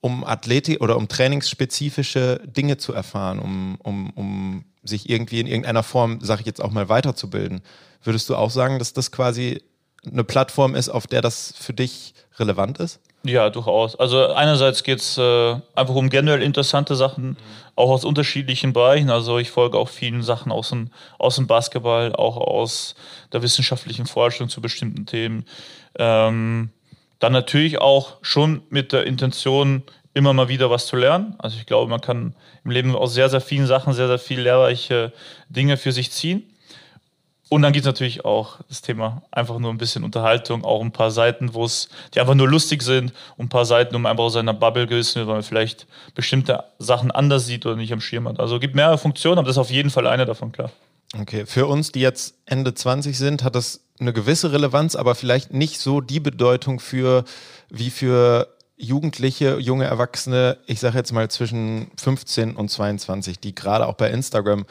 um 0.02 0.24
Athletik 0.24 0.82
oder 0.82 0.98
um 0.98 1.08
trainingsspezifische 1.08 2.42
Dinge 2.46 2.78
zu 2.78 2.94
erfahren, 2.94 3.40
um, 3.40 3.78
um, 3.84 4.10
um 4.12 4.66
sich 4.84 5.10
irgendwie 5.10 5.40
in 5.40 5.48
irgendeiner 5.48 5.84
Form, 5.84 6.22
sage 6.22 6.42
ich 6.42 6.48
jetzt 6.48 6.62
auch 6.62 6.72
mal, 6.72 6.90
weiterzubilden. 6.90 7.62
Würdest 8.04 8.30
du 8.30 8.36
auch 8.36 8.50
sagen, 8.50 8.80
dass 8.80 8.94
das 8.94 9.12
quasi 9.12 9.62
eine 10.10 10.24
Plattform 10.24 10.76
ist, 10.76 10.90
auf 10.90 11.08
der 11.08 11.22
das 11.22 11.54
für 11.58 11.74
dich 11.74 12.14
relevant 12.38 12.78
ist? 12.80 13.02
Ja, 13.24 13.50
durchaus. 13.50 13.98
Also 13.98 14.28
einerseits 14.28 14.84
geht 14.84 15.00
es 15.00 15.18
äh, 15.18 15.56
einfach 15.76 15.96
um 15.96 16.10
generell 16.10 16.42
interessante 16.42 16.96
Sachen, 16.96 17.36
auch 17.76 17.90
aus 17.90 18.06
unterschiedlichen 18.06 18.72
Bereichen. 18.72 19.10
Also 19.10 19.40
ich 19.40 19.52
folge 19.52 19.78
auch 19.78 19.90
vielen 19.90 20.24
Sachen 20.24 20.54
aus 20.54 20.70
dem, 20.70 20.92
aus 21.18 21.36
dem 21.36 21.46
Basketball, 21.46 22.16
auch 22.16 22.38
aus 22.38 22.96
der 23.34 23.42
wissenschaftlichen 23.42 24.06
Forschung 24.06 24.48
zu 24.48 24.62
bestimmten 24.62 25.06
Themen. 25.06 25.46
Ähm, 25.98 26.70
dann 27.20 27.34
natürlich 27.34 27.80
auch 27.80 28.18
schon 28.22 28.64
mit 28.70 28.94
der 28.94 29.06
Intention, 29.06 29.84
immer 30.14 30.34
mal 30.34 30.50
wieder 30.50 30.70
was 30.70 30.88
zu 30.88 30.96
lernen. 30.96 31.36
Also 31.38 31.58
ich 31.58 31.66
glaube, 31.66 31.90
man 31.90 32.02
kann 32.02 32.36
im 32.64 32.72
Leben 32.72 32.96
aus 32.96 33.14
sehr, 33.14 33.30
sehr 33.30 33.42
vielen 33.42 33.68
Sachen 33.68 33.94
sehr, 33.94 34.08
sehr 34.08 34.20
viel 34.20 34.42
lehrreiche 34.42 35.14
Dinge 35.50 35.78
für 35.78 35.92
sich 35.92 36.12
ziehen. 36.12 36.44
Und 37.50 37.64
dann 37.64 37.74
gibt 37.74 37.84
es 37.84 37.88
natürlich 37.88 38.26
auch 38.26 38.60
das 38.70 38.82
Thema 38.84 39.24
einfach 39.32 39.58
nur 39.58 39.72
ein 39.72 39.80
bisschen 39.80 40.04
Unterhaltung, 40.04 40.64
auch 40.64 40.82
ein 40.82 40.92
paar 40.92 41.10
Seiten, 41.10 41.56
wo 41.56 41.66
es, 41.66 41.90
die 42.14 42.20
einfach 42.20 42.36
nur 42.36 42.48
lustig 42.48 42.84
sind 42.84 43.12
und 43.38 43.48
ein 43.48 43.50
paar 43.50 43.66
Seiten, 43.66 43.96
um 43.96 44.06
einfach 44.06 44.26
aus 44.26 44.34
seiner 44.34 44.54
Bubble 44.54 44.86
gerissen 44.86 45.16
wird, 45.16 45.28
weil 45.28 45.36
man 45.36 45.44
vielleicht 45.44 45.88
bestimmte 46.14 46.64
Sachen 46.78 47.10
anders 47.10 47.48
sieht 47.48 47.66
oder 47.66 47.76
nicht 47.76 47.92
am 47.92 48.02
Schirm 48.02 48.28
hat. 48.28 48.40
Also 48.40 48.56
es 48.56 48.62
gibt 48.62 48.76
mehrere 48.76 49.00
Funktionen, 49.00 49.40
aber 49.40 49.48
das 49.48 49.56
ist 49.56 49.62
auf 49.62 49.72
jeden 49.72 49.90
Fall 49.90 50.06
eine 50.06 50.26
davon, 50.26 50.52
klar. 50.52 50.72
Okay, 51.20 51.48
für 51.48 51.66
uns, 51.66 51.92
die 51.92 52.02
jetzt 52.02 52.36
Ende 52.46 52.76
20 52.76 53.18
sind, 53.18 53.44
hat 53.44 53.56
das 53.56 53.82
eine 54.00 54.14
gewisse 54.14 54.52
Relevanz, 54.52 54.96
aber 54.96 55.16
vielleicht 55.16 55.54
nicht 55.54 55.80
so 55.80 56.02
die 56.02 56.20
Bedeutung 56.20 56.80
für, 56.80 57.24
wie 57.70 57.90
für 57.90 58.48
Jugendliche, 58.78 59.60
junge 59.60 59.86
Erwachsene, 59.86 60.58
ich 60.66 60.80
sage 60.80 60.98
jetzt 60.98 61.12
mal 61.12 61.30
zwischen 61.30 61.92
15 61.98 62.56
und 62.56 62.70
22, 62.70 63.40
die 63.40 63.54
gerade 63.54 63.86
auch 63.88 63.96
bei 63.96 64.10
Instagram 64.10 64.66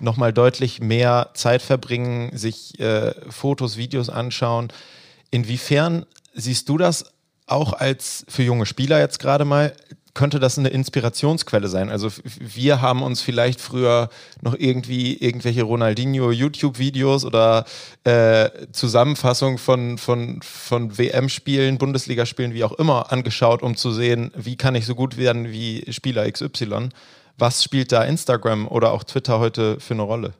nochmal 0.00 0.32
deutlich 0.32 0.80
mehr 0.80 1.30
Zeit 1.34 1.60
verbringen, 1.60 2.30
sich 2.36 2.78
äh, 2.78 3.14
Fotos, 3.30 3.76
Videos 3.76 4.10
anschauen. 4.10 4.68
Inwiefern 5.32 6.06
siehst 6.34 6.68
du 6.68 6.78
das 6.78 7.12
auch 7.46 7.72
als 7.72 8.24
für 8.28 8.44
junge 8.44 8.64
Spieler 8.66 9.00
jetzt 9.00 9.18
gerade 9.18 9.44
mal? 9.44 9.74
Könnte 10.18 10.40
das 10.40 10.58
eine 10.58 10.70
Inspirationsquelle 10.70 11.68
sein? 11.68 11.90
Also 11.90 12.08
wir 12.40 12.82
haben 12.82 13.04
uns 13.04 13.22
vielleicht 13.22 13.60
früher 13.60 14.08
noch 14.42 14.56
irgendwie 14.58 15.16
irgendwelche 15.16 15.62
Ronaldinho 15.62 16.32
YouTube-Videos 16.32 17.24
oder 17.24 17.64
äh, 18.02 18.50
Zusammenfassungen 18.72 19.58
von, 19.58 19.96
von, 19.96 20.42
von 20.42 20.98
WM-Spielen, 20.98 21.78
Bundesligaspielen, 21.78 22.52
wie 22.52 22.64
auch 22.64 22.72
immer, 22.72 23.12
angeschaut, 23.12 23.62
um 23.62 23.76
zu 23.76 23.92
sehen, 23.92 24.32
wie 24.34 24.56
kann 24.56 24.74
ich 24.74 24.86
so 24.86 24.96
gut 24.96 25.18
werden 25.18 25.52
wie 25.52 25.84
Spieler 25.92 26.28
XY. 26.28 26.88
Was 27.38 27.62
spielt 27.62 27.92
da 27.92 28.02
Instagram 28.02 28.66
oder 28.66 28.90
auch 28.90 29.04
Twitter 29.04 29.38
heute 29.38 29.78
für 29.78 29.94
eine 29.94 30.02
Rolle? 30.02 30.32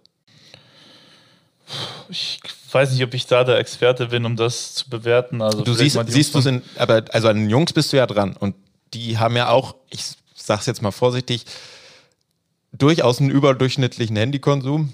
Ich 2.09 2.41
weiß 2.73 2.91
nicht, 2.91 3.05
ob 3.05 3.15
ich 3.15 3.27
da 3.27 3.45
der 3.45 3.59
Experte 3.59 4.07
bin, 4.07 4.25
um 4.25 4.35
das 4.35 4.75
zu 4.75 4.91
bewerten. 4.91 5.41
Also 5.41 5.63
Du 5.63 5.73
siehst, 5.73 5.97
siehst 6.09 6.35
du 6.35 6.41
es 6.41 6.63
aber 6.77 7.05
also 7.13 7.29
an 7.29 7.37
den 7.37 7.49
Jungs 7.49 7.73
bist 7.73 7.93
du 7.93 7.97
ja 7.97 8.07
dran 8.09 8.35
und 8.37 8.57
die 8.95 9.19
haben 9.19 9.37
ja 9.37 9.51
auch, 9.51 9.75
ich 9.91 10.05
sag's 10.35 10.67
jetzt 10.67 10.83
mal 10.83 10.91
vorsichtig, 10.91 11.45
durchaus 12.73 13.21
einen 13.21 13.31
überdurchschnittlichen 13.31 14.17
Handykonsum. 14.17 14.93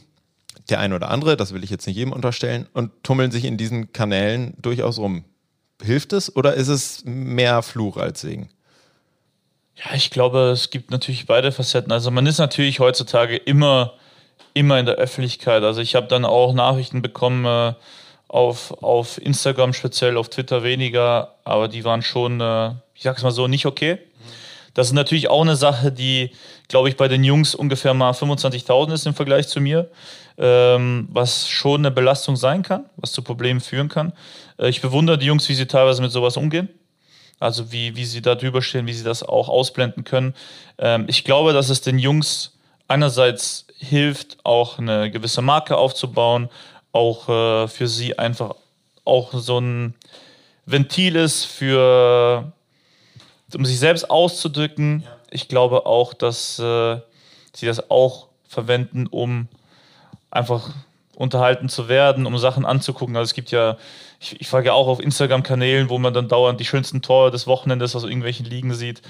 Der 0.69 0.81
eine 0.81 0.95
oder 0.95 1.11
andere, 1.11 1.37
das 1.37 1.53
will 1.53 1.65
ich 1.65 1.71
jetzt 1.71 1.87
nicht 1.87 1.97
jedem 1.97 2.13
unterstellen, 2.13 2.67
und 2.73 2.91
tummeln 3.03 3.31
sich 3.31 3.45
in 3.45 3.57
diesen 3.57 3.93
Kanälen 3.93 4.55
durchaus 4.59 4.99
rum. 4.99 5.25
Hilft 5.83 6.13
es 6.13 6.35
oder 6.35 6.55
ist 6.55 6.69
es 6.69 7.05
mehr 7.05 7.63
Fluch 7.63 7.97
als 7.97 8.21
Segen? 8.21 8.49
Ja, 9.77 9.95
ich 9.95 10.11
glaube, 10.11 10.51
es 10.51 10.71
gibt 10.71 10.91
natürlich 10.91 11.27
beide 11.27 11.51
Facetten. 11.51 11.93
Also 11.93 12.11
man 12.11 12.27
ist 12.27 12.39
natürlich 12.39 12.79
heutzutage 12.79 13.37
immer, 13.37 13.95
immer 14.55 14.79
in 14.79 14.87
der 14.87 14.95
Öffentlichkeit. 14.95 15.63
Also 15.65 15.81
ich 15.81 15.97
habe 15.97 16.07
dann 16.07 16.25
auch 16.25 16.55
Nachrichten 16.55 17.03
bekommen 17.03 17.45
äh, 17.45 17.75
auf, 18.29 18.71
auf 18.83 19.21
Instagram 19.21 19.73
speziell, 19.73 20.17
auf 20.17 20.29
Twitter 20.29 20.63
weniger, 20.63 21.35
aber 21.45 21.69
die 21.69 21.85
waren 21.85 22.03
schon, 22.03 22.41
äh, 22.41 22.73
ich 22.95 23.03
sag's 23.03 23.23
mal 23.23 23.31
so, 23.31 23.49
nicht 23.49 23.67
okay. 23.67 23.99
Das 24.75 24.89
ist 24.89 24.93
natürlich 24.93 25.29
auch 25.29 25.43
eine 25.43 25.57
Sache, 25.57 25.93
die, 25.93 26.31
glaube 26.69 26.89
ich, 26.89 26.97
bei 26.97 27.07
den 27.09 27.23
Jungs 27.23 27.55
ungefähr 27.55 27.95
mal 27.95 28.11
25.000 28.11 28.93
ist 28.93 29.07
im 29.07 29.15
Vergleich 29.15 29.47
zu 29.49 29.61
mir, 29.61 29.89
ähm, 30.37 31.09
was 31.13 31.49
schon 31.49 31.83
eine 31.83 31.93
Belastung 31.93 32.37
sein 32.37 32.63
kann, 32.63 32.87
was 32.97 33.13
zu 33.13 33.23
Problemen 33.23 33.61
führen 33.61 33.89
kann. 33.89 34.13
Äh, 34.59 34.69
ich 34.69 34.81
bewundere 34.81 35.17
die 35.17 35.27
Jungs, 35.27 35.49
wie 35.49 35.55
sie 35.55 35.67
teilweise 35.67 36.03
mit 36.03 36.11
sowas 36.11 36.37
umgehen. 36.37 36.69
Also 37.39 37.71
wie, 37.73 37.95
wie 37.97 38.05
sie 38.05 38.23
da 38.23 38.35
drüber 38.35 38.63
stehen, 38.63 38.87
wie 38.87 38.93
sie 38.93 39.05
das 39.05 39.23
auch 39.23 39.49
ausblenden 39.49 40.05
können. 40.05 40.35
Ähm, 40.79 41.05
ich 41.09 41.25
glaube, 41.25 41.53
dass 41.53 41.71
es 41.71 41.81
den 41.81 41.99
Jungs 41.99 42.59
einerseits 42.89 43.67
hilft, 43.79 44.39
auch 44.45 44.79
eine 44.79 45.11
gewisse 45.11 45.43
Marke 45.43 45.77
aufzubauen, 45.77 46.49
auch 46.93 47.29
äh, 47.29 47.69
für 47.69 47.87
sie 47.87 48.19
einfach 48.19 48.55
auch 49.05 49.33
so 49.35 49.59
ein 49.59 49.95
Ventil 50.67 51.17
ist 51.17 51.45
für 51.45 52.53
um 53.57 53.65
sich 53.65 53.79
selbst 53.79 54.11
auszudrücken. 54.11 55.03
Ja. 55.05 55.17
Ich 55.31 55.49
glaube 55.49 55.87
auch, 55.87 56.15
dass 56.15 56.59
äh, 56.59 57.01
sie 57.55 57.67
das 57.67 57.91
auch 57.91 58.29
verwenden, 58.49 59.07
um 59.07 59.49
einfach 60.31 60.71
unterhalten 61.17 61.69
zu 61.69 61.89
werden, 61.89 62.27
um 62.27 62.37
Sachen 62.39 62.65
anzugucken. 62.65 63.17
Also 63.17 63.31
es 63.31 63.35
gibt 63.35 63.51
ja, 63.51 63.77
ich, 64.21 64.41
ich 64.41 64.49
folge 64.49 64.69
ja 64.69 64.73
auch 64.73 64.89
auf 64.89 65.01
Instagram-Kanälen, 65.01 65.89
wo 65.89 65.99
man 65.99 66.13
dann 66.13 66.29
dauernd 66.29 66.59
die 66.59 66.65
schönsten 66.65 67.03
Tore 67.03 67.31
des 67.31 67.47
Wochenendes 67.47 67.95
aus 67.95 68.05
irgendwelchen 68.05 68.47
Ligen 68.47 68.75
sieht. 68.75 69.03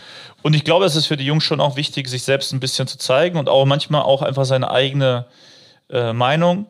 Und 0.42 0.54
ich 0.54 0.64
glaube, 0.64 0.84
es 0.84 0.96
ist 0.96 1.06
für 1.06 1.16
die 1.16 1.24
Jungs 1.24 1.44
schon 1.44 1.60
auch 1.60 1.76
wichtig, 1.76 2.08
sich 2.08 2.22
selbst 2.22 2.52
ein 2.52 2.60
bisschen 2.60 2.86
zu 2.86 2.98
zeigen 2.98 3.38
und 3.38 3.48
auch 3.48 3.64
manchmal 3.64 4.02
auch 4.02 4.22
einfach 4.22 4.44
seine 4.44 4.70
eigene 4.70 5.26
äh, 5.90 6.12
Meinung 6.12 6.66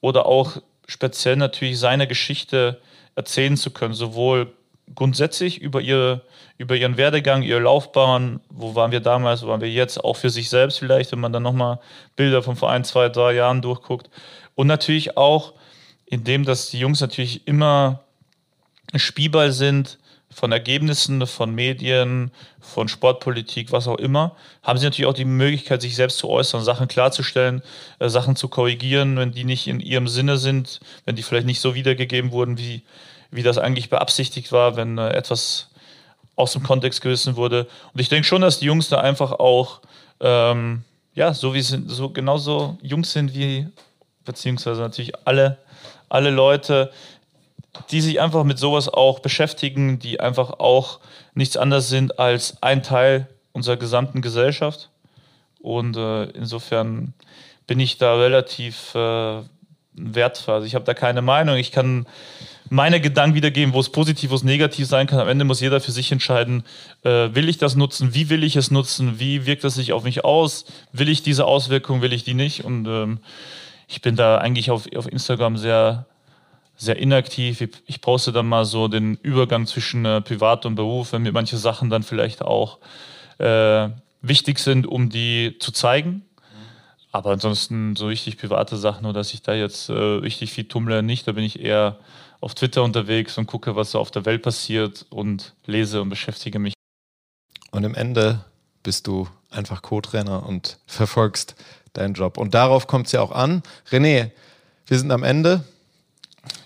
oder 0.00 0.26
auch 0.26 0.56
speziell 0.86 1.36
natürlich 1.36 1.78
seine 1.78 2.06
Geschichte 2.06 2.80
erzählen 3.16 3.56
zu 3.56 3.70
können, 3.70 3.94
sowohl 3.94 4.52
grundsätzlich 4.94 5.60
über, 5.60 5.80
ihre, 5.80 6.22
über 6.58 6.76
ihren 6.76 6.96
Werdegang, 6.96 7.42
ihre 7.42 7.60
Laufbahn, 7.60 8.40
wo 8.48 8.74
waren 8.74 8.92
wir 8.92 9.00
damals, 9.00 9.42
wo 9.42 9.48
waren 9.48 9.60
wir 9.60 9.70
jetzt, 9.70 10.02
auch 10.02 10.16
für 10.16 10.30
sich 10.30 10.48
selbst 10.48 10.78
vielleicht, 10.78 11.12
wenn 11.12 11.20
man 11.20 11.32
dann 11.32 11.42
nochmal 11.42 11.80
Bilder 12.16 12.42
von 12.42 12.56
vor 12.56 12.70
ein, 12.70 12.84
zwei, 12.84 13.08
drei 13.08 13.32
Jahren 13.34 13.62
durchguckt. 13.62 14.10
Und 14.54 14.66
natürlich 14.66 15.16
auch, 15.16 15.54
indem 16.06 16.44
dass 16.44 16.70
die 16.70 16.78
Jungs 16.78 17.00
natürlich 17.00 17.46
immer 17.46 18.00
Spielball 18.96 19.52
sind 19.52 19.98
von 20.32 20.52
Ergebnissen, 20.52 21.26
von 21.26 21.54
Medien, 21.54 22.30
von 22.60 22.88
Sportpolitik, 22.88 23.72
was 23.72 23.88
auch 23.88 23.98
immer, 23.98 24.36
haben 24.62 24.78
sie 24.78 24.84
natürlich 24.86 25.08
auch 25.08 25.14
die 25.14 25.24
Möglichkeit, 25.24 25.82
sich 25.82 25.96
selbst 25.96 26.18
zu 26.18 26.28
äußern, 26.28 26.62
Sachen 26.62 26.88
klarzustellen, 26.88 27.62
äh, 27.98 28.08
Sachen 28.08 28.36
zu 28.36 28.48
korrigieren, 28.48 29.16
wenn 29.16 29.32
die 29.32 29.44
nicht 29.44 29.66
in 29.66 29.80
ihrem 29.80 30.06
Sinne 30.06 30.36
sind, 30.36 30.80
wenn 31.04 31.16
die 31.16 31.22
vielleicht 31.22 31.46
nicht 31.46 31.60
so 31.60 31.74
wiedergegeben 31.74 32.30
wurden, 32.30 32.58
wie, 32.58 32.82
wie 33.30 33.42
das 33.42 33.58
eigentlich 33.58 33.90
beabsichtigt 33.90 34.52
war, 34.52 34.76
wenn 34.76 34.98
äh, 34.98 35.10
etwas 35.10 35.68
aus 36.36 36.52
dem 36.52 36.62
Kontext 36.62 37.00
gerissen 37.02 37.36
wurde. 37.36 37.66
Und 37.92 38.00
ich 38.00 38.08
denke 38.08 38.26
schon, 38.26 38.42
dass 38.42 38.58
die 38.58 38.66
Jungs 38.66 38.88
da 38.88 39.00
einfach 39.00 39.32
auch, 39.32 39.80
ähm, 40.20 40.84
ja, 41.14 41.34
so 41.34 41.54
wie 41.54 41.62
sind, 41.62 41.90
so 41.90 42.10
genauso 42.10 42.78
Jungs 42.82 43.12
sind 43.12 43.34
wie, 43.34 43.68
beziehungsweise 44.24 44.80
natürlich 44.80 45.12
alle, 45.26 45.58
alle 46.08 46.30
Leute, 46.30 46.90
die 47.90 48.00
sich 48.00 48.20
einfach 48.20 48.44
mit 48.44 48.58
sowas 48.58 48.88
auch 48.88 49.20
beschäftigen, 49.20 49.98
die 49.98 50.18
einfach 50.20 50.58
auch 50.58 51.00
nichts 51.34 51.56
anderes 51.56 51.88
sind 51.88 52.18
als 52.18 52.62
ein 52.62 52.82
Teil 52.82 53.28
unserer 53.52 53.76
gesamten 53.76 54.22
Gesellschaft. 54.22 54.90
Und 55.60 55.96
äh, 55.96 56.24
insofern 56.30 57.12
bin 57.66 57.78
ich 57.80 57.98
da 57.98 58.16
relativ 58.16 58.94
äh, 58.94 59.42
wertvoll. 59.92 60.54
Also 60.54 60.66
ich 60.66 60.74
habe 60.74 60.84
da 60.84 60.94
keine 60.94 61.22
Meinung. 61.22 61.56
Ich 61.56 61.70
kann 61.70 62.06
meine 62.70 63.00
Gedanken 63.00 63.34
wiedergeben, 63.34 63.74
wo 63.74 63.80
es 63.80 63.90
positiv, 63.90 64.30
wo 64.30 64.36
es 64.36 64.44
negativ 64.44 64.86
sein 64.86 65.08
kann. 65.08 65.18
Am 65.18 65.28
Ende 65.28 65.44
muss 65.44 65.60
jeder 65.60 65.80
für 65.80 65.90
sich 65.90 66.10
entscheiden, 66.12 66.62
äh, 67.02 67.34
will 67.34 67.48
ich 67.48 67.58
das 67.58 67.74
nutzen, 67.74 68.14
wie 68.14 68.30
will 68.30 68.44
ich 68.44 68.54
es 68.56 68.70
nutzen, 68.70 69.18
wie 69.18 69.44
wirkt 69.44 69.64
es 69.64 69.74
sich 69.74 69.92
auf 69.92 70.04
mich 70.04 70.24
aus, 70.24 70.64
will 70.92 71.08
ich 71.08 71.22
diese 71.22 71.46
Auswirkungen, 71.46 72.00
will 72.00 72.12
ich 72.12 72.22
die 72.22 72.34
nicht. 72.34 72.64
Und 72.64 72.86
ähm, 72.86 73.18
ich 73.88 74.00
bin 74.00 74.14
da 74.14 74.38
eigentlich 74.38 74.70
auf, 74.70 74.86
auf 74.94 75.10
Instagram 75.10 75.56
sehr, 75.56 76.06
sehr 76.76 76.96
inaktiv. 76.96 77.60
Ich, 77.60 77.70
ich 77.86 78.00
poste 78.00 78.30
dann 78.30 78.46
mal 78.46 78.64
so 78.64 78.86
den 78.86 79.16
Übergang 79.16 79.66
zwischen 79.66 80.04
äh, 80.04 80.20
Privat 80.20 80.64
und 80.64 80.76
Beruf, 80.76 81.12
wenn 81.12 81.22
mir 81.22 81.32
manche 81.32 81.56
Sachen 81.56 81.90
dann 81.90 82.04
vielleicht 82.04 82.40
auch 82.40 82.78
äh, 83.38 83.88
wichtig 84.22 84.60
sind, 84.60 84.86
um 84.86 85.10
die 85.10 85.56
zu 85.58 85.72
zeigen. 85.72 86.22
Aber 87.12 87.30
ansonsten 87.30 87.96
so 87.96 88.06
richtig 88.06 88.38
private 88.38 88.76
Sachen 88.76 89.04
oder 89.04 89.20
dass 89.20 89.34
ich 89.34 89.42
da 89.42 89.54
jetzt 89.54 89.88
äh, 89.88 89.92
richtig 89.92 90.52
viel 90.52 90.64
tummle, 90.64 91.02
nicht. 91.02 91.26
Da 91.26 91.32
bin 91.32 91.44
ich 91.44 91.60
eher 91.60 91.98
auf 92.40 92.54
Twitter 92.54 92.82
unterwegs 92.82 93.36
und 93.36 93.46
gucke, 93.46 93.76
was 93.76 93.92
so 93.92 93.98
auf 93.98 94.10
der 94.10 94.24
Welt 94.24 94.42
passiert 94.42 95.06
und 95.10 95.54
lese 95.66 96.00
und 96.00 96.08
beschäftige 96.08 96.58
mich. 96.58 96.74
Und 97.72 97.84
im 97.84 97.94
Ende 97.94 98.44
bist 98.82 99.06
du 99.06 99.28
einfach 99.50 99.82
Co-Trainer 99.82 100.46
und 100.46 100.78
verfolgst 100.86 101.56
deinen 101.92 102.14
Job. 102.14 102.38
Und 102.38 102.54
darauf 102.54 102.86
kommt 102.86 103.06
es 103.06 103.12
ja 103.12 103.20
auch 103.20 103.32
an. 103.32 103.62
René, 103.90 104.30
wir 104.86 104.98
sind 104.98 105.10
am 105.10 105.24
Ende. 105.24 105.64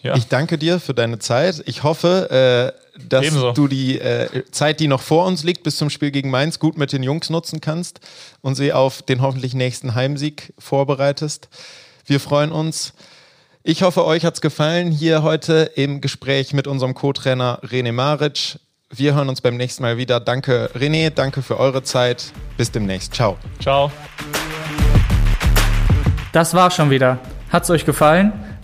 Ja. 0.05 0.15
Ich 0.17 0.29
danke 0.29 0.59
dir 0.59 0.81
für 0.81 0.93
deine 0.93 1.19
Zeit. 1.19 1.63
Ich 1.65 1.83
hoffe, 1.83 2.75
äh, 2.77 2.99
dass 3.09 3.25
Ebenso. 3.25 3.53
du 3.53 3.69
die 3.69 3.99
äh, 3.99 4.45
Zeit, 4.51 4.79
die 4.79 4.87
noch 4.87 5.01
vor 5.01 5.27
uns 5.27 5.45
liegt, 5.45 5.63
bis 5.63 5.79
zum 5.79 5.89
Spiel 5.89 6.11
gegen 6.11 6.31
Mainz, 6.31 6.59
gut 6.59 6.77
mit 6.77 6.93
den 6.93 7.03
Jungs 7.03 7.31
nutzen 7.31 7.63
kannst 7.63 8.01
und 8.43 8.55
sie 8.55 8.75
auf 8.75 9.01
den 9.01 9.23
hoffentlich 9.23 9.55
nächsten 9.55 9.95
Heimsieg 9.95 10.53
vorbereitest. 10.59 11.49
Wir 12.05 12.21
freuen 12.21 12.53
uns. 12.53 12.93
Ich 13.63 13.83
hoffe, 13.83 14.05
euch 14.05 14.27
hat 14.27 14.35
es 14.35 14.41
gefallen 14.43 14.91
hier 14.93 15.23
heute 15.23 15.71
im 15.75 16.03
Gespräch 16.03 16.53
mit 16.53 16.67
unserem 16.67 16.93
Co-Trainer 16.93 17.61
René 17.63 17.93
Maric. 17.93 18.59
Wir 18.91 19.15
hören 19.15 19.31
uns 19.31 19.41
beim 19.41 19.57
nächsten 19.57 19.83
Mal 19.83 19.97
wieder. 19.97 20.21
Danke 20.21 20.71
René, 20.75 21.09
danke 21.09 21.41
für 21.41 21.59
eure 21.59 21.83
Zeit. 21.83 22.27
Bis 22.59 22.71
demnächst. 22.71 23.15
Ciao. 23.15 23.39
Ciao. 23.59 23.91
Das 26.33 26.53
war 26.53 26.71
schon 26.71 26.91
wieder. 26.91 27.19
Hat's 27.51 27.71
euch 27.71 27.87
gefallen? 27.87 28.54